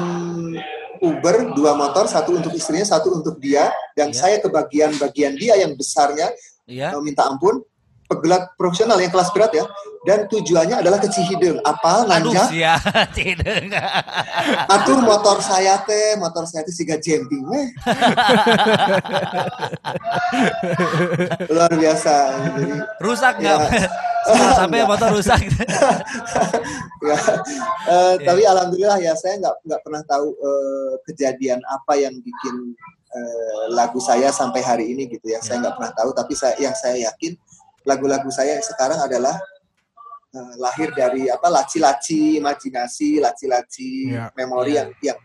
Uber 0.97 1.53
dua 1.53 1.77
motor, 1.77 2.09
satu 2.09 2.33
untuk 2.33 2.49
istrinya, 2.57 2.81
satu 2.81 3.13
untuk 3.13 3.37
dia. 3.37 3.69
Dan 3.93 4.09
Iya. 4.09 4.17
saya 4.17 4.35
ke 4.41 4.49
bagian-bagian 4.49 5.37
dia 5.37 5.53
yang 5.53 5.77
besarnya 5.77 6.33
eh, 6.65 7.01
minta 7.01 7.29
ampun. 7.29 7.61
Pegulat 8.07 8.55
profesional 8.55 8.95
yang 9.03 9.11
kelas 9.11 9.35
berat 9.35 9.51
ya. 9.51 9.67
Dan 10.07 10.31
tujuannya 10.31 10.79
adalah 10.79 10.95
ke 10.95 11.11
Cihideng. 11.11 11.59
Aduh, 11.59 12.07
nanjak. 12.07 12.47
sia. 12.47 12.79
Tidak. 13.11 13.67
Atur 14.79 15.03
motor 15.03 15.43
saya 15.43 15.75
teh, 15.83 16.15
motor 16.15 16.47
saya 16.47 16.63
teh 16.63 16.71
siga 16.71 16.95
jemping 16.95 17.43
weh. 17.43 17.67
Luar 21.51 21.71
biasa. 21.75 22.13
Jadi, 22.55 22.79
Rusak 23.03 23.43
nggak? 23.43 23.59
Ya. 23.75 23.91
Setelah 24.27 24.55
sampai 24.59 24.79
motor 24.83 25.09
rusak. 25.15 25.39
ya. 25.47 27.17
Eh, 27.87 28.15
Iya. 28.19 28.25
Tapi 28.27 28.41
alhamdulillah 28.43 28.99
ya 28.99 29.13
saya 29.15 29.39
nggak 29.39 29.55
nggak 29.63 29.81
pernah 29.85 30.03
tahu 30.03 30.27
eh, 30.35 30.93
kejadian 31.07 31.59
apa 31.63 31.93
yang 31.95 32.13
bikin 32.19 32.55
eh, 33.07 33.63
lagu 33.71 33.97
saya 34.03 34.29
sampai 34.29 34.59
hari 34.61 34.91
ini 34.91 35.07
gitu 35.07 35.31
ya. 35.31 35.39
Saya 35.39 35.57
Iya. 35.57 35.61
nggak 35.63 35.75
pernah 35.79 35.93
tahu. 35.95 36.09
Tapi 36.11 36.33
saya 36.35 36.55
yang 36.59 36.75
saya 36.75 36.97
yakin 37.07 37.33
lagu-lagu 37.87 38.27
saya 38.27 38.59
yang 38.59 38.65
sekarang 38.65 38.99
adalah 38.99 39.35
eh, 40.35 40.53
lahir 40.59 40.91
dari 40.91 41.31
apa 41.31 41.47
laci-laci 41.47 42.37
imajinasi, 42.43 43.23
laci-laci 43.23 44.11
Iya. 44.11 44.35
memori 44.35 44.75
yang 44.75 44.89
yang 44.99 45.19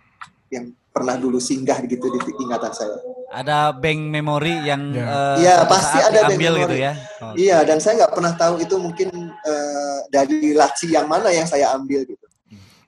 yang 0.53 0.65
pernah 0.93 1.17
dulu 1.17 1.41
singgah 1.41 1.81
gitu 1.83 2.05
di 2.07 2.21
ingatan 2.39 2.71
saya. 2.71 2.97
Ada 3.33 3.73
bank 3.73 4.01
memori 4.13 4.61
yang 4.61 4.93
Ya. 4.93 5.09
eh, 5.09 5.37
Iya, 5.41 5.55
suatu 5.59 5.73
pasti 5.73 5.99
ada 5.99 6.21
bank 6.23 6.37
memori. 6.37 6.61
gitu 6.63 6.77
ya. 6.79 6.93
Oh. 7.19 7.33
Iya, 7.33 7.59
dan 7.65 7.81
saya 7.81 7.93
nggak 7.99 8.13
pernah 8.13 8.33
tahu 8.37 8.55
itu 8.61 8.75
mungkin 8.77 9.09
eh, 9.43 9.99
dari 10.09 10.53
laci 10.53 10.93
yang 10.93 11.09
mana 11.09 11.33
yang 11.33 11.49
saya 11.49 11.73
ambil 11.73 12.05
gitu. 12.05 12.21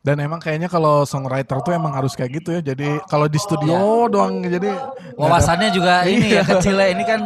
Dan 0.04 0.20
emang 0.20 0.36
kayaknya 0.36 0.68
kalau 0.68 1.08
songwriter 1.08 1.64
tuh 1.64 1.72
emang 1.72 1.96
harus 1.96 2.12
kayak 2.12 2.36
gitu 2.38 2.52
ya. 2.52 2.60
Jadi 2.62 3.00
kalau 3.08 3.24
di 3.24 3.40
studio 3.40 4.04
doang 4.06 4.44
jadi 4.44 4.68
ada- 4.68 4.92
Wawasannya 5.16 5.72
juga 5.72 6.04
ini 6.04 6.28
ya 6.28 6.44
Iya. 6.44 6.44
kecil 6.44 6.76
ya. 6.76 6.92
Ini 6.92 7.04
kan 7.08 7.20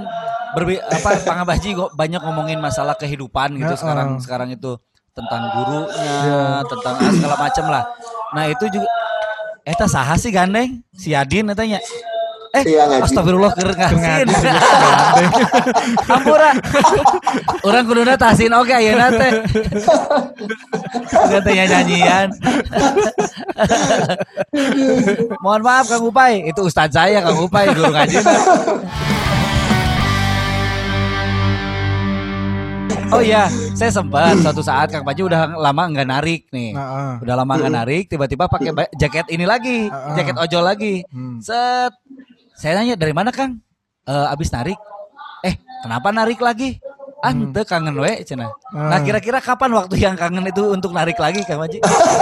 berbi 0.55 0.79
apa 0.79 1.19
Pangabaji 1.19 1.75
banyak 1.93 2.23
ngomongin 2.23 2.63
masalah 2.63 2.95
kehidupan 2.95 3.59
gitu 3.59 3.67
Heeh. 3.67 3.83
sekarang 3.83 4.23
sekarang 4.23 4.49
itu 4.55 4.79
tentang 5.11 5.43
gurunya, 5.51 5.91
Iya. 6.23 6.41
tentang 6.71 6.95
segala 7.11 7.37
macam 7.37 7.65
lah. 7.67 7.85
Nah, 8.31 8.45
itu 8.47 8.65
juga 8.71 8.87
Eta 9.69 9.85
saha 9.85 10.17
sih 10.17 10.33
gandeng? 10.33 10.81
Si 10.97 11.13
Adin 11.13 11.53
katanya. 11.53 11.77
Eh, 12.57 12.65
Iya, 12.65 12.89
astagfirullah 13.05 13.53
keur 13.53 13.77
ngasin. 13.77 14.25
Ampura. 16.17 16.57
Orang 17.61 17.85
kuduna 17.85 18.17
tasin 18.17 18.49
oke 18.57 18.73
ayeuna 18.73 19.13
teh. 19.13 19.45
Katanya 21.37 21.65
nyanyian. 21.77 22.29
Mohon 25.45 25.61
maaf 25.61 25.93
Kang 25.93 26.09
Upai, 26.09 26.49
itu 26.49 26.65
ustadz 26.65 26.97
saya 26.97 27.21
Kang 27.21 27.37
Upai 27.37 27.69
guru 27.77 27.93
ngaji. 27.93 28.17
Oh 33.09 33.25
iya, 33.25 33.49
saya 33.73 33.89
sempat 33.89 34.37
suatu 34.45 34.61
saat 34.61 34.93
Kang 34.93 35.01
Panji 35.01 35.25
udah 35.25 35.57
lama 35.57 35.83
nggak 35.89 36.09
narik 36.09 36.43
nih. 36.53 36.77
Nah, 36.77 36.87
ah. 36.87 37.15
Udah 37.25 37.35
lama 37.35 37.53
nggak 37.57 37.75
narik, 37.75 38.03
tiba-tiba 38.07 38.45
pakai 38.47 38.69
jaket 38.95 39.27
ini 39.33 39.49
lagi, 39.49 39.89
Heeh. 39.89 40.15
jaket 40.15 40.37
ojol 40.37 40.65
lagi. 40.65 40.95
Hmm. 41.09 41.41
Set 41.41 41.93
Saya 42.53 42.75
nanya 42.75 42.99
dari 42.99 43.15
mana 43.15 43.31
Kang? 43.31 43.63
Eh 44.03 44.27
abis 44.29 44.51
narik. 44.51 44.77
Eh 45.41 45.55
kenapa 45.81 46.11
narik 46.11 46.43
lagi? 46.43 46.77
Ante 47.19 47.63
kangen 47.65 47.97
we 47.97 48.23
cina. 48.23 48.51
Nah 48.71 48.99
Hmm. 48.99 49.07
kira-kira 49.07 49.39
kapan 49.39 49.71
waktu 49.75 49.95
yang 49.97 50.15
kangen 50.15 50.45
itu 50.45 50.63
untuk 50.69 50.93
narik 50.93 51.17
lagi 51.17 51.43
Kang 51.43 51.63
Panji? 51.63 51.79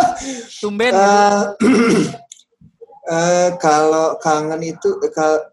Tumben. 0.62 0.92
Eh, 0.92 1.40
eh, 3.16 3.48
kalau 3.56 4.20
kangen 4.20 4.60
itu 4.60 5.00
ka- 5.10 5.50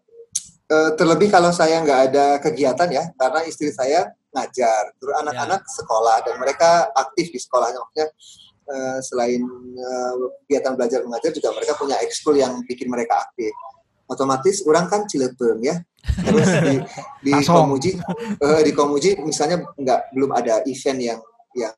eh, 0.67 0.89
terlebih 0.93 1.27
kalau 1.27 1.49
saya 1.49 1.79
nggak 1.79 1.99
ada 2.11 2.25
kegiatan 2.37 2.87
ya, 2.91 3.03
karena 3.15 3.39
istri 3.43 3.71
saya 3.71 4.11
ngajar, 4.33 4.83
terus 4.97 5.15
anak-anak 5.21 5.61
sekolah 5.69 6.25
dan 6.25 6.35
mereka 6.41 6.89
aktif 6.97 7.29
di 7.29 7.39
sekolahnya. 7.39 7.79
Maksudnya 7.79 8.07
eh, 8.67 8.99
selain 9.05 9.41
eh, 9.77 10.13
kegiatan 10.45 10.73
belajar 10.73 10.99
mengajar 11.05 11.31
juga 11.31 11.49
mereka 11.53 11.73
punya 11.77 11.97
ekskul 12.01 12.35
yang 12.35 12.59
bikin 12.65 12.89
mereka 12.89 13.21
aktif. 13.29 13.53
Otomatis 14.09 14.65
orang 14.65 14.89
kan 14.89 15.05
cilepeng 15.07 15.61
ya. 15.63 15.79
Terus 16.03 16.49
di 16.65 16.75
di. 17.23 17.31
Komuji 17.47 17.91
eh, 18.41 18.61
di 18.65 18.71
Komuji 18.75 19.21
misalnya 19.23 19.63
nggak 19.77 20.11
belum 20.11 20.33
ada 20.35 20.65
event 20.67 20.99
yang 20.99 21.19
yang 21.55 21.75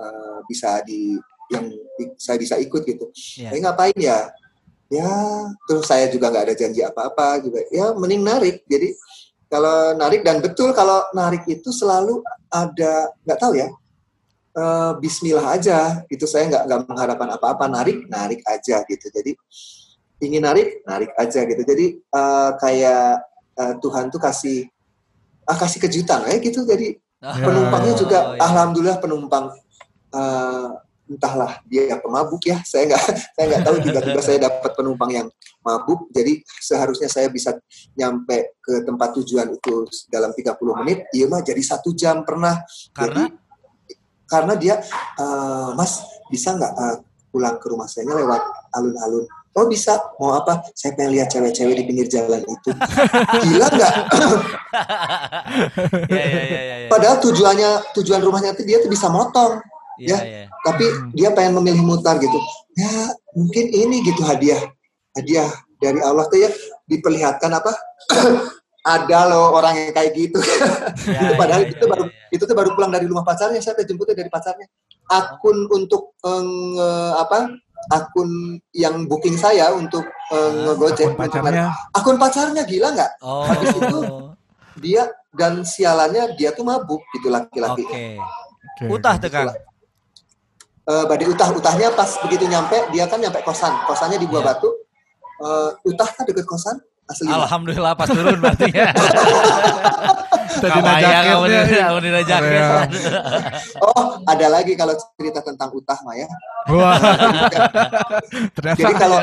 eh, 0.00 0.38
bisa 0.48 0.80
di 0.82 1.14
yang 1.52 1.68
di- 1.68 2.16
saya 2.16 2.40
bisa 2.40 2.56
ikut 2.56 2.82
gitu. 2.88 3.12
Iya. 3.38 3.52
Tapi 3.52 3.58
ngapain 3.60 3.98
ya? 4.00 4.18
Ya, 4.92 5.08
terus 5.64 5.88
saya 5.88 6.04
juga 6.12 6.28
nggak 6.28 6.52
ada 6.52 6.56
janji 6.56 6.84
apa-apa 6.84 7.40
juga. 7.40 7.64
Ya, 7.72 7.96
mending 7.96 8.28
narik. 8.28 8.60
Jadi 8.68 8.92
kalau 9.52 9.92
narik 9.92 10.24
dan 10.24 10.40
betul 10.40 10.72
kalau 10.72 11.04
narik 11.12 11.44
itu 11.44 11.68
selalu 11.68 12.24
ada 12.48 13.12
nggak 13.22 13.36
tahu 13.38 13.52
ya. 13.54 13.68
eh, 14.52 14.92
Bismillah 14.96 15.52
aja 15.52 16.00
gitu 16.08 16.24
saya 16.24 16.48
nggak 16.48 16.62
nggak 16.64 16.80
mengharapkan 16.84 17.28
apa-apa 17.30 17.68
narik 17.68 18.04
narik 18.08 18.40
aja 18.44 18.80
gitu 18.84 19.08
jadi 19.08 19.32
ingin 20.20 20.40
narik 20.40 20.80
narik 20.84 21.12
aja 21.16 21.40
gitu 21.42 21.62
jadi 21.62 21.86
eh, 22.00 22.50
kayak 22.56 23.20
eh, 23.56 23.74
Tuhan 23.78 24.08
tuh 24.08 24.20
kasih 24.20 24.68
ah 25.42 25.56
kasih 25.56 25.80
kejutan 25.80 26.22
ya 26.24 26.36
gitu 26.38 26.62
jadi 26.62 26.96
penumpangnya 27.20 27.94
juga 27.94 28.18
Oh, 28.22 28.34
iya. 28.34 28.40
alhamdulillah 28.40 28.98
penumpang 28.98 29.44
eh, 30.12 30.68
entahlah 31.12 31.60
dia 31.68 32.00
pemabuk 32.00 32.42
ya 32.48 32.58
saya 32.64 32.88
nggak 32.88 33.02
saya 33.36 33.44
nggak 33.52 33.62
tahu 33.62 33.76
tiba-tiba 33.84 34.20
saya 34.24 34.38
dapat 34.48 34.70
penumpang 34.72 35.10
yang 35.12 35.26
mabuk 35.60 36.08
jadi 36.10 36.40
seharusnya 36.58 37.06
saya 37.12 37.28
bisa 37.28 37.54
nyampe 37.94 38.56
ke 38.58 38.82
tempat 38.82 39.14
tujuan 39.20 39.52
itu 39.52 39.86
dalam 40.08 40.32
30 40.32 40.80
menit 40.82 41.04
iya 41.12 41.28
mah 41.28 41.44
jadi 41.44 41.60
satu 41.60 41.92
jam 41.92 42.24
pernah 42.24 42.58
Karena 42.90 43.28
jadi 43.28 43.40
karena 44.32 44.56
dia 44.56 44.80
eh, 45.20 45.68
mas 45.76 46.00
bisa 46.32 46.56
nggak 46.56 46.72
eh, 46.72 46.96
pulang 47.28 47.60
ke 47.60 47.66
rumah 47.68 47.84
saya 47.84 48.08
lewat 48.08 48.40
alun-alun 48.72 49.28
Oh 49.52 49.68
bisa, 49.68 50.00
mau 50.16 50.32
apa? 50.32 50.64
Saya 50.72 50.96
pengen 50.96 51.12
lihat 51.12 51.28
cewek-cewek 51.28 51.76
di 51.76 51.84
pinggir 51.84 52.08
jalan 52.08 52.40
itu. 52.40 52.70
Gila 53.44 53.68
nggak? 53.68 53.94
ya 56.08 56.24
ya 56.24 56.42
ya 56.48 56.60
ya. 56.64 56.76
ya. 56.80 56.88
Padahal 56.88 57.20
tujuannya 57.20 57.70
tujuan 57.92 58.24
rumahnya 58.24 58.56
itu 58.56 58.64
dia 58.64 58.80
tuh 58.80 58.88
bisa 58.88 59.12
motong, 59.12 59.60
Ya. 60.08 60.18
iya. 60.22 60.44
tapi 60.62 60.86
dia 61.14 61.28
pengen 61.34 61.58
memilih 61.62 61.82
mutar 61.82 62.18
gitu. 62.18 62.38
Ya 62.78 63.12
mungkin 63.36 63.68
ini 63.70 64.02
gitu 64.02 64.22
hadiah, 64.22 64.58
hadiah 65.14 65.50
dari 65.82 65.98
Allah 65.98 66.24
tuh 66.30 66.38
ya 66.38 66.50
diperlihatkan 66.86 67.50
apa? 67.50 67.72
Ada 68.82 69.30
loh 69.30 69.54
orang 69.54 69.78
yang 69.78 69.94
kayak 69.94 70.10
gitu. 70.10 70.42
Ya, 71.06 71.30
itu 71.30 71.34
padahal 71.40 71.62
ya, 71.62 71.70
itu 71.70 71.84
ya, 71.86 71.90
baru 71.90 72.02
ya, 72.02 72.10
ya. 72.10 72.26
itu 72.34 72.42
tuh 72.50 72.56
baru 72.58 72.68
pulang 72.74 72.90
dari 72.90 73.06
rumah 73.06 73.22
pacarnya. 73.22 73.62
Saya 73.62 73.78
tuh 73.78 73.86
jemputnya 73.86 74.18
dari 74.18 74.26
pacarnya. 74.26 74.66
Akun 75.06 75.70
untuk 75.70 76.18
eh, 76.26 76.42
nge- 76.42 77.14
apa? 77.14 77.38
Akun 77.94 78.58
yang 78.74 79.06
booking 79.06 79.38
saya 79.38 79.70
untuk 79.70 80.02
eh, 80.34 80.50
ngegojek 80.66 81.14
Akun 81.14 81.18
pacarnya. 81.18 81.70
akun 81.94 82.16
pacarnya 82.18 82.62
gila 82.66 82.88
nggak? 82.90 83.10
Oh. 83.22 83.46
Habis 83.46 83.70
itu, 83.70 84.00
Dia 84.82 85.06
dan 85.30 85.62
sialannya 85.62 86.34
dia 86.34 86.50
tuh 86.50 86.66
mabuk 86.66 87.06
gitu 87.14 87.30
laki-laki. 87.30 87.86
Oke. 87.86 88.06
Oke. 88.18 88.84
Utah 88.90 89.14
tuh 89.14 89.30
Kang. 89.30 89.46
Eh, 90.82 91.04
badai 91.06 91.30
utah 91.30 91.46
utahnya 91.54 91.94
pas 91.94 92.10
begitu 92.26 92.42
nyampe 92.50 92.74
dia 92.90 93.06
kan 93.06 93.22
nyampe 93.22 93.38
kosan 93.46 93.70
kosannya 93.86 94.18
di 94.18 94.26
Buah 94.26 94.42
Iya. 94.42 94.50
Batu 94.50 94.70
Eh, 95.42 95.70
utah 95.90 96.06
kan 96.06 96.22
deket 96.22 96.46
kosan 96.46 96.78
asli 97.06 97.26
Alhamdulillah 97.26 97.98
pas 97.98 98.06
turun 98.06 98.38
berarti 98.38 98.70
ya. 98.70 98.90
Tadi 100.62 100.78
kamu. 100.78 101.46
Keren. 102.30 102.90
oh 103.86 104.22
ada 104.22 104.46
lagi 104.46 104.78
kalau 104.78 104.94
cerita 105.18 105.42
tentang 105.42 105.70
utah 105.74 105.98
ya 106.14 106.28
Wah. 106.70 106.94
Ternyata 108.58 108.78
jadi 108.78 108.94
kalau 108.94 109.18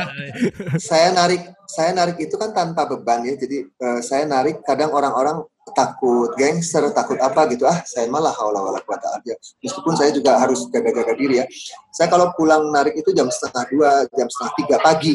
saya 0.75 1.15
narik 1.15 1.43
saya 1.71 1.91
narik 1.95 2.19
itu 2.19 2.35
kan 2.35 2.51
tanpa 2.51 2.83
beban 2.87 3.23
ya 3.23 3.39
jadi 3.39 3.63
eh, 3.67 3.99
saya 4.03 4.27
narik 4.27 4.59
kadang 4.67 4.91
orang-orang 4.91 5.43
takut 5.73 6.33
gangster 6.35 6.89
takut 6.91 7.17
apa 7.21 7.45
gitu. 7.51 7.65
Ah 7.65 7.81
saya 7.85 8.09
malah 8.09 8.33
haula 8.35 8.61
wala 8.61 8.79
quwata 8.83 9.19
aja 9.19 9.33
meskipun 9.61 9.93
saya 9.95 10.09
juga 10.13 10.37
harus 10.39 10.67
jaga-jaga 10.69 11.13
diri 11.15 11.41
ya. 11.41 11.45
Saya 11.93 12.07
kalau 12.09 12.31
pulang 12.35 12.69
narik 12.73 12.97
itu 12.97 13.11
jam 13.11 13.27
setengah 13.29 13.65
dua 13.69 13.89
jam 14.13 14.27
setengah 14.29 14.53
tiga 14.63 14.77
pagi. 14.81 15.13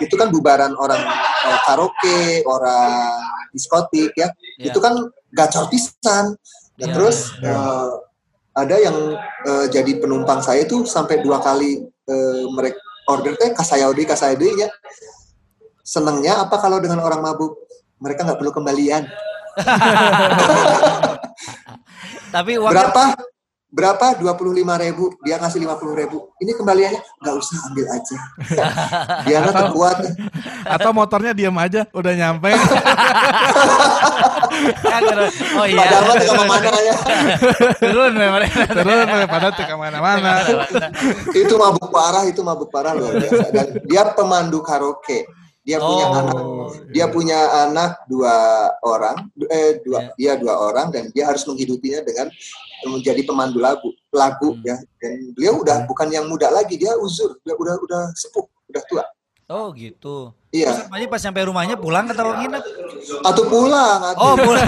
Itu 0.00 0.16
kan 0.16 0.32
bubaran 0.32 0.72
orang 0.76 1.00
eh, 1.46 1.58
karaoke 1.68 2.44
orang 2.48 3.20
diskotik 3.52 4.14
ya. 4.16 4.30
Iya. 4.58 4.72
itu 4.72 4.78
kan 4.78 4.94
gacor 5.34 5.68
pisan. 5.70 6.36
Dan 6.80 6.88
Iya, 6.90 6.94
terus 6.96 7.18
iya. 7.44 7.52
eh, 7.52 7.90
ada 8.56 8.76
yang 8.80 8.96
eh, 9.46 9.66
jadi 9.68 9.92
penumpang 10.00 10.40
saya 10.40 10.64
itu 10.64 10.88
sampai 10.88 11.20
dua 11.20 11.44
kali 11.44 11.84
eh, 11.84 12.44
mereka 12.56 12.80
order 13.08 13.34
teh 13.36 13.52
kasayodi 13.52 14.08
kasayodi 14.08 14.64
ya. 14.64 14.68
Senangnya 15.84 16.40
apa 16.40 16.56
kalau 16.56 16.78
dengan 16.78 17.02
orang 17.02 17.20
mabuk? 17.20 17.58
Mereka 18.00 18.24
nggak 18.24 18.40
perlu 18.40 18.52
kembalian 18.54 19.04
Tapi 22.34 22.52
uangnya 22.58 22.90
berapa 22.90 23.04
berapa 23.70 24.18
dua 24.18 24.34
puluh 24.34 24.50
lima 24.50 24.74
ribu 24.82 25.14
dia 25.22 25.38
ngasih 25.38 25.62
lima 25.62 25.78
puluh 25.78 25.94
ribu 25.94 26.34
ini 26.42 26.50
kembaliannya 26.58 26.98
nggak 27.22 27.34
usah 27.38 27.70
ambil 27.70 27.86
aja 27.86 28.16
dia 29.30 29.38
Atau- 29.46 29.54
terkuat 29.70 29.96
atau 30.66 30.90
motornya 30.90 31.30
diam 31.30 31.54
aja 31.54 31.86
udah 31.94 32.12
nyampe. 32.14 32.50
kan 34.90 35.00
turun. 35.06 35.30
Oh 35.56 35.64
iya. 35.64 35.86
padahal 35.86 36.02
mah 36.04 36.14
tengah 36.18 36.34
turun. 36.34 36.48
mana 36.50 36.70
ya 36.82 36.94
Turun 37.78 38.12
memang. 38.12 38.42
Terus 38.50 38.98
pada 39.30 39.48
ke 39.54 39.62
ke 39.64 39.74
mana-mana. 39.78 40.32
itu 41.32 41.54
mabuk 41.54 41.88
parah 41.94 42.24
itu 42.26 42.42
mabuk 42.42 42.68
parah 42.74 42.92
biasa 42.98 43.46
dan 43.54 43.66
dia 43.86 44.02
pemandu 44.12 44.58
karaoke 44.60 45.24
dia 45.70 45.78
punya 45.78 46.06
Oh. 46.10 46.18
anak. 46.18 46.42
dia 46.90 47.06
punya 47.06 47.38
anak 47.70 47.92
dua 48.10 48.34
orang 48.82 49.30
eh 49.46 49.78
dua 49.86 50.10
dia 50.18 50.34
dua 50.34 50.54
orang 50.58 50.90
dan 50.90 51.06
dia 51.14 51.30
harus 51.30 51.46
menghidupinya 51.46 52.02
dengan 52.02 52.26
menjadi 52.90 53.22
pemandu 53.22 53.62
lagu 53.62 53.94
lagu 54.10 54.58
Hmm. 54.58 54.66
ya. 54.66 54.76
Dan 54.98 55.30
beliau 55.38 55.62
udah 55.62 55.86
bukan 55.86 56.10
yang 56.10 56.26
muda 56.26 56.50
lagi 56.50 56.74
dia 56.74 56.98
uzur 56.98 57.38
dia 57.46 57.54
udah 57.54 57.78
udah 57.78 58.02
sepuh 58.18 58.42
udah 58.66 58.82
tua 58.90 59.04
Oh 59.50 59.74
gitu. 59.74 60.30
iya 60.54 60.70
Terus 60.70 61.10
pas 61.10 61.18
sampai 61.18 61.42
rumahnya 61.42 61.74
pulang 61.74 62.06
atau 62.06 62.38
nginep? 62.38 62.62
atau 63.26 63.42
pulang 63.50 63.98
atau 63.98 64.22
Oh 64.22 64.34
pulang. 64.38 64.62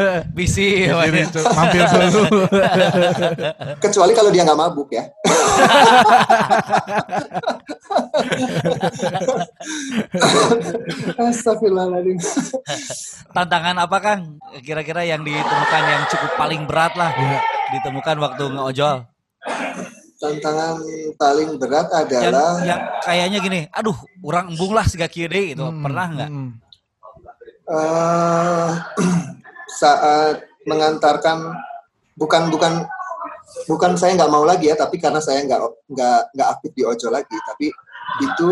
Bisi. 0.36 0.92
Itu 0.92 1.40
mampir 1.56 1.80
dulu. 1.88 2.44
kecuali 3.84 4.12
kalau 4.12 4.28
dia 4.28 4.44
nggak 4.44 4.60
mabuk 4.60 4.92
ya 4.92 5.08
Astagfirullahaladzim. 11.16 12.18
Tantangan 13.32 13.76
apa 13.80 13.96
Kang? 14.00 14.20
Kira-kira 14.60 15.04
yang 15.04 15.24
ditemukan 15.24 15.82
yang 15.84 16.02
cukup 16.08 16.32
paling 16.36 16.62
berat 16.68 16.92
lah 16.96 17.10
Iya. 17.16 17.40
ditemukan 17.72 18.16
waktu 18.20 18.44
ngeojol. 18.52 18.96
Tantangan 20.16 20.80
paling 21.20 21.60
berat 21.60 21.92
Yang, 21.92 22.08
adalah 22.08 22.50
yang 22.64 22.80
kayaknya 23.04 23.38
gini, 23.38 23.60
aduh, 23.68 23.96
orang 24.24 24.48
embung 24.48 24.72
lah 24.72 24.88
segak 24.88 25.12
kiri 25.12 25.52
gitu. 25.52 25.68
Hmm, 25.68 25.84
Pernah 25.84 26.06
nggak? 26.08 26.30
hmm. 26.32 26.50
eh, 27.66 28.70
saat 29.80 30.40
mengantarkan 30.64 31.52
bukan 32.16 32.48
bukan 32.48 32.72
bukan 33.68 33.92
saya 33.94 34.16
nggak 34.18 34.32
mau 34.32 34.42
lagi 34.42 34.72
ya 34.72 34.76
tapi 34.78 34.98
karena 34.98 35.20
saya 35.22 35.44
nggak 35.46 35.60
nggak 35.92 36.20
nggak 36.34 36.48
aktif 36.58 36.70
di 36.74 36.82
ojol 36.82 37.12
lagi 37.14 37.36
tapi 37.46 37.70
itu 38.22 38.50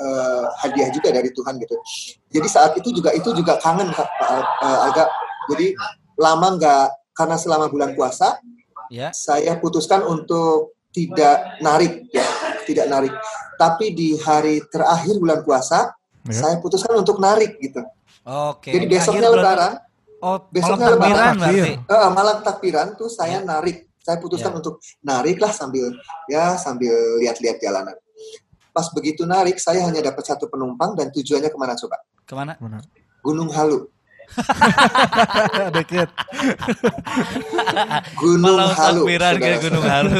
eh, 0.00 0.44
hadiah 0.64 0.88
juga 0.94 1.08
dari 1.12 1.28
Tuhan 1.34 1.58
gitu 1.60 1.76
jadi 2.30 2.48
saat 2.48 2.72
itu 2.78 2.94
juga 2.94 3.10
itu 3.12 3.28
juga 3.34 3.58
kangen 3.60 3.90
Kak, 3.92 4.08
Pak 4.08 4.28
Al- 4.30 4.50
eh, 4.64 4.78
agak 4.92 5.08
jadi 5.52 5.66
lama 6.16 6.56
nggak 6.56 6.86
karena 7.16 7.36
selama 7.36 7.66
bulan 7.68 7.92
puasa 7.96 8.38
Ya. 8.90 9.14
saya 9.14 9.54
putuskan 9.62 10.02
untuk 10.02 10.74
tidak 10.90 11.36
narik 11.58 12.06
ya 12.10 12.26
tidak 12.62 12.86
narik 12.86 13.12
tapi 13.56 13.90
di 13.90 14.18
hari 14.18 14.62
terakhir 14.66 15.16
bulan 15.16 15.40
puasa 15.42 15.94
Ya. 16.20 16.36
saya 16.36 16.60
putuskan 16.60 16.92
untuk 16.94 17.16
narik 17.16 17.56
gitu 17.58 17.80
Oke. 18.22 18.70
jadi 18.70 18.84
Di 18.84 18.92
besoknya 18.92 19.26
akhir 19.26 19.32
bulan- 19.32 19.46
lebaran 19.46 19.72
Oh, 20.20 20.36
besoknya 20.52 20.84
malam 20.84 21.00
takbiran 21.00 21.16
lebaran. 21.16 21.34
berarti. 21.40 21.72
Eh, 21.80 22.10
malam 22.12 22.36
takbiran 22.44 22.88
tuh 22.92 23.08
saya 23.08 23.40
Ya. 23.40 23.40
narik. 23.40 23.88
Saya 23.98 24.20
putuskan 24.20 24.52
Ya. 24.52 24.56
untuk 24.60 24.76
narik 25.00 25.40
lah 25.40 25.48
sambil 25.48 25.96
ya 26.28 26.60
sambil 26.60 26.92
lihat-lihat 27.24 27.56
jalanan. 27.56 27.96
Pas 28.68 28.84
begitu 28.92 29.24
narik, 29.24 29.56
saya 29.56 29.80
hanya 29.80 30.04
dapat 30.04 30.20
satu 30.22 30.44
penumpang 30.44 30.92
dan 30.92 31.08
tujuannya 31.08 31.48
ke 31.48 31.56
mana 31.56 31.72
coba? 31.72 31.96
Ke 32.22 32.36
mana? 32.36 32.52
Mana? 32.60 32.84
Gunung 33.24 33.48
Halu. 33.48 33.88
Deket. 35.76 36.08
Gunung 38.20 38.56
Malam 38.56 38.70
Halu. 38.72 39.02
takbiran 39.04 39.34
ke. 39.36 39.50
Gunung 39.60 39.84
Halu. 39.84 40.10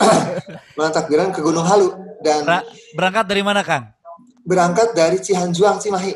Malam 0.76 0.92
takbiran 0.92 1.28
ke 1.30 1.40
Gunung 1.40 1.64
Halu 1.64 1.88
dan 2.20 2.42
Ber- 2.42 2.66
berangkat 2.94 3.24
dari 3.26 3.42
mana 3.42 3.62
Kang? 3.62 3.84
berangkat 4.42 4.94
dari 4.94 5.18
Cihanjuang 5.18 5.78
Cimahi. 5.78 6.14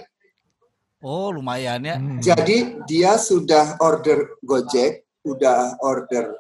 Oh 1.01 1.29
lumayan 1.29 1.81
ya. 1.81 1.97
Hmm. 1.97 2.21
Jadi 2.21 2.79
dia 2.85 3.17
sudah 3.17 3.75
order 3.79 4.39
Gojek, 4.41 5.03
udah 5.23 5.75
order 5.81 6.31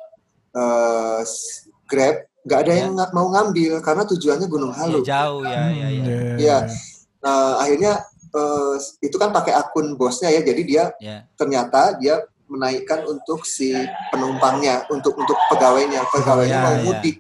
eh, 0.51 1.20
s- 1.20 1.66
Grab, 1.84 2.14
nggak 2.41 2.61
ada 2.61 2.74
yang 2.76 2.93
nga- 2.95 3.11
mau 3.11 3.26
ngambil 3.28 3.80
karena 3.80 4.05
tujuannya 4.05 4.47
Gunung 4.47 4.70
Ya, 4.70 4.78
Halu. 4.78 4.99
jauh 5.03 5.43
ya 5.43 5.62
ya 5.66 5.88
ya. 5.91 6.18
Iya. 6.36 6.59
Nah, 7.20 7.59
akhirnya 7.59 7.93
eh, 8.31 8.74
itu 9.01 9.16
kan 9.16 9.31
pakai 9.31 9.53
akun 9.53 9.95
bosnya 9.95 10.31
ya, 10.31 10.41
jadi 10.41 10.62
dia 10.62 10.85
Ya. 10.99 11.26
ternyata 11.35 11.95
dia 11.97 12.18
menaikkan 12.47 13.03
untuk 13.05 13.43
si 13.45 13.70
penumpangnya, 14.11 14.87
untuk 14.89 15.14
untuk 15.14 15.39
pegawainya, 15.49 16.03
pegawainya 16.09 16.51
Ya, 16.53 16.62
mau 16.62 16.74
ya. 16.74 16.83
mudik, 16.83 17.16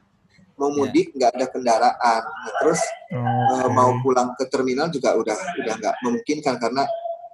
mau 0.54 0.70
mudik 0.70 1.14
nggak 1.14 1.30
ada 1.32 1.46
kendaraan, 1.46 2.22
Nah, 2.26 2.52
terus 2.58 2.82
eh, 3.10 3.16
Oke. 3.62 3.70
mau 3.70 3.90
pulang 4.00 4.34
ke 4.34 4.46
terminal 4.46 4.86
juga 4.88 5.14
udah 5.14 5.38
udah 5.56 5.74
nggak 5.76 5.94
memungkinkan 6.02 6.58
karena 6.58 6.82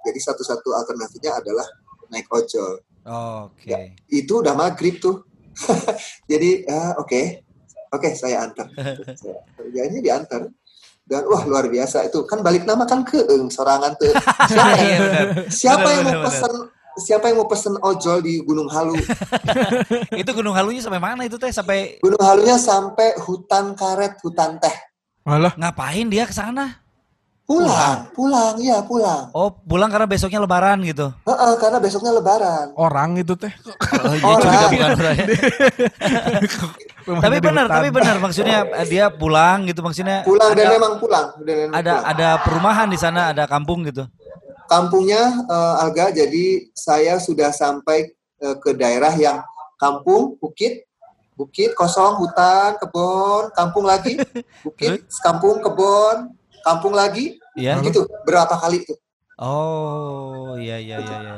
jadi 0.05 0.19
satu-satu 0.23 0.71
alternatifnya 0.73 1.35
adalah 1.35 1.65
naik 2.07 2.29
ojol. 2.29 2.79
Oke. 3.03 3.97
Itu 4.07 4.39
udah 4.39 4.53
maghrib 4.53 4.97
tuh, 4.97 5.25
jadi 6.31 6.63
ah, 6.67 6.93
oke, 6.97 7.43
oke 7.89 8.09
saya 8.13 8.45
antar, 8.45 8.69
Saya- 9.19 9.41
ya 9.73 9.83
ini 9.85 9.99
diantar. 9.99 10.47
Dan 11.07 11.23
wah 11.31 11.39
luar 11.47 11.71
biasa 11.71 12.03
itu 12.11 12.27
kan 12.27 12.43
balik 12.43 12.67
nama 12.67 12.83
kan 12.83 13.07
keeng 13.07 13.47
sorangan 13.47 13.95
tuh. 13.95 14.11
Siapa 14.51 14.75
yang, 14.83 15.03
siapa 15.63 15.87
yang 15.87 16.03
mau 16.03 16.19
pesen 16.27 16.53
siapa 16.99 17.25
yang 17.31 17.37
mau 17.39 17.47
pesen 17.47 17.75
ojol 17.79 18.19
di 18.19 18.43
Gunung 18.43 18.67
Halu? 18.67 18.97
Itu 20.21 20.31
Gunung 20.35 20.51
Halunya 20.57 20.81
sampai 20.81 20.99
mana 20.99 21.29
itu 21.29 21.37
teh? 21.37 21.53
Sampai 21.53 22.01
Gunung 22.01 22.19
Halunya 22.19 22.57
sampai 22.57 23.15
hutan 23.21 23.77
karet, 23.77 24.17
hutan 24.25 24.57
teh. 24.57 24.73
Malah 25.23 25.53
ngapain 25.55 26.09
dia 26.09 26.25
ke 26.25 26.33
sana? 26.33 26.86
Pulang, 27.47 28.11
pulang, 28.11 28.59
iya 28.59 28.83
pulang. 28.83 29.31
Oh, 29.31 29.47
pulang 29.47 29.87
karena 29.87 30.03
besoknya 30.03 30.43
lebaran 30.43 30.83
gitu. 30.83 31.15
Heeh, 31.23 31.53
karena 31.55 31.79
besoknya 31.79 32.11
Lebaran. 32.11 32.75
orang 32.75 33.15
itu 33.23 33.39
teh. 33.39 33.55
Oh, 34.03 34.11
dia 34.11 34.27
Orang. 34.27 34.67
bukan 34.67 34.89
orang 34.99 35.15
ya. 35.15 35.27
Tapi 37.23 37.37
benar, 37.39 37.71
tapi 37.71 37.87
benar 37.87 38.19
maksudnya 38.19 38.67
eh, 38.67 38.83
dia 38.91 39.07
pulang 39.07 39.63
gitu 39.63 39.79
maksudnya. 39.79 40.27
Pulang 40.27 40.51
dan 40.51 40.67
ada, 40.67 40.75
memang 40.75 40.93
pulang. 40.99 41.27
Dan 41.39 41.55
memang 41.55 41.75
ada 41.79 41.93
pulang. 41.95 42.11
ada 42.11 42.27
perumahan 42.43 42.87
di 42.91 42.99
sana, 42.99 43.31
ada 43.31 43.47
kampung 43.47 43.87
gitu. 43.87 44.03
Kampungnya 44.67 45.47
eh, 45.47 45.83
Alga, 45.87 46.11
jadi 46.11 46.67
saya 46.75 47.15
sudah 47.23 47.55
sampai 47.55 48.11
eh, 48.43 48.55
ke 48.59 48.75
daerah 48.75 49.15
yang 49.15 49.39
kampung, 49.79 50.35
bukit, 50.35 50.83
bukit 51.39 51.71
kosong, 51.79 52.19
hutan, 52.19 52.75
kebun, 52.75 53.55
kampung 53.55 53.87
lagi, 53.87 54.19
bukit, 54.67 55.07
kampung, 55.23 55.63
kebun, 55.63 56.35
kampung 56.67 56.91
lagi, 56.91 57.39
Iya. 57.55 57.79
gitu 57.79 58.03
berapa 58.21 58.51
kali 58.53 58.83
itu. 58.83 58.93
Oh, 59.37 60.57
iya 60.57 60.75
iya 60.75 60.97
iya 60.97 61.17
iya. 61.21 61.35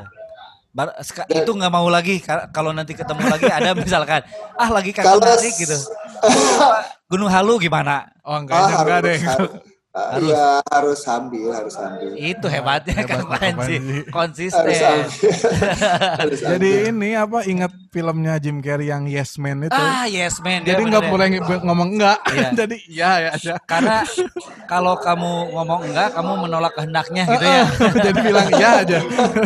Bar- 0.69 0.95
Dan- 0.95 1.43
itu 1.43 1.51
nggak 1.51 1.69
mau 1.69 1.89
lagi 1.89 2.17
ka- 2.17 2.47
kalau 2.49 2.71
nanti 2.71 2.93
ketemu 2.93 3.25
lagi 3.25 3.49
ada 3.57 3.73
misalkan 3.73 4.21
ah 4.55 4.69
lagi 4.69 4.89
kakak 4.89 5.05
Kalau 5.07 5.21
narik 5.21 5.53
gitu. 5.53 5.77
Gunung 7.11 7.27
Halu 7.27 7.57
gimana? 7.57 8.05
Oh 8.21 8.33
Ah, 8.33 8.39
enggak, 8.39 8.57
enggak 8.77 8.99
harus, 9.01 9.05
deh. 9.05 9.19
Harus, 9.99 10.07
ah, 10.07 10.07
Harus. 10.15 10.29
iya, 10.29 10.47
harus 10.71 10.99
sambil, 10.99 11.49
harus 11.51 11.73
sambil. 11.73 12.09
Itu 12.15 12.47
hebatnya 12.47 12.93
Hebat, 12.95 13.09
Kang 13.09 13.23
Kang 13.25 13.29
Panji. 13.35 13.55
Panji. 13.55 13.97
Harus 13.99 14.13
Konsisten. 14.13 14.63
sambil. 14.73 15.07
Harus 16.15 16.39
Jadi 16.39 16.71
sambil. 16.71 16.89
ini 16.93 17.09
apa 17.13 17.39
ingat 17.43 17.71
filmnya 17.89 18.33
Jim 18.37 18.57
Carrey 18.59 18.87
yang 18.87 19.03
Yes 19.05 19.35
Man 19.35 19.65
itu? 19.65 19.73
Ah, 19.73 20.05
yes 20.05 20.37
man. 20.39 20.61
Jadi 20.61 20.77
bener 20.77 20.89
nggak 20.93 21.03
ya. 21.03 21.09
boleh 21.09 21.27
nge- 21.33 21.63
ngomong 21.63 21.89
enggak. 21.97 22.17
Iya. 22.29 22.49
Jadi 22.59 22.75
iya 22.87 23.11
ya 23.19 23.29
aja. 23.33 23.53
Karena 23.61 23.97
kalau 24.65 24.95
kamu 24.95 25.31
ngomong 25.51 25.81
enggak, 25.89 26.09
kamu 26.13 26.31
menolak 26.39 26.73
kehendaknya 26.73 27.23
gitu 27.27 27.45
ya. 27.45 27.63
Jadi 28.05 28.19
bilang 28.21 28.47
iya 28.55 28.69
aja. 28.85 28.99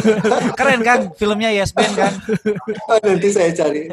Keren 0.59 0.81
kan 0.83 0.99
filmnya 1.15 1.49
Yes 1.49 1.71
Man 1.73 1.91
kan? 1.93 2.13
Oh, 2.85 2.99
nanti 2.99 3.29
saya 3.31 3.49
cari. 3.51 3.89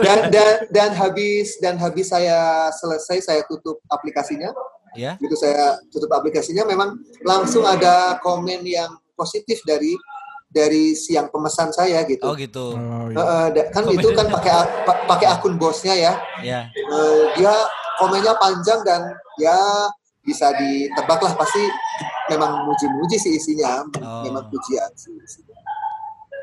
Dan 0.00 0.18
dan 0.32 0.52
dan 0.72 0.90
habis 0.96 1.60
dan 1.60 1.76
habis 1.76 2.08
saya 2.08 2.68
selesai 2.72 3.20
saya 3.20 3.42
tutup 3.44 3.78
aplikasinya. 3.86 4.50
Ya. 4.94 5.12
Gitu 5.18 5.34
saya 5.34 5.78
tutup 5.90 6.10
aplikasinya 6.10 6.64
memang 6.64 6.96
langsung 7.22 7.62
ada 7.62 8.18
komen 8.18 8.62
yang 8.62 8.90
positif 9.14 9.62
dari 9.62 9.94
dari 10.48 10.94
siang 10.94 11.34
pemesan 11.34 11.74
saya 11.74 12.06
gitu. 12.06 12.22
Oh 12.22 12.34
gitu. 12.38 12.78
Oh, 12.78 13.10
iya. 13.10 13.50
Da- 13.50 13.70
kan 13.74 13.82
Komen. 13.84 13.98
itu 13.98 14.08
kan 14.14 14.26
pakai 14.30 14.52
pakai 15.10 15.26
akun 15.26 15.58
bosnya 15.58 15.94
ya. 15.98 16.12
Ya. 16.40 16.60
Eh, 16.70 17.22
dia 17.34 17.54
komennya 17.98 18.38
panjang 18.38 18.80
dan 18.86 19.02
ya 19.42 19.58
bisa 20.22 20.54
ditebak 20.54 21.20
lah 21.20 21.34
pasti 21.34 21.58
memang 22.30 22.64
muji-muji 22.64 23.18
sih 23.20 23.36
isinya, 23.36 23.82
Oh. 24.00 24.22
memang 24.24 24.46
pujian 24.48 24.88
sih. 24.94 25.12
isinya. 25.20 25.53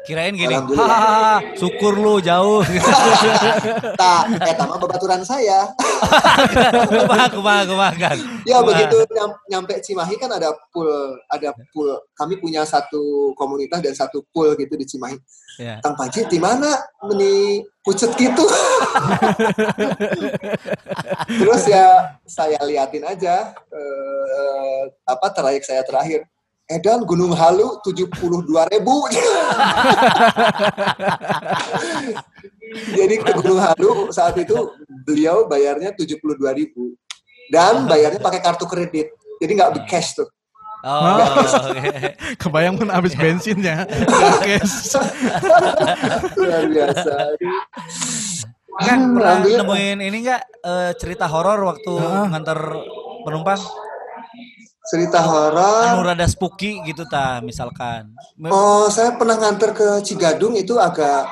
Kirain 0.02 0.34
gini, 0.34 0.50
hahaha, 0.58 1.54
syukur 1.54 1.94
lu 1.94 2.18
jauh. 2.18 2.66
Nah, 4.02 4.26
eh 4.50 4.56
sama 4.58 4.82
bebaturan 4.82 5.22
saya. 5.22 5.70
kumaha, 6.90 7.30
kumaha, 7.30 7.62
kumaha 7.70 7.94
kan. 7.94 8.18
Ya 8.42 8.58
Kumaha. 8.58 8.68
begitu 8.74 8.98
nyam- 9.14 9.38
nyampe 9.46 9.78
Cimahi 9.78 10.18
kan 10.18 10.34
ada 10.34 10.50
pool, 10.74 10.90
ada 11.30 11.54
pool. 11.70 12.02
Kami 12.18 12.42
punya 12.42 12.66
satu 12.66 13.30
komunitas 13.38 13.78
dan 13.78 13.94
satu 13.94 14.26
pool 14.34 14.58
gitu 14.58 14.74
di 14.74 14.90
Cimahi. 14.90 15.22
Ya. 15.62 15.78
Kang 15.86 15.94
Panji 15.94 16.26
di 16.26 16.42
mana 16.42 16.74
meni 17.06 17.62
pucet 17.86 18.10
gitu? 18.18 18.42
Terus 21.46 21.64
ya 21.70 22.18
saya 22.26 22.58
liatin 22.66 23.06
aja 23.06 23.54
eh, 23.54 24.82
apa 25.06 25.28
trayek 25.30 25.62
saya 25.62 25.86
terakhir. 25.86 26.26
Edan 26.72 27.04
Gunung 27.04 27.36
Halu 27.36 27.84
72 27.84 28.48
ribu. 28.48 28.96
Jadi 32.96 33.16
ke 33.20 33.32
Gunung 33.36 33.60
Halu 33.60 34.08
saat 34.16 34.40
itu 34.40 34.56
beliau 35.04 35.44
bayarnya 35.52 35.92
72 35.92 36.16
ribu 36.56 36.96
dan 37.52 37.84
bayarnya 37.92 38.24
pakai 38.24 38.40
kartu 38.40 38.64
kredit. 38.64 39.12
Jadi 39.44 39.52
nggak 39.52 39.72
di 39.76 39.82
cash 39.84 40.16
tuh. 40.16 40.30
Oh, 40.82 41.14
oke. 41.70 42.18
Kebayang 42.42 42.74
pun 42.80 42.90
habis 42.90 43.14
bensinnya. 43.14 43.86
Cash. 44.42 44.98
Luar 46.40 46.66
biasa. 46.66 47.14
Kan 48.82 49.14
pernah 49.14 49.46
nemuin 49.46 50.00
ini 50.00 50.18
enggak 50.26 50.42
eh, 50.42 50.92
cerita 50.98 51.28
horor 51.30 51.60
waktu 51.70 51.94
Ah. 52.02 52.26
nganter 52.32 52.58
penumpang? 53.28 53.62
Cerita 54.84 55.22
Anu 55.22 55.30
horor. 55.30 56.02
rada 56.04 56.26
spooky 56.26 56.82
gitu 56.84 57.06
ta 57.06 57.38
misalkan. 57.40 58.18
Oh, 58.44 58.90
saya 58.90 59.14
pernah 59.14 59.38
nganter 59.38 59.72
ke 59.72 60.02
Cigadung 60.02 60.54
itu 60.54 60.74
agak 60.76 61.30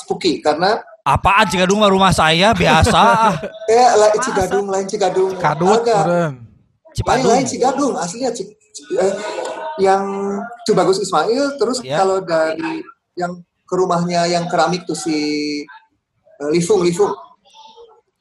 spooky 0.00 0.38
karena 0.38 0.76
Apaan 1.00 1.44
Cigadung 1.46 1.80
mah 1.80 1.88
rumah 1.88 2.12
saya 2.12 2.52
biasa. 2.52 2.96
ah. 3.28 3.32
eh 3.66 3.88
lain 3.94 4.18
Cigadung, 4.18 4.66
lain 4.68 4.84
Cigadung. 4.84 5.32
Kadut, 5.36 5.80
Agak 5.80 6.00
meren. 6.02 6.32
lain 7.02 7.24
lain 7.26 7.44
Cigadung 7.44 7.92
aslinya 7.94 8.28
Ci- 8.30 8.48
Ci- 8.70 8.88
eh, 8.94 9.12
yang 9.78 10.04
Cibagus 10.62 10.96
Ismail 10.98 11.56
terus 11.56 11.80
Ya. 11.80 11.98
kalau 11.98 12.20
dari 12.20 12.84
yang 13.14 13.36
ke 13.62 13.74
rumahnya 13.74 14.24
yang 14.26 14.44
keramik 14.44 14.84
tuh 14.84 14.94
si 14.94 15.16
eh, 16.34 16.48
Lifung 16.50 16.80
Lifung. 16.80 17.12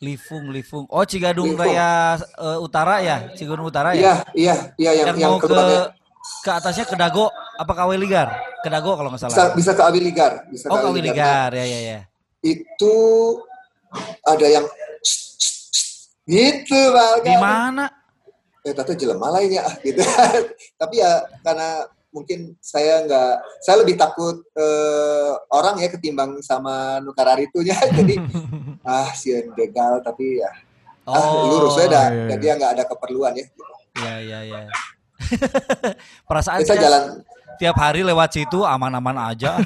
Lifung, 0.03 0.51
Lifung. 0.51 0.83
Oh 0.91 1.07
Cigadung 1.07 1.55
Lifung. 1.55 1.63
raya 1.63 2.19
eh, 2.19 2.57
utara 2.59 2.99
ya, 2.99 3.17
Cigadung 3.39 3.71
utara 3.71 3.95
Iya, 3.95 4.03
ya. 4.03 4.13
iya, 4.35 4.55
iya 4.75 4.91
yang 4.99 5.07
yang, 5.15 5.17
yang, 5.17 5.31
mau 5.31 5.39
ke 5.39 5.47
keluarnya 5.47 5.83
ke 6.43 6.51
atasnya 6.51 6.85
ke 6.87 6.95
Dago 6.99 7.31
apa 7.55 7.71
Kawe 7.71 7.95
Ligar? 7.95 8.27
Ke 8.59 8.67
Dago 8.67 8.99
kalau 8.99 9.07
nggak 9.11 9.23
bisa, 9.23 9.31
salah. 9.31 9.55
bisa 9.55 9.71
ke 9.71 9.83
Awiligar, 9.83 10.31
bisa 10.51 10.67
Oh 10.67 10.75
ke 10.79 10.87
Awiligar. 10.91 11.51
Ligar, 11.51 11.63
ya 11.63 11.65
ya 11.67 11.79
ya. 11.79 11.99
Itu 12.43 12.95
ada 14.27 14.47
yang 14.47 14.65
gitu 16.27 16.79
Bang. 16.91 17.19
Di 17.23 17.35
mana? 17.39 17.85
ya 18.63 18.71
tata 18.71 18.95
jelema 18.95 19.27
lainnya 19.27 19.59
ah 19.67 19.75
gitu 19.83 19.99
tapi 20.79 21.03
ya 21.03 21.19
karena 21.43 21.83
mungkin 22.13 22.53
saya 22.61 23.03
nggak 23.03 23.33
saya 23.59 23.81
lebih 23.81 23.97
takut 23.97 24.45
eh, 24.53 25.33
orang 25.49 25.81
ya 25.81 25.89
ketimbang 25.89 26.39
sama 26.45 27.01
nukararitunya 27.01 27.75
jadi 27.97 28.15
ah 28.87 29.09
si 29.17 29.33
begal 29.57 29.99
tapi 30.05 30.39
ya 30.39 30.51
ah 31.09 31.49
lurus 31.49 31.75
iya, 31.81 31.83
ya 31.83 31.91
dah 31.91 32.07
iya. 32.07 32.25
dan 32.31 32.37
dia 32.39 32.53
nggak 32.55 32.71
ada 32.79 32.83
keperluan 32.87 33.35
ya 33.35 33.45
Ya 33.93 34.17
ya 34.19 34.39
ya. 34.41 34.61
Perasaan 36.25 36.65
saya 36.65 36.81
jalan 36.81 37.03
tiap 37.61 37.77
hari 37.77 38.01
lewat 38.01 38.33
situ 38.33 38.65
aman-aman 38.65 39.13
aja. 39.31 39.61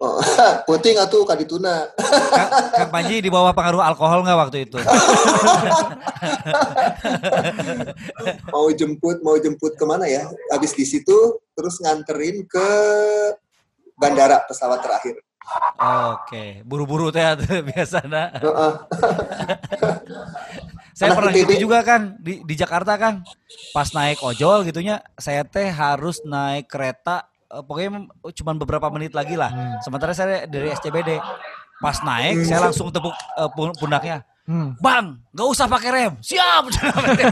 Oh, 0.00 0.16
puting 0.68 0.96
atuh 0.96 1.28
kadituna. 1.28 1.92
Kang, 2.32 2.50
Kang 2.72 2.88
Panji 2.88 3.20
di 3.20 3.28
bawah 3.28 3.52
pengaruh 3.52 3.84
alkohol 3.84 4.24
nggak 4.24 4.38
waktu 4.48 4.64
itu? 4.64 4.80
mau 8.52 8.64
jemput, 8.72 9.20
mau 9.20 9.36
jemput 9.36 9.76
ke 9.76 9.84
mana 9.84 10.08
ya? 10.08 10.24
Habis 10.56 10.72
di 10.72 10.88
situ 10.88 11.36
terus 11.52 11.76
nganterin 11.84 12.48
ke 12.48 12.68
bandara 14.00 14.40
pesawat 14.48 14.80
terakhir. 14.80 15.20
Oke, 16.16 16.64
buru-buru 16.64 17.12
teh 17.12 17.24
biasana. 17.68 18.32
Heeh. 18.40 18.72
Saya 20.96 21.12
Anak 21.12 21.16
pernah 21.16 21.32
ITB. 21.32 21.40
gitu 21.44 21.54
juga 21.68 21.78
kan 21.84 22.16
di 22.16 22.40
di 22.44 22.54
Jakarta 22.56 22.96
kan. 22.96 23.20
Pas 23.76 23.88
naik 23.92 24.24
ojol 24.24 24.64
gitunya, 24.64 25.04
saya 25.20 25.44
teh 25.44 25.68
harus 25.68 26.24
naik 26.24 26.72
kereta 26.72 27.29
eh, 27.50 27.62
pokoknya 27.66 28.06
cuma 28.38 28.52
beberapa 28.54 28.86
menit 28.94 29.12
lagi 29.12 29.34
lah. 29.34 29.80
Sementara 29.82 30.14
saya 30.14 30.46
dari 30.46 30.70
SCBD. 30.70 31.18
Pas 31.80 31.96
naik 32.04 32.44
saya 32.44 32.68
langsung 32.68 32.92
tepuk 32.92 33.12
eh, 33.12 33.50
pun- 33.56 33.74
pundaknya. 33.76 34.22
Hmm. 34.50 34.74
Bang, 34.82 35.22
nggak 35.30 35.46
usah 35.46 35.70
pakai 35.70 35.90
rem. 35.94 36.12
Siap. 36.18 36.62
bener, 36.74 37.30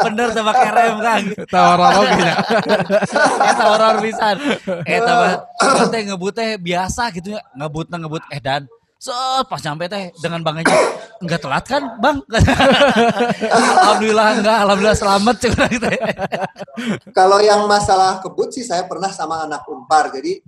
bener 0.00 0.26
tuh 0.32 0.40
pakai 0.40 0.68
rem 0.72 0.96
kan. 1.04 1.22
Tawar 1.52 2.00
roginya. 2.00 2.34
Eta 3.44 3.64
horor 3.68 3.96
pisan. 4.00 4.36
Eta 4.88 5.12
mah 5.12 5.32
orang 5.60 5.88
teh 5.92 6.00
ngebut 6.08 6.32
teh 6.32 6.56
biasa 6.56 7.12
gitu 7.12 7.36
ya. 7.36 7.44
Ngebut 7.52 7.92
ngebut 7.92 8.22
eh 8.32 8.40
dan 8.40 8.64
set 9.00 9.48
pas 9.48 9.60
nyampe 9.64 9.88
teh 9.88 10.12
dengan 10.20 10.44
bangnya 10.44 10.68
enggak 11.24 11.40
telat 11.40 11.64
kan 11.64 11.82
bang 12.04 12.20
alhamdulillah 13.80 14.28
enggak 14.36 14.56
alhamdulillah 14.60 14.98
selamat 14.98 15.34
gitu 15.44 15.56
Kalau 17.12 17.38
yang 17.40 17.64
masalah 17.64 18.20
kebut 18.20 18.52
sih 18.52 18.64
saya 18.64 18.84
pernah 18.84 19.08
sama 19.12 19.44
anak 19.44 19.64
Unpar. 19.68 20.08
Jadi 20.12 20.40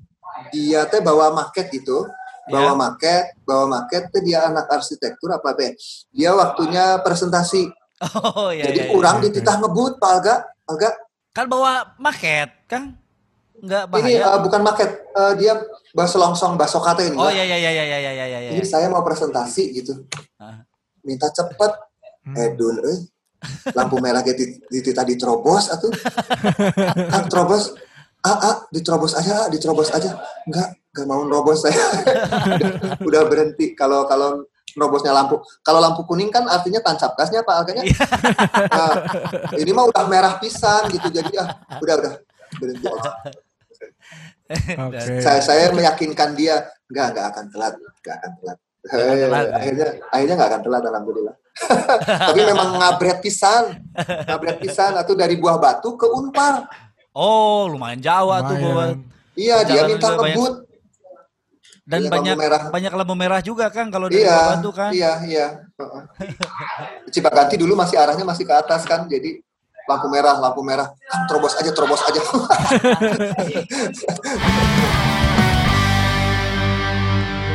dia 0.53 0.85
teh 0.89 1.01
bawa 1.05 1.33
maket 1.33 1.69
gitu, 1.73 2.09
bawa 2.49 2.73
Ya. 2.73 2.79
maket, 2.79 3.25
bawa 3.45 3.65
maket 3.69 4.09
teh 4.09 4.23
dia 4.25 4.49
anak 4.49 4.69
arsitektur 4.69 5.29
apa 5.29 5.53
be? 5.53 5.77
Dia 6.13 6.33
waktunya 6.33 7.01
presentasi. 7.05 7.69
oh 8.37 8.49
iya 8.51 8.69
Jadi 8.73 8.81
iya, 8.81 8.87
iya. 8.89 8.93
kurang 8.93 9.21
dititah 9.21 9.57
ngebut, 9.61 10.01
Pak 10.01 10.11
Alga. 10.11 10.35
Alga, 10.69 10.91
kan 11.33 11.47
bawa 11.49 11.93
maket 12.01 12.49
kan 13.63 13.87
enggak 13.87 14.03
ini 14.03 14.19
bahaya 14.19 14.27
eh, 14.27 14.39
bukan 14.43 14.61
maket, 14.67 14.91
eh, 15.07 15.33
dia 15.39 15.55
baso 15.95 16.19
longsong 16.19 16.59
baso 16.59 16.83
kata 16.83 17.07
ini. 17.07 17.15
oh 17.15 17.31
iya 17.31 17.47
iya 17.47 17.57
iya 17.63 17.71
iya 17.71 17.85
iya 17.87 17.99
iya 18.11 18.27
iya 18.27 18.51
Ini 18.59 18.67
saya 18.67 18.91
mau 18.91 19.07
presentasi 19.07 19.71
gitu. 19.79 20.03
Ah. 20.43 20.67
Minta 21.07 21.31
cepet. 21.31 21.73
Hmm. 22.23 22.39
Edun, 22.39 22.79
eh. 22.87 22.99
Lampu 23.75 23.99
merah 23.99 24.23
gitu 24.23 24.63
dititah 24.71 25.03
diterobos 25.03 25.71
atuh. 25.71 25.91
Kang 27.11 27.27
terobos. 27.27 27.75
Ah, 28.23 28.39
ah, 28.39 28.57
diterobos 28.71 29.19
aja, 29.19 29.51
diterobos 29.51 29.91
aja. 29.91 30.15
Enggak, 30.47 30.79
enggak 30.95 31.07
mau 31.11 31.27
nerobos 31.27 31.67
saya. 31.67 31.83
udah, 32.55 32.71
udah 33.11 33.23
berhenti 33.27 33.75
kalau 33.75 34.07
kalau 34.07 34.47
nerobosnya 34.79 35.11
lampu. 35.11 35.43
Kalau 35.67 35.83
lampu 35.83 36.07
kuning 36.07 36.31
kan 36.31 36.47
artinya 36.47 36.79
tancap 36.79 37.19
gasnya 37.19 37.43
Pak 37.43 37.55
Alganya. 37.63 37.83
Nah, 38.71 38.95
ini 39.63 39.71
mah 39.75 39.91
udah 39.91 40.07
merah 40.07 40.39
pisan 40.39 40.87
gitu 40.95 41.11
jadi 41.11 41.31
ah, 41.43 41.49
udah 41.83 41.95
udah 41.99 42.13
berhenti 42.63 42.87
aja. 42.87 43.11
Oke. 44.85 45.01
Saya 45.21 45.41
saya 45.41 45.65
meyakinkan 45.71 46.35
dia 46.35 46.61
enggak 46.87 47.07
enggak 47.13 47.27
akan 47.31 47.45
telat, 47.49 47.75
enggak 47.75 48.17
akan 48.19 48.33
telat. 48.39 48.59
ya. 48.83 49.49
akhirnya 49.55 49.87
akhirnya 50.11 50.35
nggak 50.37 50.51
akan 50.51 50.63
telat 50.63 50.83
alhamdulillah. 50.85 51.35
Tapi 52.29 52.41
memang 52.43 52.69
ngabret 52.75 53.19
pisan, 53.21 53.77
ngabret 54.27 54.59
pisan 54.59 54.93
atau 54.95 55.13
dari 55.13 55.37
buah 55.37 55.57
batu 55.57 55.95
ke 55.95 56.09
Unpar. 56.09 56.65
oh 57.13 57.69
lumayan 57.69 58.01
jauh 58.01 58.33
tuh 58.43 58.57
Lumayan. 58.57 58.99
Iya, 59.33 59.57
dia 59.63 59.83
minta 59.85 60.09
ngebut. 60.11 60.65
dan 61.83 61.99
Iya, 61.99 62.09
lampu 62.09 62.15
banyak 62.15 62.37
merah. 62.39 62.63
banyak 62.71 62.93
lampu 62.95 63.15
merah 63.15 63.41
juga 63.41 63.67
kan 63.69 63.91
kalau 63.91 64.07
dari 64.07 64.23
Iya, 64.23 64.39
Batu 64.55 64.71
kan 64.71 64.91
iya, 64.93 65.13
iya. 65.25 65.47
Heeh. 65.75 66.03
Cipaganti 67.11 67.57
dulu 67.57 67.75
masih 67.75 67.99
arahnya 67.99 68.23
masih 68.23 68.47
ke 68.47 68.55
atas 68.55 68.85
kan, 68.85 69.05
jadi 69.07 69.43
lampu 69.93 70.09
merah, 70.09 70.35
lampu 70.39 70.61
merah, 70.61 70.89
kan 71.03 71.21
terobos 71.27 71.53
aja, 71.55 71.71
terobos 71.71 72.01
aja. 72.01 72.21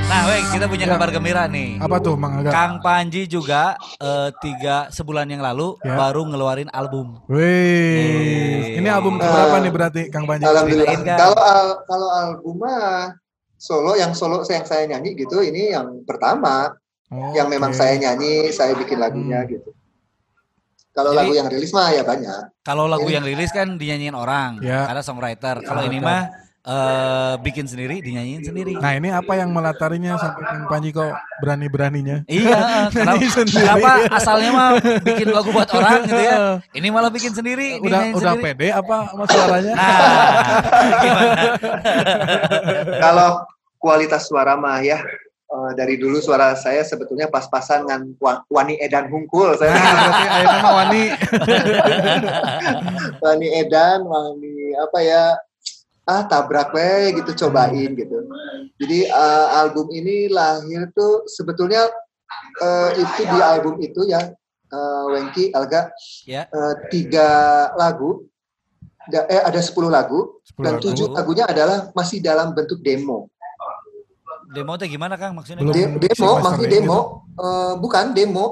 Nah, 0.07 0.23
Weng, 0.25 0.45
kita 0.49 0.65
punya 0.65 0.88
Ya. 0.88 0.95
kabar 0.95 1.11
gembira 1.11 1.43
nih. 1.45 1.83
Apa 1.83 1.99
tuh 1.99 2.15
Mang 2.15 2.39
Aga? 2.39 2.47
Kang 2.47 2.73
Panji 2.79 3.27
juga 3.27 3.75
eh, 3.99 4.31
tiga 4.39 4.88
sebulan 4.88 5.27
yang 5.27 5.43
lalu 5.43 5.75
Ya. 5.83 5.99
baru 5.99 6.23
ngeluarin 6.23 6.71
album. 6.71 7.19
Wih, 7.27 8.79
ini 8.79 8.88
album 8.88 9.19
Eh, 9.19 9.21
keberapa 9.21 9.55
nih 9.59 9.71
berarti 9.71 10.01
Kang 10.07 10.23
Panji? 10.23 10.47
Alhamdulillah. 10.47 10.95
Kang. 10.95 11.19
Kalau 11.19 11.35
al- 11.38 11.79
kalau 11.83 12.07
album 12.09 12.55
mah 12.55 13.11
solo 13.53 13.93
yang 13.93 14.15
solo 14.15 14.47
yang 14.47 14.63
saya 14.63 14.88
nyanyi 14.88 15.11
gitu, 15.13 15.43
ini 15.43 15.75
yang 15.75 15.99
pertama, 16.07 16.71
Oh, 17.07 17.31
yang 17.31 17.47
memang 17.47 17.71
oke. 17.71 17.77
saya 17.77 17.95
nyanyi, 17.95 18.47
saya 18.49 18.75
bikin 18.75 18.99
lagunya 18.99 19.39
Hmm. 19.39 19.49
gitu. 19.49 19.69
Kalau 20.97 21.13
Jadi- 21.13 21.19
lagu 21.21 21.33
yang 21.37 21.47
rilis 21.47 21.69
mah 21.69 21.93
ya 21.93 22.01
banyak. 22.01 22.41
Kalau 22.65 22.89
lagu 22.89 23.05
Ini- 23.05 23.13
yang 23.13 23.23
rilis 23.23 23.53
kan 23.53 23.77
dinyanyiin 23.77 24.17
orang, 24.17 24.57
Ya. 24.59 24.89
ada 24.89 25.05
songwriter. 25.05 25.61
Kalau 25.61 25.85
Ya, 25.85 25.87
ini 25.87 26.01
mah 26.01 26.21
eh, 26.67 27.33
bikin 27.39 27.63
sendiri, 27.63 28.03
dinyanyiin 28.03 28.43
sendiri. 28.43 28.75
Nah 28.75 28.91
ini 28.91 29.07
apa 29.07 29.39
yang 29.39 29.55
melatarinya 29.55 30.19
sampai 30.19 30.43
Kang 30.43 30.67
Panji 30.67 30.91
kok 30.91 31.13
berani-beraninya? 31.39 32.27
Iya, 32.27 32.59
kenapa, 32.91 33.23
kenapa 33.45 33.91
asalnya 34.11 34.49
mah 34.51 34.69
bikin 34.99 35.31
lagu 35.31 35.53
buat 35.53 35.69
orang 35.71 36.03
gitu 36.03 36.19
ya? 36.19 36.59
Ini 36.73 36.87
malah 36.89 37.07
bikin 37.07 37.31
sendiri, 37.31 37.79
Udah 37.79 38.11
udah 38.11 38.33
sendiri. 38.35 38.43
pede 38.51 38.67
apa 38.75 38.95
sama 39.07 39.23
suaranya? 39.29 39.73
Nah? 39.79 39.95
Kalau 42.99 43.29
kualitas 43.77 44.27
suara 44.27 44.57
mah 44.57 44.81
ya 44.81 44.99
eh, 45.47 45.71
dari 45.73 45.95
dulu 45.95 46.17
suara 46.17 46.53
saya 46.53 46.81
sebetulnya 46.81 47.25
pas-pasan 47.25 47.83
dengan 47.83 48.01
Wa- 48.17 48.41
Wani 48.47 48.75
Edan 48.77 49.07
Hungkul. 49.07 49.55
Saya 49.55 49.73
Nah, 49.73 50.59
mah 50.59 50.71
wani. 50.77 51.03
Wani 53.19 53.47
Edan, 53.55 54.03
Wani 54.03 54.75
apa 54.75 54.99
ya? 55.01 55.23
Ah 56.03 56.23
tabrak 56.23 56.71
we 56.71 57.11
gitu 57.13 57.35
cobain 57.37 57.91
gitu. 57.91 58.17
Jadi 58.79 59.05
eh, 59.05 59.47
album 59.53 59.87
ini 59.89 60.27
lahir 60.27 60.87
tuh 60.91 61.23
sebetulnya 61.27 61.87
eh, 62.57 62.89
itu 62.95 63.21
di 63.23 63.37
album 63.37 63.75
itu 63.77 64.07
ya 64.07 64.31
eh, 64.67 65.03
Wengki 65.11 65.51
Alga 65.51 65.91
Ya. 66.23 66.47
eh, 66.47 66.73
tiga 66.87 67.27
lagu 67.75 68.23
da- 69.03 69.25
eh 69.25 69.41
ada 69.41 69.59
10 69.59 69.87
lagu 69.87 70.39
10 70.47 70.63
dan 70.63 70.71
lagu. 70.79 70.83
tujuh 70.87 71.05
lagunya 71.11 71.43
adalah 71.43 71.91
masih 71.91 72.19
dalam 72.19 72.51
bentuk 72.55 72.79
demo. 72.79 73.27
Demo 74.47 74.79
teh 74.79 74.87
gimana 74.87 75.19
Kang 75.19 75.35
maksudnya? 75.35 75.59
Belum. 75.59 75.75
De- 75.75 76.07
demo, 76.07 76.31
maksudnya 76.39 76.71
demo, 76.79 76.99
eh, 77.35 77.73
bukan 77.83 78.05
demo, 78.15 78.45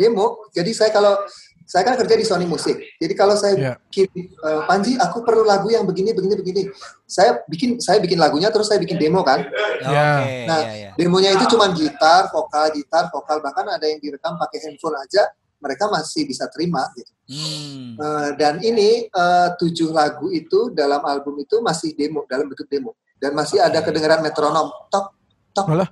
demo. 0.00 0.48
Jadi 0.56 0.72
saya 0.72 0.88
kalau 0.88 1.20
saya 1.62 1.88
kan 1.88 1.96
kerja 1.96 2.14
di 2.20 2.24
Sony 2.26 2.44
Musik. 2.44 2.76
Jadi 3.00 3.14
kalau 3.16 3.32
saya 3.36 3.54
Iya. 3.56 3.72
bikin 3.88 4.08
eh, 4.28 4.60
Panji, 4.68 4.92
aku 4.96 5.24
perlu 5.24 5.44
lagu 5.44 5.68
yang 5.68 5.84
begini, 5.84 6.12
begini, 6.12 6.34
begini. 6.40 6.62
Saya 7.04 7.40
bikin, 7.48 7.80
saya 7.80 8.00
bikin 8.00 8.16
lagunya, 8.16 8.48
terus 8.48 8.68
saya 8.68 8.80
bikin 8.80 8.96
demo 8.96 9.20
kan. 9.24 9.44
Ya. 9.84 10.12
Nah, 10.48 10.60
iya, 10.68 10.72
iya. 10.72 10.90
Demonya 10.96 11.36
itu 11.36 11.44
cuma 11.52 11.68
gitar, 11.72 12.32
vokal, 12.32 12.72
gitar, 12.72 13.08
vokal. 13.12 13.40
Bahkan 13.40 13.76
ada 13.76 13.84
yang 13.88 14.00
direkam 14.00 14.36
pakai 14.36 14.68
handphone 14.68 14.96
aja, 15.00 15.28
mereka 15.60 15.88
masih 15.88 16.24
bisa 16.28 16.48
terima. 16.48 16.88
Gitu. 16.96 17.12
Hmm. 17.32 17.96
Eh, 17.96 18.28
dan 18.36 18.60
ini 18.60 19.08
eh, 19.08 19.48
tujuh 19.56 19.92
lagu 19.92 20.28
itu 20.32 20.72
dalam 20.72 21.00
album 21.04 21.40
itu 21.40 21.60
masih 21.60 21.92
demo, 21.96 22.24
dalam 22.28 22.48
bentuk 22.48 22.68
demo. 22.68 22.96
Dan 23.16 23.32
masih 23.38 23.62
ada 23.62 23.80
kedengaran 23.80 24.18
metronom, 24.20 24.68
tok, 24.90 25.14
tok, 25.52 25.66
Malah. 25.68 25.88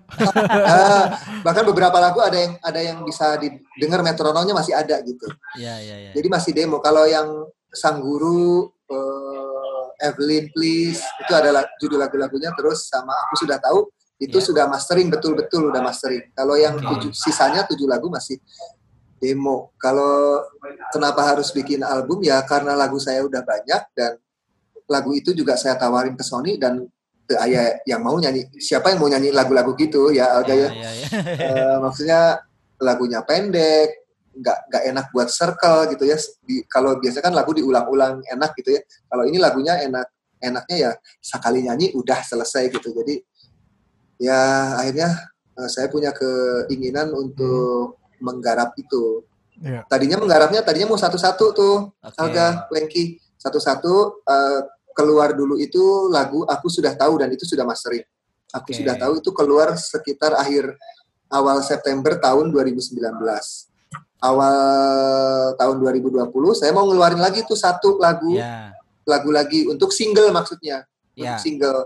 Ah, 0.66 1.04
bahkan 1.46 1.64
beberapa 1.68 1.96
lagu 2.00 2.18
ada 2.24 2.36
yang 2.36 2.52
ada 2.64 2.80
yang 2.80 2.98
bisa 3.04 3.36
didengar 3.36 4.00
metronomnya 4.00 4.56
masih 4.56 4.74
ada 4.74 4.98
gitu. 5.04 5.28
Iya, 5.56 5.74
iya, 5.80 5.96
iya. 6.08 6.10
Jadi 6.16 6.28
masih 6.32 6.52
demo. 6.56 6.80
Kalau 6.80 7.04
yang 7.04 7.46
Sang 7.70 8.02
Guru, 8.02 8.66
eh, 8.90 10.10
Evelyn 10.10 10.48
Please 10.50 11.04
itu 11.20 11.32
adalah 11.36 11.68
judul 11.78 12.00
lagu-lagunya 12.00 12.50
terus 12.56 12.88
sama 12.88 13.12
aku 13.28 13.44
sudah 13.44 13.60
tahu 13.60 13.86
itu 14.20 14.36
Ya. 14.36 14.44
sudah 14.44 14.64
mastering 14.68 15.08
betul-betul 15.08 15.72
udah 15.72 15.80
mastering. 15.80 16.28
Kalau 16.36 16.52
yang 16.56 16.76
Oke. 16.76 17.08
tujuh, 17.08 17.12
sisanya 17.16 17.64
tujuh 17.64 17.88
lagu 17.88 18.12
masih 18.12 18.36
demo. 19.16 19.72
Kalau 19.80 20.44
kenapa 20.92 21.24
harus 21.36 21.52
bikin 21.52 21.80
album 21.84 22.20
ya 22.24 22.40
karena 22.44 22.76
lagu 22.76 23.00
saya 23.00 23.24
udah 23.24 23.40
banyak 23.44 23.82
dan 23.96 24.20
lagu 24.90 25.16
itu 25.16 25.32
juga 25.32 25.56
saya 25.56 25.76
tawarin 25.80 26.16
ke 26.16 26.24
Sony 26.24 26.60
dan 26.60 26.84
teu 27.30 27.38
aya 27.38 27.78
yang 27.86 28.02
mau 28.02 28.18
nyanyi 28.18 28.50
siapa 28.58 28.90
yang 28.90 28.98
mau 28.98 29.06
nyanyi 29.06 29.30
lagu-lagu 29.30 29.78
gitu 29.78 30.10
ya 30.10 30.34
Alga 30.34 30.50
ya. 30.50 30.66
Iya, 30.66 30.70
iya, 30.74 30.90
iya. 30.90 31.08
Eh, 31.46 31.76
maksudnya 31.78 32.20
lagunya 32.82 33.22
pendek 33.22 34.02
nggak 34.34 34.58
nggak 34.66 34.82
enak 34.90 35.06
buat 35.14 35.30
circle 35.30 35.94
gitu 35.94 36.04
ya 36.06 36.18
Di- 36.42 36.66
kalau 36.66 36.98
biasa 36.98 37.22
kan 37.22 37.30
lagu 37.30 37.54
diulang-ulang 37.54 38.18
enak 38.26 38.50
gitu 38.58 38.74
ya 38.74 38.82
kalau 39.06 39.22
ini 39.22 39.38
lagunya 39.38 39.78
enak 39.78 40.06
enaknya 40.40 40.76
ya 40.76 40.90
sekali 41.20 41.62
nyanyi 41.62 41.94
udah 41.94 42.18
selesai 42.24 42.72
gitu 42.72 42.90
jadi 42.90 43.20
ya 44.18 44.40
akhirnya 44.80 45.08
eh, 45.54 45.68
saya 45.68 45.86
punya 45.86 46.10
keinginan 46.10 47.14
untuk 47.14 48.02
menggarap 48.18 48.74
itu 48.74 49.22
Iya. 49.60 49.84
tadinya 49.92 50.16
menggarapnya 50.16 50.64
tadinya 50.64 50.88
mau 50.88 50.96
satu-satu 50.96 51.44
tuh 51.52 51.92
Oke. 52.00 52.16
Alga 52.16 52.64
Lengki 52.72 53.20
satu-satu 53.36 54.24
eh, 54.24 54.60
keluar 54.96 55.32
dulu 55.34 55.56
itu 55.56 55.80
lagu 56.10 56.42
aku 56.44 56.66
sudah 56.68 56.94
tahu 56.94 57.20
dan 57.22 57.30
itu 57.32 57.46
sudah 57.46 57.62
mastering. 57.64 58.02
Aku 58.50 58.74
Oke. 58.74 58.82
sudah 58.82 58.98
tahu 58.98 59.22
itu 59.22 59.30
keluar 59.30 59.78
sekitar 59.78 60.34
akhir 60.34 60.74
awal 61.30 61.62
September 61.62 62.18
tahun 62.18 62.50
2019. 62.50 62.98
Awal 64.20 64.56
tahun 65.56 65.76
2020 65.80 66.28
saya 66.58 66.70
mau 66.76 66.84
ngeluarin 66.84 67.22
lagi 67.22 67.40
tuh 67.46 67.56
satu 67.56 67.96
lagu 67.96 68.36
Ya. 68.36 68.74
lagu 69.08 69.32
lagi 69.32 69.64
untuk 69.70 69.94
single 69.94 70.28
maksudnya 70.34 70.84
Ya. 71.16 71.34
untuk 71.34 71.40
single. 71.46 71.80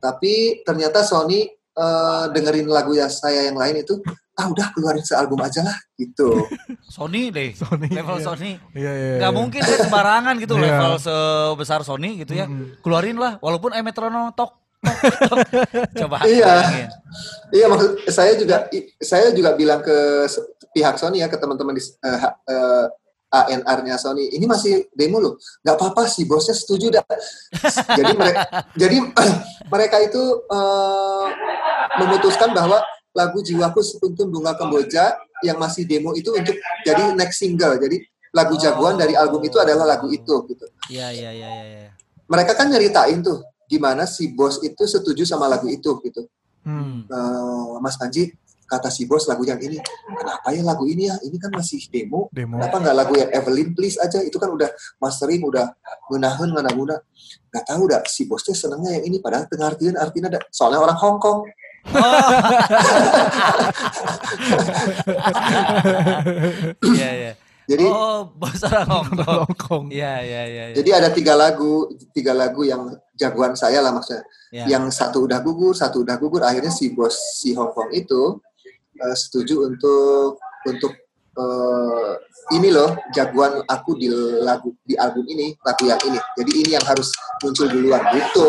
Tapi 0.00 0.62
ternyata 0.64 1.02
Sony 1.04 1.50
eh, 1.76 2.24
dengerin 2.32 2.72
lagu 2.72 2.96
ya 2.96 3.10
saya 3.12 3.52
yang 3.52 3.60
lain 3.60 3.84
itu 3.84 4.00
ah 4.36 4.46
udah 4.46 4.68
keluarin 4.72 5.00
sealbum 5.00 5.40
aja 5.40 5.64
lah 5.64 5.76
gitu. 5.96 6.44
Sony 6.94 7.32
deh. 7.32 7.56
Sony, 7.56 7.88
Level 7.88 8.20
iya. 8.20 8.24
Sony. 8.24 8.50
Iya, 8.76 8.92
iya. 8.92 9.12
Gak 9.18 9.32
iya. 9.32 9.36
mungkin 9.36 9.60
dia 9.64 9.78
sembarangan 9.80 10.34
gitu 10.36 10.54
Iya. 10.60 10.64
level 10.68 10.92
sebesar 11.00 11.80
Sony 11.82 12.20
gitu 12.20 12.36
ya. 12.36 12.44
Keluarin 12.84 13.16
lah 13.16 13.40
walaupun 13.40 13.72
eh 13.72 13.80
metronom 13.80 14.28
tok. 14.36 14.52
tok, 14.84 14.96
tok. 15.32 15.38
Coba 15.96 16.16
Iya. 16.28 16.44
bayangin. 16.46 16.88
Iya 17.48 17.66
maksud 17.66 17.90
saya 18.06 18.32
juga 18.36 18.56
saya 19.00 19.32
juga 19.32 19.56
bilang 19.56 19.80
ke 19.80 20.28
pihak 20.70 21.00
Sony 21.00 21.24
ya 21.24 21.32
ke 21.32 21.40
teman-teman 21.40 21.72
di 21.72 21.80
eh, 21.80 22.18
ha- 22.20 22.36
eh, 22.44 22.86
ANR-nya 23.26 23.98
Sony 23.98 24.30
ini 24.30 24.46
masih 24.46 24.86
demo 24.92 25.18
loh 25.18 25.34
nggak 25.60 25.74
apa-apa 25.74 26.06
sih 26.06 26.24
bosnya 26.24 26.54
setuju 26.54 26.94
dah 26.94 27.02
jadi 27.92 28.12
mereka 28.14 28.40
jadi 28.72 28.96
mereka 29.72 29.96
itu 29.98 30.22
eh, 30.46 31.26
memutuskan 31.98 32.54
bahwa 32.54 32.78
lagu 33.16 33.40
jiwaku 33.40 33.80
sekuntum 33.80 34.28
bunga 34.28 34.52
kemboja 34.52 35.16
yang 35.40 35.56
masih 35.56 35.88
demo 35.88 36.12
itu 36.12 36.28
untuk 36.36 36.52
jadi 36.84 37.16
next 37.16 37.40
single 37.40 37.80
jadi 37.80 37.96
lagu 38.30 38.54
jagoan 38.60 39.00
dari 39.00 39.16
album 39.16 39.40
itu 39.40 39.56
adalah 39.56 39.88
lagu 39.88 40.12
itu 40.12 40.34
gitu 40.52 40.66
Iya 40.92 41.08
iya 41.08 41.30
iya 41.32 41.48
iya. 41.48 41.64
iya. 41.88 41.90
mereka 42.28 42.52
kan 42.52 42.68
nyeritain 42.68 43.24
tuh 43.24 43.40
gimana 43.64 44.04
si 44.04 44.28
bos 44.30 44.60
itu 44.60 44.84
setuju 44.84 45.24
sama 45.24 45.48
lagu 45.48 45.66
itu 45.66 45.88
gitu 46.04 46.28
Hmm. 46.66 47.06
Eh, 47.06 47.78
Mas 47.78 47.94
Panji 47.94 48.34
kata 48.66 48.90
si 48.90 49.06
bos 49.06 49.30
lagu 49.30 49.46
yang 49.46 49.62
ini 49.62 49.78
kenapa 50.10 50.50
ya 50.50 50.66
lagu 50.66 50.82
ini 50.90 51.06
ya 51.06 51.14
ini 51.22 51.38
kan 51.38 51.54
masih 51.54 51.78
demo 51.86 52.26
Demo. 52.34 52.58
kenapa 52.58 52.82
nggak 52.82 52.96
lagu 52.98 53.14
yang 53.14 53.30
Evelyn 53.30 53.70
Please 53.70 53.94
aja 54.02 54.18
itu 54.26 54.34
kan 54.42 54.50
udah 54.50 54.66
mastering 54.98 55.46
udah 55.46 55.70
ngenahen 56.10 56.50
ngana 56.50 56.74
guna 56.74 56.98
nggak 57.54 57.64
tahu 57.70 57.86
dah 57.86 58.02
si 58.10 58.26
bosnya 58.26 58.58
senengnya 58.58 58.98
yang 58.98 59.06
ini 59.06 59.22
padahal 59.22 59.46
tengah 59.46 59.70
artian 59.70 59.94
artinya 59.94 60.26
ada 60.34 60.40
soalnya 60.50 60.82
orang 60.82 60.98
Hong 60.98 61.22
Kong 61.22 61.46
Iya 66.96 67.10
iya. 67.14 67.32
jadi 67.66 67.82
Oh, 67.90 68.30
bos 68.38 68.62
orang 68.62 68.86
Hongkong. 68.86 69.42
Hongkong. 69.46 69.84
Iya 69.90 70.22
iya 70.22 70.42
iya. 70.46 70.64
iya. 70.70 70.74
jadi 70.76 70.90
ada 71.02 71.08
tiga 71.10 71.34
lagu 71.34 71.90
tiga 72.14 72.30
lagu 72.34 72.62
yang 72.62 72.94
jagoan 73.18 73.56
saya 73.58 73.82
lah 73.82 73.92
maksudnya 73.94 74.24
Ya. 74.54 74.78
yang 74.78 74.86
satu 74.94 75.26
udah 75.26 75.42
gugur 75.42 75.74
satu 75.74 76.06
udah 76.06 76.14
gugur 76.22 76.46
akhirnya 76.46 76.70
si 76.70 76.94
bos 76.94 77.18
si 77.42 77.50
Hong 77.58 77.74
Kong 77.74 77.90
itu 77.90 78.38
eh, 78.94 79.16
setuju 79.18 79.66
untuk 79.66 80.38
untuk 80.64 80.94
eh, 81.36 82.12
ini 82.52 82.68
loh 82.68 82.96
jagoan 83.10 83.60
aku 83.64 83.94
di 83.94 84.08
lagu 84.40 84.72
di 84.82 84.96
album 84.96 85.24
ini 85.26 85.52
lagu 85.60 85.84
yang 85.84 86.00
ini 86.02 86.18
jadi 86.34 86.52
ini 86.54 86.70
yang 86.72 86.84
harus 86.84 87.08
muncul 87.38 87.66
duluan 87.66 88.00
gitu 88.10 88.48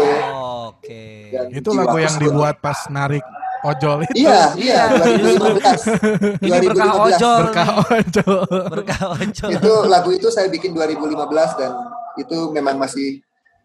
Oke. 0.67 1.31
Dan 1.31 1.47
Itu 1.49 1.71
lagu 1.71 1.97
yang 1.97 2.15
dibuat 2.15 2.59
pas 2.59 2.87
narik 2.87 3.23
ojol 3.61 4.05
itu. 4.05 4.13
iya 4.19 4.53
iya 4.53 4.81
2015 4.93 6.43
Ini 6.43 6.57
berkah 6.61 6.91
2015 6.93 7.07
ojol. 7.09 7.39
Berkah 7.41 7.69
ojol. 7.81 8.39
Berkah 8.69 9.01
ojol. 9.15 9.49
itu 9.49 9.71
lagu 9.87 10.09
itu 10.11 10.27
saya 10.29 10.47
bikin 10.47 10.71
2015 10.71 11.17
dan 11.57 11.71
itu 12.15 12.37
memang 12.51 12.77
masih 12.77 13.19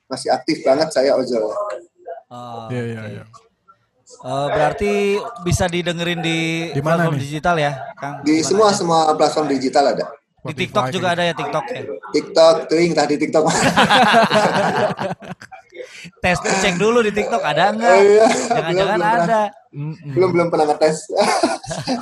masih 0.07 0.29
aktif 0.31 0.63
banget 0.63 0.89
saya 0.91 1.15
ojol 1.15 1.53
Oh, 2.33 2.65
Iya, 2.73 2.83
iya, 2.89 3.03
iya. 3.13 3.25
Eh, 4.23 4.49
berarti 4.49 4.93
bisa 5.43 5.67
didengerin 5.67 6.19
di, 6.19 6.71
Di 6.71 6.79
mana 6.79 7.03
platform 7.03 7.15
nih? 7.15 7.23
digital 7.23 7.57
ya, 7.57 7.73
Kang? 7.93 8.15
di 8.23 8.35
Mana 8.35 8.47
semua 8.47 8.67
aja? 8.67 8.77
semua 8.77 8.99
platform 9.13 9.47
digital 9.51 9.85
ada 9.89 10.07
Di 10.45 10.55
TikTok 10.57 10.85
juga 10.91 11.09
ada 11.11 11.23
ya 11.23 11.35
TikTok 11.35 11.65
ya. 11.69 11.83
TikTok 12.13 12.55
tering 12.67 12.93
tadi 12.93 13.15
TikTok 13.17 13.45
Tes 16.19 16.39
cek 16.39 16.75
dulu 16.77 16.99
di 17.01 17.11
TikTok 17.11 17.39
ada 17.41 17.65
Oh, 17.65 17.73
enggak? 17.73 17.97
iya. 18.01 18.27
Jangan-jangan 18.49 18.75
Belum, 18.93 19.03
belum 19.03 19.23
ada. 19.23 19.43
Mm-mm. 19.73 20.13
belum 20.13 20.31
belum 20.31 20.47
pernah 20.49 20.67
ngetes 20.69 20.97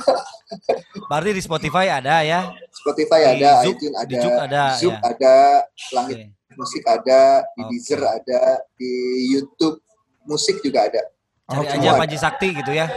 Berarti 1.09 1.29
di 1.31 1.41
Spotify 1.41 1.85
ada 1.89 2.21
ya. 2.21 2.41
Spotify 2.71 3.19
Di 3.19 3.29
ada, 3.39 3.51
iTunes 3.63 3.79
di 3.79 3.87
ada, 3.87 4.21
Zouk 4.21 4.35
ada, 4.37 4.63
Zouk 4.75 4.93
ya. 4.93 4.99
ada, 5.05 5.35
Langit 5.91 6.17
Oke. 6.19 6.53
Musik 6.53 6.83
ada, 6.83 7.21
di. 7.47 7.63
Deezer 7.65 8.01
ada, 8.03 8.41
di 8.75 8.91
YouTube 9.29 9.79
Musik 10.23 10.59
juga 10.59 10.85
ada. 10.85 11.01
Cari 11.51 11.67
Oke. 11.67 11.75
aja 11.77 11.91
Panji 11.95 12.15
Sakti 12.15 12.47
gitu 12.53 12.71
ya. 12.71 12.87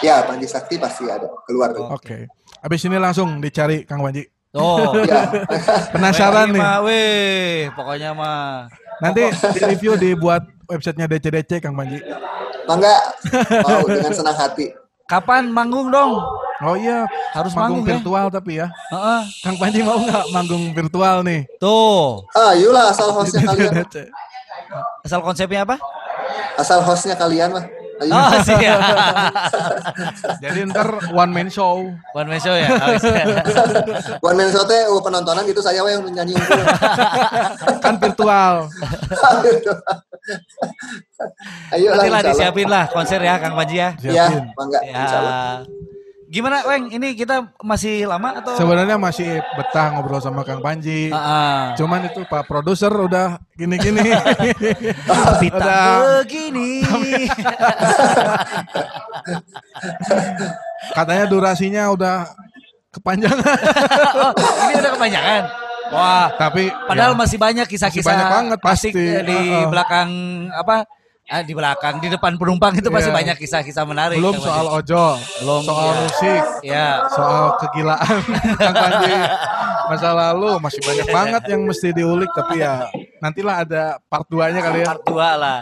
Ya, 0.00 0.22
Panji 0.22 0.46
Sakti 0.46 0.78
pasti 0.78 1.04
ada 1.04 1.26
keluar. 1.44 1.74
Oh. 1.74 1.92
Oke. 1.92 2.30
Habis 2.60 2.80
ini 2.82 2.96
langsung 2.96 3.38
dicari 3.38 3.82
Kang 3.82 4.00
Panji. 4.00 4.22
Oh. 4.52 4.94
Ya, 5.04 5.26
Penasaran 5.90 6.48
Weh, 6.48 6.54
nih. 6.54 6.62
mah, 6.62 6.78
Weh, 6.80 7.50
pokoknya 7.74 8.10
mah. 8.12 8.70
Nanti 9.02 9.26
di 9.26 9.60
review 9.60 9.92
dibuat 9.94 10.46
websitenya 10.64 11.10
DCDC 11.10 11.58
Kang 11.58 11.74
Panji. 11.74 11.98
mangga 12.64 12.96
mau 13.60 13.84
dengan 13.84 14.08
senang 14.08 14.32
hati. 14.32 14.72
Kapan 15.04 15.52
manggung 15.52 15.92
dong? 15.92 16.16
Oh 16.64 16.72
iya, 16.74 17.04
Harus 17.34 17.52
manggung 17.52 17.84
manggung 17.84 17.84
ya. 17.84 17.92
virtual 18.00 18.26
tapi 18.30 18.52
ya. 18.56 18.66
Heeh. 18.88 19.20
Kang 19.42 19.56
Panji 19.58 19.82
mau 19.82 20.00
nggak 20.00 20.24
manggung 20.30 20.64
virtual 20.72 21.20
nih? 21.20 21.44
Tuh, 21.58 22.24
Ah, 22.32 22.56
yulah 22.56 22.88
asal 22.88 23.12
hostnya 23.12 23.44
kalian, 23.44 23.84
asal 25.02 25.20
konsepnya 25.20 25.66
apa? 25.66 25.76
Asal 26.58 26.78
hostnya 26.82 27.14
kalian 27.18 27.54
mah. 27.54 27.64
Ayo. 28.02 28.10
Oh, 28.10 28.30
siap. 28.42 28.80
Jadi 30.42 30.66
ntar 30.66 31.14
one 31.14 31.30
man 31.30 31.46
show. 31.46 31.94
One 32.10 32.26
man 32.26 32.42
show 32.42 32.50
ya. 32.50 32.74
Oh. 32.74 32.98
One 34.26 34.34
man 34.34 34.50
show 34.50 34.66
teh 34.66 34.82
oh, 34.90 34.98
penontonan 34.98 35.46
gitu 35.46 35.62
saya 35.62 35.78
we 35.86 35.94
yang 35.94 36.02
nyanyi. 36.10 36.34
Kan 37.84 37.94
virtual. 38.02 38.66
Ayo 41.70 41.94
lah, 41.94 42.02
Nanti 42.02 42.10
lah 42.10 42.22
disiapin 42.26 42.66
lah 42.66 42.84
konser 42.90 43.22
ya 43.22 43.38
Kang 43.38 43.54
Panji 43.54 43.78
ya. 43.78 43.94
Ya, 44.02 44.26
Siapin. 44.26 44.42
mangga, 44.58 44.80
insya 44.82 45.18
Allah. 45.22 45.34
Ya. 45.62 45.93
Gimana 46.34 46.66
Weng? 46.66 46.90
Ini 46.90 47.14
kita 47.14 47.54
masih 47.62 48.10
lama 48.10 48.34
atau? 48.42 48.58
Sebenarnya 48.58 48.98
masih 48.98 49.38
betah 49.54 49.94
ngobrol 49.94 50.18
sama 50.18 50.42
Kang 50.42 50.58
Panji. 50.58 51.14
Ah, 51.14 51.22
ah. 51.22 51.62
Cuman 51.78 52.10
itu 52.10 52.26
Pak 52.26 52.50
produser 52.50 52.90
udah 52.90 53.38
gini-gini. 53.54 54.02
Tapi 55.06 55.46
Udah. 55.54 56.26
begini. 56.26 56.82
Katanya 60.98 61.24
durasinya 61.30 61.94
udah 61.94 62.26
kepanjangan. 62.90 63.58
oh, 64.26 64.32
ini 64.66 64.72
udah 64.74 64.90
kepanjangan. 64.98 65.42
Wah, 65.94 66.34
Tapi 66.34 66.66
padahal 66.90 67.14
ya, 67.14 67.18
masih 67.22 67.38
banyak 67.38 67.66
kisah-kisah 67.70 68.10
banyak 68.10 68.26
banget, 68.26 68.58
pasti. 68.58 68.90
di 68.90 69.06
Heeh. 69.38 69.70
belakang 69.70 70.10
apa? 70.50 70.82
Ah, 71.24 71.40
di 71.40 71.56
belakang, 71.56 72.04
di 72.04 72.12
depan 72.12 72.36
penumpang 72.36 72.76
itu 72.76 72.92
pasti 72.92 73.08
Iya. 73.08 73.16
banyak 73.16 73.36
kisah-kisah 73.40 73.88
menarik. 73.88 74.20
belum 74.20 74.36
soal 74.36 74.68
ojol, 74.68 75.16
Belum, 75.40 75.62
soal 75.64 75.88
iya. 75.88 75.96
musik, 75.98 76.42
Ya. 76.60 76.88
soal 77.08 77.44
kegilaan 77.56 78.20
Kang 78.60 78.76
Panji 78.76 79.14
masa 79.84 80.12
lalu 80.12 80.60
masih 80.60 80.80
banyak 80.80 81.08
banget 81.08 81.42
yang 81.48 81.64
mesti 81.64 81.92
diulik 81.92 82.28
tapi 82.30 82.60
ya 82.60 82.88
nantilah 83.20 83.64
ada 83.64 83.82
part 84.02 84.28
2-nya 84.28 84.60
kali 84.60 84.80
ya. 84.80 84.86
part 84.86 85.00
2 85.02 85.16
lah. 85.34 85.58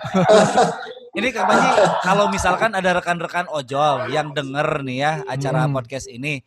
ini 1.18 1.30
Kang 1.30 1.46
Panji, 1.46 1.70
kalau 2.02 2.26
misalkan 2.26 2.74
ada 2.74 2.90
rekan-rekan 2.92 3.46
ojol 3.46 4.10
yang 4.10 4.34
denger 4.34 4.82
nih 4.82 4.98
ya 4.98 5.12
acara 5.24 5.62
Hmm. 5.62 5.74
podcast 5.74 6.06
ini, 6.06 6.42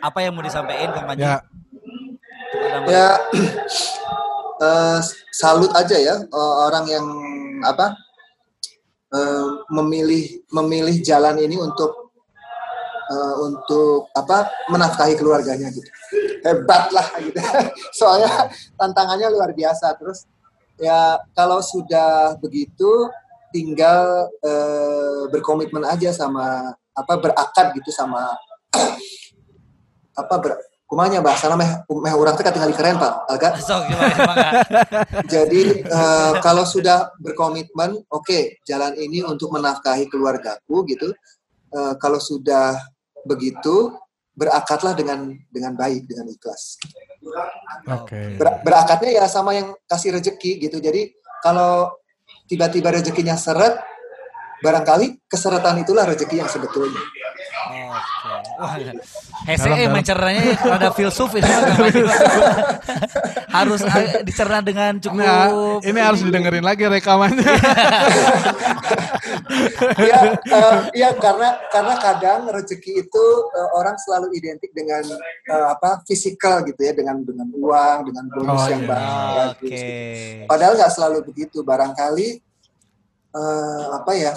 apa 0.00 0.18
yang 0.20 0.34
mau 0.34 0.42
disampaikan 0.42 0.90
Kang 0.90 1.06
Panji? 1.06 1.22
Ya, 1.22 1.38
ya 2.84 3.08
eh, 4.58 4.98
salut 5.30 5.70
aja 5.70 5.94
ya 5.94 6.18
eh, 6.18 6.54
orang 6.60 6.82
yang 6.86 7.06
apa 7.62 7.94
eh, 9.16 9.46
memilih 9.72 10.44
memilih 10.52 11.00
jalan 11.00 11.40
ini 11.40 11.56
untuk 11.56 12.12
eh, 13.08 13.34
untuk 13.40 14.12
apa 14.12 14.52
menafkahi 14.68 15.16
keluarganya 15.16 15.72
gitu. 15.72 15.88
Hebat 16.44 16.92
lah 16.92 17.08
gitu. 17.24 17.40
Soalnya 17.98 18.52
tantangannya 18.76 19.32
luar 19.32 19.56
biasa. 19.56 19.96
Terus 19.96 20.28
ya 20.76 21.16
kalau 21.32 21.64
sudah 21.64 22.36
begitu 22.38 23.08
tinggal 23.50 24.28
eh, 24.44 25.22
berkomitmen 25.32 25.88
aja 25.88 26.12
sama 26.12 26.76
apa 26.96 27.14
berakad 27.20 27.76
gitu 27.76 27.92
sama 27.92 28.36
apa 30.20 30.34
ber 30.40 30.52
kumanya 30.86 31.18
bahasa 31.18 31.50
meh 31.58 31.82
meh 31.90 32.14
orang 32.14 32.38
teh 32.38 32.46
tinggal 32.46 32.70
keren 32.70 32.94
pak 32.94 33.26
agak 33.26 33.58
jadi 35.34 35.62
eh, 35.82 36.32
kalau 36.40 36.62
sudah 36.62 37.10
berkomitmen, 37.18 38.06
oke, 38.06 38.62
jalan 38.62 38.94
ini 38.94 39.26
untuk 39.26 39.50
menafkahi 39.50 40.06
keluargaku 40.06 40.86
gitu. 40.86 41.10
Eh, 41.74 41.94
kalau 41.98 42.22
sudah 42.22 42.78
begitu, 43.26 43.98
berakatlah 44.38 44.94
dengan 44.94 45.34
dengan 45.50 45.74
baik, 45.74 46.06
dengan 46.06 46.30
ikhlas. 46.30 46.78
oke. 47.90 48.38
Ber- 48.38 48.62
berakatnya 48.62 49.10
ya 49.18 49.24
sama 49.26 49.58
yang 49.58 49.74
kasih 49.90 50.14
rezeki 50.14 50.70
gitu. 50.70 50.78
Jadi 50.78 51.10
kalau 51.42 51.90
tiba-tiba 52.46 52.94
rezekinya 52.94 53.34
seret, 53.34 53.74
barangkali 54.62 55.26
keseretan 55.26 55.82
itulah 55.82 56.06
rezeki 56.06 56.38
yang 56.38 56.50
sebetulnya. 56.50 57.02
Oke. 57.66 58.30
Wah, 58.62 58.74
Hese 59.46 59.68
eh 59.68 60.56
rada 60.62 60.90
filsuf 60.94 61.34
ini 61.34 61.46
harus 63.56 63.80
eh, 63.84 64.22
dicerna 64.22 64.62
dengan 64.62 64.98
cukup 64.98 65.16
Nah, 65.16 65.80
ini 65.82 66.00
harus 66.00 66.20
didengerin 66.22 66.64
lagi 66.64 66.86
rekamannya. 66.86 67.46
ya, 69.98 70.20
eh, 70.36 70.78
ya 70.94 71.08
karena 71.16 71.48
karena 71.70 71.94
kadang 71.98 72.40
rezeki 72.50 73.06
itu 73.06 73.24
eh, 73.54 73.68
orang 73.74 73.96
selalu 74.00 74.32
identik 74.36 74.70
dengan 74.72 75.02
eh, 75.46 75.66
apa 75.70 76.02
fisikal 76.06 76.62
gitu 76.64 76.80
ya, 76.80 76.92
dengan 76.94 77.22
dengan 77.22 77.48
uang, 77.54 77.98
dengan 78.12 78.24
bonus 78.32 78.54
Oh, 78.56 78.68
yang 78.70 78.82
iya. 78.84 78.90
bagus. 78.90 79.52
Oke. 79.52 79.68
gitu. 79.68 80.46
Padahal 80.48 80.72
nggak 80.78 80.92
selalu 80.92 81.18
begitu. 81.26 81.58
Barangkali 81.62 82.28
eh, 83.34 83.84
apa 83.92 84.12
ya? 84.16 84.32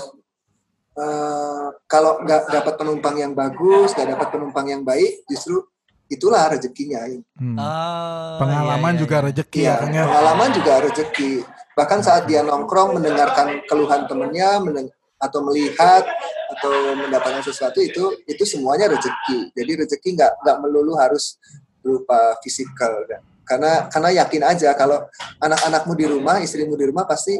Eh, 0.99 1.67
kalau 1.87 2.19
nggak 2.21 2.51
dapat 2.51 2.73
penumpang 2.75 3.15
yang 3.15 3.31
bagus, 3.31 3.95
nggak 3.95 4.19
dapat 4.19 4.27
penumpang 4.35 4.65
yang 4.67 4.81
baik, 4.83 5.23
justru 5.31 5.63
itulah 6.09 6.49
rezekinya. 6.51 7.05
Hmm. 7.37 7.55
Oh, 7.55 8.37
Pengalaman 8.41 8.93
iya, 8.93 8.97
iya, 8.97 9.01
juga 9.05 9.17
rezeki 9.23 9.59
Iya, 9.61 9.75
ya 9.79 9.87
ya. 9.93 10.03
pengalaman 10.09 10.49
juga 10.51 10.73
rezeki. 10.83 11.31
Bahkan 11.77 11.99
saat 12.03 12.23
dia 12.27 12.41
nongkrong 12.43 12.97
mendengarkan 12.99 13.63
keluhan 13.69 14.03
temennya, 14.09 14.59
mendeng- 14.59 14.91
atau 15.19 15.43
melihat 15.43 16.07
atau 16.55 16.71
mendapatkan 16.95 17.43
sesuatu 17.43 17.83
itu 17.83 18.23
itu 18.23 18.43
semuanya 18.47 18.87
rezeki. 18.87 19.51
Jadi 19.51 19.71
rezeki 19.85 20.09
nggak 20.15 20.31
nggak 20.47 20.57
melulu 20.63 20.95
harus 20.95 21.35
berupa 21.83 22.39
fisikal. 22.39 23.03
Karena 23.43 23.91
karena 23.91 24.09
yakin 24.23 24.43
aja 24.47 24.71
kalau 24.79 25.03
anak-anakmu 25.43 25.93
di 25.99 26.05
rumah, 26.07 26.39
istrimu 26.39 26.79
di 26.79 26.87
rumah 26.87 27.03
pasti 27.03 27.35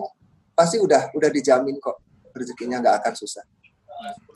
pasti 0.52 0.76
udah 0.76 1.16
udah 1.16 1.30
dijamin 1.32 1.80
kok 1.80 2.09
rezekinya 2.40 2.80
nggak 2.80 3.04
akan 3.04 3.14
susah. 3.14 3.44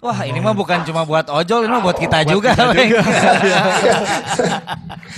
Wah, 0.04 0.28
ini 0.28 0.38
mah 0.38 0.52
bukan 0.52 0.84
cuma 0.84 1.08
buat 1.08 1.32
ojol, 1.32 1.64
ini 1.64 1.72
mah 1.72 1.80
buat 1.82 1.96
kita 1.96 2.28
juga. 2.28 2.52
kita 2.52 2.68
Weng. 2.70 2.92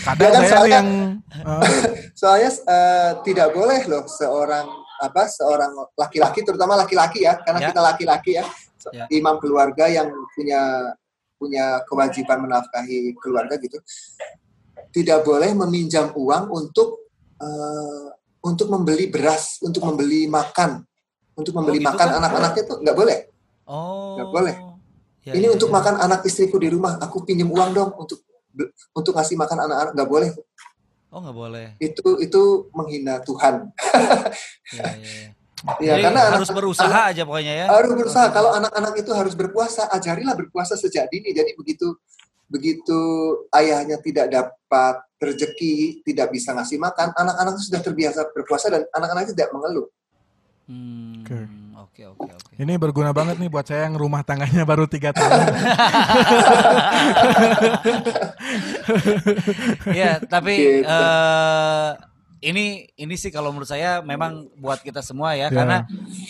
Kadang 0.06 0.22
Ya 0.22 0.30
kan, 0.30 0.42
saya 0.42 0.52
soalnya- 0.54 0.70
yang 0.72 0.88
Soalnya 2.20 2.50
eh, 2.54 3.12
tidak 3.26 3.50
boleh 3.52 3.82
loh 3.90 4.06
seorang 4.06 4.68
apa 4.96 5.28
seorang 5.28 5.76
laki-laki 5.94 6.40
terutama 6.40 6.78
laki-laki 6.78 7.26
ya 7.26 7.36
karena 7.36 7.60
Ya. 7.60 7.68
kita 7.70 7.82
laki-laki 7.84 8.32
ya, 8.40 8.46
Ya. 8.94 9.06
imam 9.12 9.42
keluarga 9.42 9.90
yang 9.90 10.08
punya 10.32 10.62
punya 11.36 11.84
kewajiban 11.84 12.48
menafkahi 12.48 13.12
keluarga 13.20 13.60
gitu 13.60 13.76
tidak 14.94 15.26
boleh 15.26 15.52
meminjam 15.58 16.14
uang 16.16 16.48
untuk 16.48 17.02
eh, 17.36 18.08
untuk 18.40 18.72
membeli 18.72 19.12
beras 19.12 19.60
untuk 19.60 19.84
membeli 19.84 20.30
makan 20.32 20.86
untuk 21.36 21.54
membeli 21.54 21.78
gitu 21.78 21.88
makan 21.88 22.08
kan? 22.08 22.18
anak-anaknya 22.18 22.64
tuh 22.66 22.78
nggak 22.80 22.96
boleh 22.96 23.18
Oh. 23.66 24.14
Nggak 24.14 24.30
boleh. 24.30 24.56
Ya, 25.22 25.34
ini 25.34 25.46
ya, 25.46 25.52
untuk 25.52 25.68
ya. 25.68 25.74
makan 25.74 25.96
anak 25.98 26.22
istriku 26.22 26.56
di 26.56 26.70
rumah 26.70 26.96
aku 26.96 27.22
pinjam 27.22 27.50
uang 27.50 27.72
dong 27.72 27.90
untuk 27.98 28.22
untuk 28.92 29.12
ngasih 29.12 29.36
makan 29.36 29.58
anak-anak 29.60 29.92
nggak 29.92 30.06
boleh 30.08 30.30
Oh, 31.10 31.20
nggak 31.20 31.34
boleh. 31.34 31.68
itu 31.80 32.02
itu 32.20 32.42
menghina 32.72 33.18
Tuhan 33.20 33.74
Ya, 34.70 34.84
ya, 34.86 34.94
ya. 34.94 35.28
ya 35.82 35.92
Jadi 35.92 36.04
karena 36.04 36.22
harus 36.30 36.46
anak- 36.46 36.56
berusaha 36.56 36.86
anak- 36.86 37.10
aja 37.10 37.22
pokoknya 37.24 37.54
ya. 37.56 37.66
harus 37.68 37.92
berusaha 37.92 38.28
kalau 38.30 38.52
anak-anak 38.54 38.94
itu 38.96 39.12
harus 39.12 39.34
berpuasa 39.34 39.90
ajarilah 39.90 40.36
berpuasa 40.36 40.76
sejak 40.76 41.10
dini 41.10 41.32
jadi 41.32 41.52
begitu 41.52 41.98
begitu 42.46 43.00
ayahnya 43.50 43.98
tidak 43.98 44.30
dapat 44.30 44.96
rezeki 45.18 45.76
tidak 46.02 46.30
bisa 46.30 46.54
ngasih 46.54 46.78
makan 46.78 47.10
anak-anak 47.12 47.58
itu 47.58 47.64
sudah 47.66 47.82
terbiasa 47.82 48.30
berpuasa 48.30 48.70
dan 48.70 48.86
anak-anak 48.92 49.26
itu 49.26 49.34
tidak 49.34 49.50
mengeluh 49.52 49.90
Oke. 50.66 51.40
Oke, 51.78 52.02
oke, 52.10 52.26
oke. 52.26 52.54
ini 52.58 52.74
berguna 52.76 53.14
banget 53.14 53.38
nih 53.38 53.48
buat 53.48 53.62
saya 53.64 53.86
yang 53.86 53.96
rumah 53.96 54.26
tangganya 54.26 54.66
baru 54.66 54.90
tiga 54.90 55.14
tahun. 55.14 55.46
Ya, 59.92 60.18
tapi 60.22 60.82
Gitu. 60.82 60.90
eh 60.90 61.90
ini 62.44 62.66
ini 62.94 63.16
sih 63.16 63.30
kalau 63.30 63.50
menurut 63.50 63.66
saya 63.66 64.02
memang 64.02 64.46
buat 64.56 64.78
kita 64.80 65.02
semua 65.02 65.34
ya, 65.34 65.50
Ya. 65.50 65.54
karena 65.54 65.78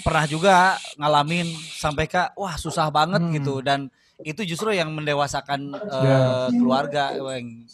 pernah 0.01 0.25
juga 0.25 0.55
ngalamin 0.95 1.47
sampai 1.75 2.05
ke 2.05 2.31
wah 2.35 2.55
susah 2.55 2.87
banget 2.87 3.19
Hmm. 3.19 3.33
gitu 3.33 3.59
dan 3.59 3.87
itu 4.19 4.43
justru 4.45 4.71
yang 4.71 4.91
mendewasakan 4.91 5.75
eh, 5.75 6.03
Ya. 6.03 6.19
keluarga, 6.49 7.11
Weng. 7.19 7.67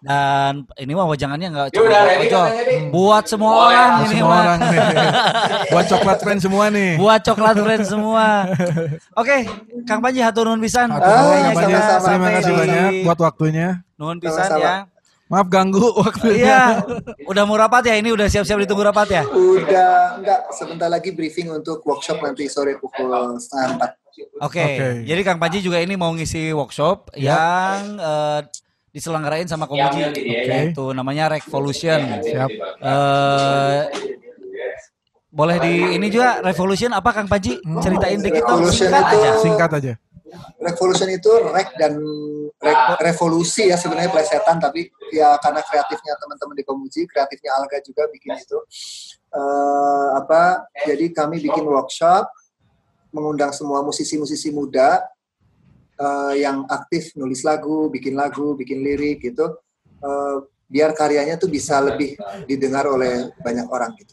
Dan 0.00 0.68
ini 0.76 0.92
mah 0.92 1.04
wajangannya 1.06 1.48
nggak 1.48 1.66
Ya 1.70 1.80
cuma 2.28 2.44
buat 2.88 3.24
semua 3.24 3.50
Oh, 3.50 3.68
ya. 3.68 3.84
orang 3.84 3.92
ini 4.00 4.08
semua 4.10 4.28
mah. 4.28 4.40
orang 4.42 4.58
nih. 4.60 4.80
buat 5.72 5.86
coklat 5.88 6.18
friend 6.20 6.40
semua 6.40 6.64
nih. 6.68 6.90
Buat 6.96 7.20
coklat 7.22 7.56
friend 7.56 7.84
semua. 7.84 8.26
Oke, 9.14 9.36
Kang 9.84 10.00
Panji 10.00 10.20
hatur 10.20 10.44
nuhun 10.46 10.60
pisan. 10.60 10.88
Hatur 10.88 11.08
nuhun, 11.08 11.52
Panji. 11.52 11.72
Terima 12.00 12.28
kasih 12.32 12.52
banyak 12.52 12.90
buat 13.02 13.18
waktunya. 13.22 13.68
Nuhun 13.94 14.18
pisan 14.18 14.48
ya. 14.56 14.76
Maaf 15.24 15.48
ganggu 15.48 15.80
waktunya. 16.04 16.44
Iya, 16.44 16.62
udah 17.24 17.42
mau 17.44 17.56
rapat 17.56 17.88
ya? 17.88 17.96
Ini 17.96 18.12
udah 18.12 18.28
siap-siap 18.28 18.60
ditunggu 18.60 18.84
rapat 18.84 19.08
ya? 19.10 19.22
udah 19.24 20.20
enggak 20.20 20.40
sebentar 20.52 20.88
lagi 20.88 21.12
briefing 21.12 21.48
untuk 21.48 21.80
workshop 21.82 22.20
nanti 22.20 22.44
sore 22.44 22.76
pukul 22.76 23.08
setengah 23.38 23.68
empat 23.74 23.90
Oke, 24.38 24.62
Oke. 24.62 24.88
jadi 25.02 25.20
Kang 25.24 25.40
Panji 25.40 25.58
juga 25.58 25.80
ini 25.80 25.96
mau 25.96 26.12
ngisi 26.12 26.52
workshop 26.52 27.10
Ya. 27.16 27.34
yang 27.34 27.98
eh, 27.98 28.40
diselenggarain 28.94 29.50
sama 29.50 29.66
Komuji, 29.66 30.00
Oke. 30.06 30.22
yaitu 30.22 30.94
namanya 30.94 31.26
Revolution. 31.28 31.98
Siap. 32.22 32.50
Eh, 32.78 33.80
boleh 35.28 35.58
di 35.58 35.98
ini 35.98 36.06
juga 36.06 36.38
Revolution 36.40 36.94
apa 36.94 37.10
Kang 37.10 37.26
Panji? 37.26 37.58
Ceritain 37.82 38.22
dikit 38.22 38.46
dong, 38.46 38.70
singkat 38.70 39.02
itu- 39.04 39.18
aja. 39.18 39.30
Singkat 39.42 39.72
aja. 39.74 39.94
revolution 40.58 41.06
itu 41.06 41.30
rek 41.46 41.78
dan 41.78 41.94
rek- 42.58 42.98
revolusi 42.98 43.70
ya 43.70 43.78
sebenarnya 43.78 44.10
plesetan 44.10 44.58
tapi 44.58 44.90
ya 45.14 45.38
karena 45.38 45.62
kreatifnya 45.62 46.10
teman-teman 46.18 46.58
di 46.58 46.66
Komuji 46.66 47.06
kreatifnya 47.06 47.54
Alga 47.54 47.78
juga 47.78 48.10
bikin 48.10 48.34
itu 48.34 48.58
Eh, 49.30 50.08
apa 50.14 50.62
jadi 50.82 51.10
kami 51.10 51.38
bikin 51.38 51.62
workshop 51.62 52.26
mengundang 53.10 53.50
semua 53.50 53.82
musisi-musisi 53.82 54.50
muda 54.50 55.06
eh, 55.94 56.32
yang 56.42 56.66
aktif 56.66 57.14
nulis 57.14 57.42
lagu 57.46 57.88
bikin 57.90 58.14
lagu 58.18 58.54
bikin 58.58 58.82
lirik 58.82 59.22
gitu 59.22 59.58
Eh, 60.04 60.36
biar 60.68 60.92
karyanya 60.92 61.40
tuh 61.40 61.48
bisa 61.48 61.80
lebih 61.80 62.12
didengar 62.44 62.84
oleh 62.84 63.32
banyak 63.40 63.64
orang 63.72 63.96
gitu 63.96 64.12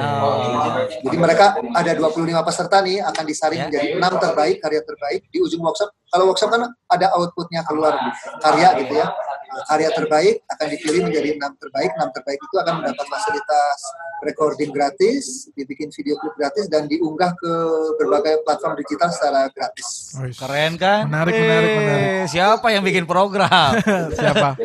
Oh, 0.00 0.88
jadi 1.04 1.16
mereka 1.20 1.52
ada 1.76 1.92
25 1.92 2.40
peserta 2.42 2.80
nih 2.80 2.98
akan 3.04 3.24
disaring 3.28 3.60
Ya. 3.60 3.66
menjadi 3.68 3.88
enam 3.92 4.12
terbaik 4.16 4.56
karya 4.58 4.80
terbaik 4.82 5.20
di 5.28 5.38
ujung 5.38 5.60
workshop. 5.60 5.92
Kalau 6.08 6.24
workshop 6.32 6.48
kan 6.50 6.62
ada 6.88 7.06
outputnya 7.14 7.60
keluar 7.68 7.94
karya 8.40 8.72
gitu 8.80 8.98
ya. 8.98 9.12
Karya 9.50 9.90
terbaik 9.90 10.46
akan 10.46 10.66
dipilih 10.68 11.00
menjadi 11.04 11.28
enam 11.34 11.52
terbaik. 11.56 11.90
Enam 11.92 12.10
terbaik 12.10 12.38
itu 12.38 12.56
akan 12.56 12.74
mendapat 12.78 13.06
fasilitas 13.06 13.78
recording 14.20 14.70
gratis, 14.70 15.24
dibikin 15.50 15.88
video 15.90 16.12
klip 16.14 16.36
gratis 16.36 16.68
dan 16.68 16.84
diunggah 16.84 17.32
ke 17.34 17.52
berbagai 17.96 18.44
platform 18.44 18.76
digital 18.76 19.08
secara 19.08 19.48
gratis. 19.48 20.12
Keren 20.36 20.76
kan? 20.76 21.08
Menarik, 21.08 21.32
menarik, 21.32 21.66
Eh, 21.66 21.76
menarik. 21.78 22.04
Siapa 22.28 22.66
yang 22.68 22.84
bikin 22.84 23.04
program? 23.04 23.80
Siapa? 24.18 24.60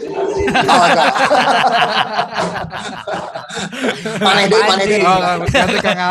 Mana 4.19 4.41
deh. 4.43 4.59
Oh, 4.99 5.19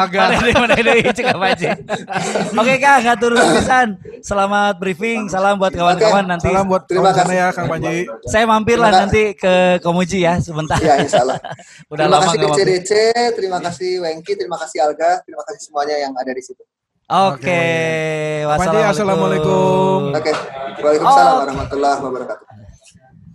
Kang 0.08 0.32
deh, 0.40 0.54
mana 0.54 0.74
deh, 0.74 0.96
cek 1.06 1.26
apa 1.28 1.46
aja. 1.52 1.70
Oke 2.50 2.74
Kang, 2.80 3.00
ngatur 3.04 3.32
pisan. 3.36 3.88
Selamat 4.24 4.80
briefing, 4.80 5.28
salam 5.28 5.60
buat 5.60 5.68
kawan-kawan 5.70 6.24
nanti. 6.26 6.48
Salam 6.48 6.64
buat 6.64 6.88
Terima 6.88 7.12
kasih. 7.12 7.36
ya 7.36 7.46
Kang 7.52 7.68
Panji. 7.68 8.08
Saya 8.24 8.48
mampir 8.48 8.63
lah 8.72 8.88
Terima 8.88 9.00
nanti 9.04 9.22
ke 9.36 9.54
Komuji 9.84 10.24
ya 10.24 10.40
sebentar. 10.40 10.80
Ya, 10.80 10.96
insya 10.96 11.20
Allah. 11.20 11.36
Udah 11.92 12.08
terima 12.08 12.16
lama 12.16 12.32
kasih. 12.32 12.40
DCDC, 12.56 12.90
terima 13.36 13.58
kasih 13.60 13.90
Wengki, 14.00 14.32
terima 14.34 14.56
kasih 14.56 14.78
Alga, 14.80 15.20
terima 15.28 15.44
kasih 15.44 15.60
semuanya 15.68 15.96
yang 16.00 16.12
ada 16.16 16.32
di 16.32 16.40
situ. 16.40 16.64
Oke, 17.04 17.64
Pak 18.48 18.56
Panji, 18.64 18.80
assalamualaikum. 18.80 20.16
Oke, 20.16 20.32
Waalaikumsalam 20.80 21.34
Oh. 21.36 21.40
warahmatullahi 21.44 21.98
wabarakatuh. 22.00 22.46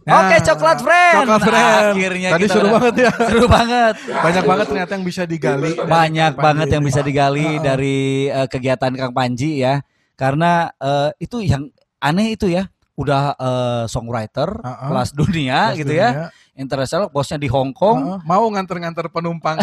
Oke, 0.09 0.36
Nah, 0.36 0.41
coklat 0.41 0.80
friend. 0.82 1.15
Coklat 1.21 1.41
friend. 1.45 1.86
Akhirnya 1.93 2.30
Tadi 2.34 2.41
kita 2.41 2.53
seru 2.57 2.65
udah- 2.65 2.73
banget 2.82 2.95
ya. 2.97 3.11
Seru 3.13 3.45
banget. 3.45 3.95
Banyak 4.09 4.43
banget 4.43 4.65
ternyata 4.65 4.91
yang 4.97 5.05
bisa 5.05 5.23
digali. 5.30 5.71
Banyak 5.77 6.32
Kang 6.34 6.41
banget 6.41 6.65
Panji 6.65 6.73
yang 6.73 6.86
bisa 6.89 7.01
digali 7.05 7.49
dari 7.61 7.99
eh, 8.25 8.47
kegiatan 8.49 8.89
Kang 8.89 9.13
Panji 9.13 9.61
ya. 9.61 9.86
Karena 10.17 10.73
eh, 10.82 11.09
itu 11.21 11.45
yang 11.45 11.69
aneh 12.01 12.34
itu 12.34 12.49
ya. 12.49 12.65
Udah 12.99 13.31
eh, 13.33 13.83
songwriter 13.85 14.49
Heeh. 14.51 14.87
kelas 14.87 15.09
dunia 15.11 15.59
Kelas 15.71 15.79
gitu 15.79 15.93
ya. 15.93 16.09
dunia. 16.11 16.27
Internasional 16.53 17.07
bosnya 17.07 17.39
di 17.39 17.47
Hong 17.47 17.71
Kong. 17.71 17.99
Heeh, 18.03 18.19
mau 18.25 18.43
nganter-nganter 18.45 19.07
penumpang 19.07 19.55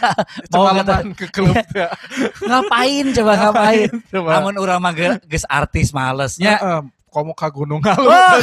Mau 0.50 0.66
semalaman 0.66 1.14
ke 1.14 1.30
klub 1.30 1.54
ya. 1.72 1.86
Ngapain 2.40 3.06
coba 3.14 3.32
ngapain? 3.38 3.90
Coba. 4.10 4.28
Namun 4.34 4.54
urang 4.56 4.78
mah 4.78 4.90
ge- 4.90 5.22
geus 5.24 5.46
artis 5.46 5.94
malesnya. 5.94 6.58
Heeh, 6.58 6.80
komo 7.06 7.30
ka 7.32 7.46
gunung 7.48 7.78
halu. 7.80 8.06
Oh, 8.06 8.38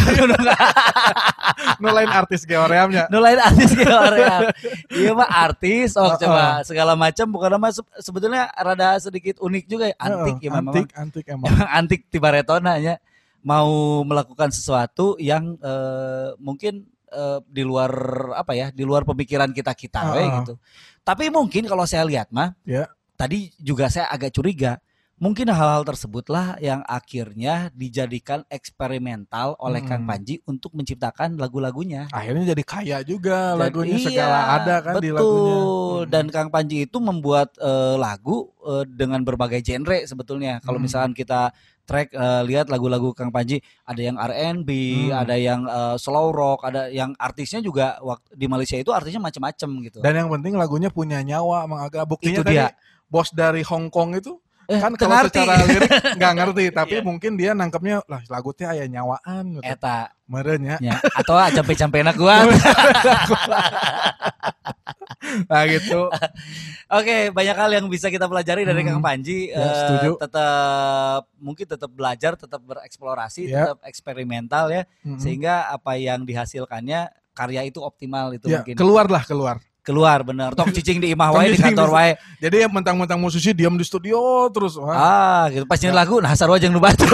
nu 1.79 1.87
lain 1.89 2.07
artis 2.07 2.43
ge 2.43 2.55
oreamnya. 2.55 3.07
nu 3.07 3.19
lain 3.19 3.39
artis 3.39 3.75
orang. 3.75 4.51
Iya 4.89 5.11
mah 5.11 5.29
artis, 5.29 5.95
oh 5.95 6.03
Heeh. 6.05 6.19
coba 6.21 6.43
segala 6.63 6.93
macam 6.93 7.27
bukan 7.27 7.49
nama 7.49 7.67
se- 7.69 7.95
sebetulnya 7.97 8.47
rada 8.53 8.95
sedikit 8.99 9.35
unik 9.37 9.63
juga 9.65 9.85
ya, 9.87 9.95
antik 9.97 10.35
Heeh, 10.37 10.45
ya 10.45 10.51
memang. 10.53 10.73
Antik, 10.73 10.89
antik 10.93 11.25
emang. 11.27 11.47
Emang 11.49 11.69
antik 11.69 12.01
di 12.05 12.17
Baretona 12.17 12.75
ya. 12.77 12.95
Mau 13.41 14.01
melakukan 14.03 14.49
sesuatu 14.49 15.15
yang 15.17 15.55
eh, 15.59 16.29
mungkin 16.37 16.85
eh, 17.07 17.39
di 17.47 17.63
luar 17.63 17.91
apa 18.35 18.53
ya, 18.53 18.67
di 18.71 18.83
luar 18.83 19.07
pemikiran 19.07 19.51
kita-kita 19.51 20.01
we 20.13 20.23
Heeh. 20.23 20.33
gitu. 20.41 20.53
Tapi 21.01 21.31
mungkin 21.31 21.63
kalau 21.65 21.87
saya 21.87 22.03
lihat 22.03 22.27
mah, 22.29 22.51
Ya. 22.67 22.91
tadi 23.15 23.49
juga 23.57 23.87
saya 23.87 24.11
agak 24.11 24.35
curiga. 24.35 24.77
Mungkin 25.17 25.49
hal-hal 25.49 25.81
tersebutlah 25.81 26.61
yang 26.61 26.85
akhirnya 26.85 27.73
dijadikan 27.73 28.45
eksperimental 28.53 29.57
oleh 29.57 29.81
Kang 29.81 30.05
Hmm. 30.05 30.13
Panji 30.13 30.37
untuk 30.45 30.77
menciptakan 30.77 31.41
lagu-lagunya. 31.41 32.05
Akhirnya 32.13 32.53
jadi 32.53 32.61
kaya 32.61 32.97
juga 33.01 33.57
Dan 33.57 33.65
lagunya 33.65 33.97
iya, 33.97 34.05
segala 34.05 34.39
ada 34.61 34.75
kan 34.85 34.93
betul. 34.93 35.01
di 35.01 35.09
lagunya. 35.09 35.57
Hmm. 35.57 36.05
Dan 36.13 36.25
Kang 36.29 36.49
Panji 36.53 36.85
itu 36.85 37.01
membuat 37.01 37.49
eh, 37.57 37.97
lagu 37.97 38.53
eh, 38.61 38.85
dengan 38.85 39.25
berbagai 39.25 39.65
genre 39.65 40.05
sebetulnya. 40.05 40.61
Kalau 40.61 40.77
Hmm. 40.77 40.85
misalkan 40.85 41.17
kita 41.17 41.49
track 41.87 42.11
eh, 42.11 42.41
lihat 42.43 42.67
lagu-lagu 42.67 43.11
Kang 43.11 43.29
Panji, 43.29 43.57
ada 43.81 43.97
yang 43.97 44.15
R&B, 44.19 44.69
Hmm. 45.07 45.17
ada 45.17 45.33
yang 45.33 45.59
eh, 45.63 45.95
slow 45.95 46.29
rock, 46.29 46.61
ada 46.61 46.85
yang 46.87 47.11
artisnya 47.15 47.59
juga 47.59 47.95
waktu 47.99 48.27
di 48.33 48.45
Malaysia 48.45 48.75
itu 48.75 48.91
artisnya 48.91 49.17
macam-macam 49.17 49.67
gitu. 49.81 49.97
Dan 49.99 50.11
yang 50.13 50.27
penting 50.29 50.53
lagunya 50.53 50.87
punya 50.89 51.17
nyawa, 51.19 51.63
Mang 51.63 51.79
Aga. 51.79 52.03
Buktinya 52.03 52.35
Itu 52.35 52.43
tadi 52.43 52.53
dia. 52.53 52.67
bos 53.07 53.31
dari 53.31 53.63
Hong 53.63 53.87
Kong 53.87 54.13
itu 54.13 54.35
Eh, 54.67 54.83
kan 54.83 54.91
kalau 54.99 55.15
ngarti. 55.15 55.39
secara 55.39 55.63
lirik 55.63 55.91
nggak 56.19 56.33
ngerti, 56.35 56.63
tapi 56.83 56.95
Iya. 56.99 57.01
mungkin 57.01 57.31
dia 57.39 57.55
nangkepnya 57.55 58.03
lah 58.03 58.19
lagu 58.27 58.51
teh 58.51 58.67
aya 58.67 58.83
nyawaan 58.83 59.55
gitu. 59.55 59.63
Eta 59.63 60.11
Merenya. 60.27 60.75
ya. 60.83 60.99
atau 61.15 61.39
campe-campena 61.39 62.11
kuat. 62.11 62.51
Nah 65.49 65.63
gitu. 65.65 66.07
Oke, 66.97 67.29
banyak 67.29 67.57
hal 67.57 67.71
yang 67.73 67.85
bisa 67.85 68.07
kita 68.07 68.25
pelajari 68.25 68.63
dari 68.63 68.79
Hmm. 68.79 68.97
Kang 68.97 69.03
Panji. 69.03 69.49
Ya, 69.49 69.73
setuju. 69.75 70.11
tetap 70.17 71.21
mungkin 71.37 71.65
tetap 71.65 71.89
belajar, 71.89 72.31
tetap 72.33 72.61
bereksplorasi, 72.61 73.41
Ya. 73.45 73.67
tetap 73.67 73.79
eksperimental 73.83 74.69
ya, 74.69 74.83
Mm-mm. 75.01 75.17
sehingga 75.17 75.67
apa 75.67 75.95
yang 75.95 76.23
dihasilkannya 76.23 77.07
karya 77.33 77.61
itu 77.63 77.79
optimal 77.79 78.31
itu 78.31 78.47
Ya, 78.47 78.61
mungkin 78.61 78.73
keluarlah 78.73 79.21
keluar. 79.21 79.61
Keluar 79.87 80.19
bener. 80.27 80.51
Tong 80.51 80.67
cicing 80.75 80.99
di 80.99 81.15
imah 81.15 81.31
wae 81.31 81.55
di 81.55 81.59
kantor 81.63 81.95
wae. 81.95 82.11
Jadi 82.43 82.67
yang 82.67 82.71
mentang-mentang 82.75 83.15
musisi 83.15 83.55
diam 83.55 83.79
di 83.79 83.87
studio 83.87 84.51
terus. 84.51 84.75
Wah. 84.75 84.91
Ah, 84.91 85.43
gitu. 85.47 85.63
Pas 85.63 85.79
nyeun 85.79 85.95
lagu 85.95 86.19
nah 86.19 86.35
sarua 86.35 86.59
jeung 86.59 86.75
nu 86.75 86.83
batur. 86.83 87.07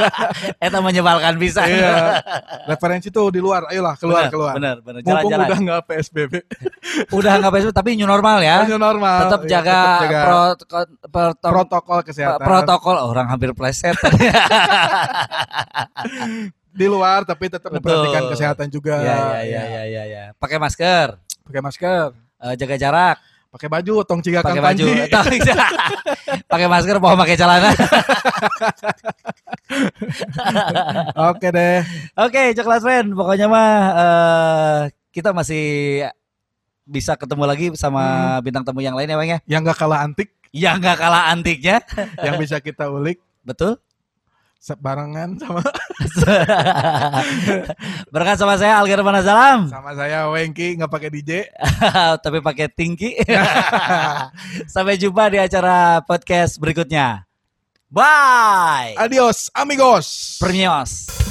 Eta 0.64 0.82
menyebalkan 0.82 1.38
bisa. 1.38 1.70
Iya. 1.70 2.18
Referensi 2.66 3.14
tuh 3.14 3.30
di 3.30 3.38
luar. 3.38 3.70
Ayolah 3.70 3.94
keluar 3.94 4.26
Bener, 4.26 4.32
keluar. 4.34 4.54
Bener, 4.58 4.76
bener. 4.82 5.00
Mumpung 5.06 5.30
Jalan-jalan. 5.30 5.46
udah 5.46 5.58
nggak 5.62 5.80
PSBB. 5.86 6.32
Udah 7.18 7.32
nggak 7.38 7.52
PSBB 7.54 7.72
tapi 7.72 7.90
new 7.94 8.08
normal 8.10 8.42
ya. 8.42 8.66
New 8.66 8.80
normal. 8.80 9.30
Tetap 9.30 9.40
Iya, 9.40 9.50
jaga, 9.62 9.78
tetap 9.78 10.02
jaga 10.02 10.20
protokol 10.26 10.82
protokol 11.06 11.50
protokol 11.54 11.98
kesehatan. 12.02 12.42
protokol 12.42 12.96
orang 12.98 13.26
hampir 13.30 13.54
pleset. 13.54 13.94
di 16.70 16.86
luar 16.86 17.26
tapi 17.26 17.50
tetap 17.50 17.70
memperhatikan 17.70 18.30
kesehatan 18.30 18.66
juga. 18.70 19.02
Iya, 19.02 19.10
iya, 19.10 19.20
iya, 19.42 19.42
iya, 19.44 19.82
iya, 19.84 20.02
iya. 20.06 20.22
Pakai 20.38 20.56
masker, 20.56 21.18
Pakai 21.50 21.66
masker, 21.66 22.14
eh, 22.14 22.54
jaga 22.54 22.78
jarak, 22.78 23.18
pakai 23.50 23.66
baju, 23.66 24.06
tong 24.06 24.22
ciga 24.22 24.38
pakai 24.38 24.62
baju, 24.62 24.86
pakai 26.54 26.68
masker, 26.70 27.02
bawa 27.02 27.18
pakai 27.18 27.34
celana. 27.34 27.74
Oke 31.34 31.50
deh. 31.50 31.82
Oke, 32.14 32.54
coklat 32.54 32.86
friend, 32.86 33.18
pokoknya 33.18 33.50
mah 33.50 33.70
eh, 33.98 34.80
kita 35.10 35.34
masih 35.34 36.06
bisa 36.86 37.18
ketemu 37.18 37.42
lagi 37.50 37.66
sama 37.74 38.38
bintang 38.46 38.62
tamu 38.62 38.78
yang 38.78 38.94
lain 38.94 39.10
ya, 39.10 39.18
Bang 39.18 39.30
ya. 39.34 39.38
Yang 39.50 39.74
gak 39.74 39.78
kalah 39.82 40.06
antik, 40.06 40.30
Yang 40.54 40.86
nggak 40.86 40.98
kalah 41.02 41.34
antiknya, 41.34 41.82
yang 42.22 42.38
bisa 42.38 42.62
kita 42.62 42.86
ulik. 42.86 43.18
Betul. 43.42 43.82
Barengan 44.76 45.40
sama 45.40 45.64
Berkat 48.12 48.36
sama 48.36 48.60
saya 48.60 48.76
Algar 48.76 49.00
Manazalam, 49.00 49.72
sama 49.72 49.96
saya 49.96 50.28
Wengki 50.28 50.76
nggak 50.76 50.92
pakai 50.92 51.08
DJ. 51.12 51.48
tapi 52.24 52.44
pakai 52.44 52.68
tinggi. 52.68 53.16
Sampai 54.72 55.00
jumpa 55.00 55.32
di 55.32 55.38
acara 55.40 56.04
podcast 56.04 56.60
berikutnya. 56.60 57.24
Bye. 57.90 58.94
Adios, 59.00 59.50
amigos. 59.56 60.38
Pernios. 60.38 61.29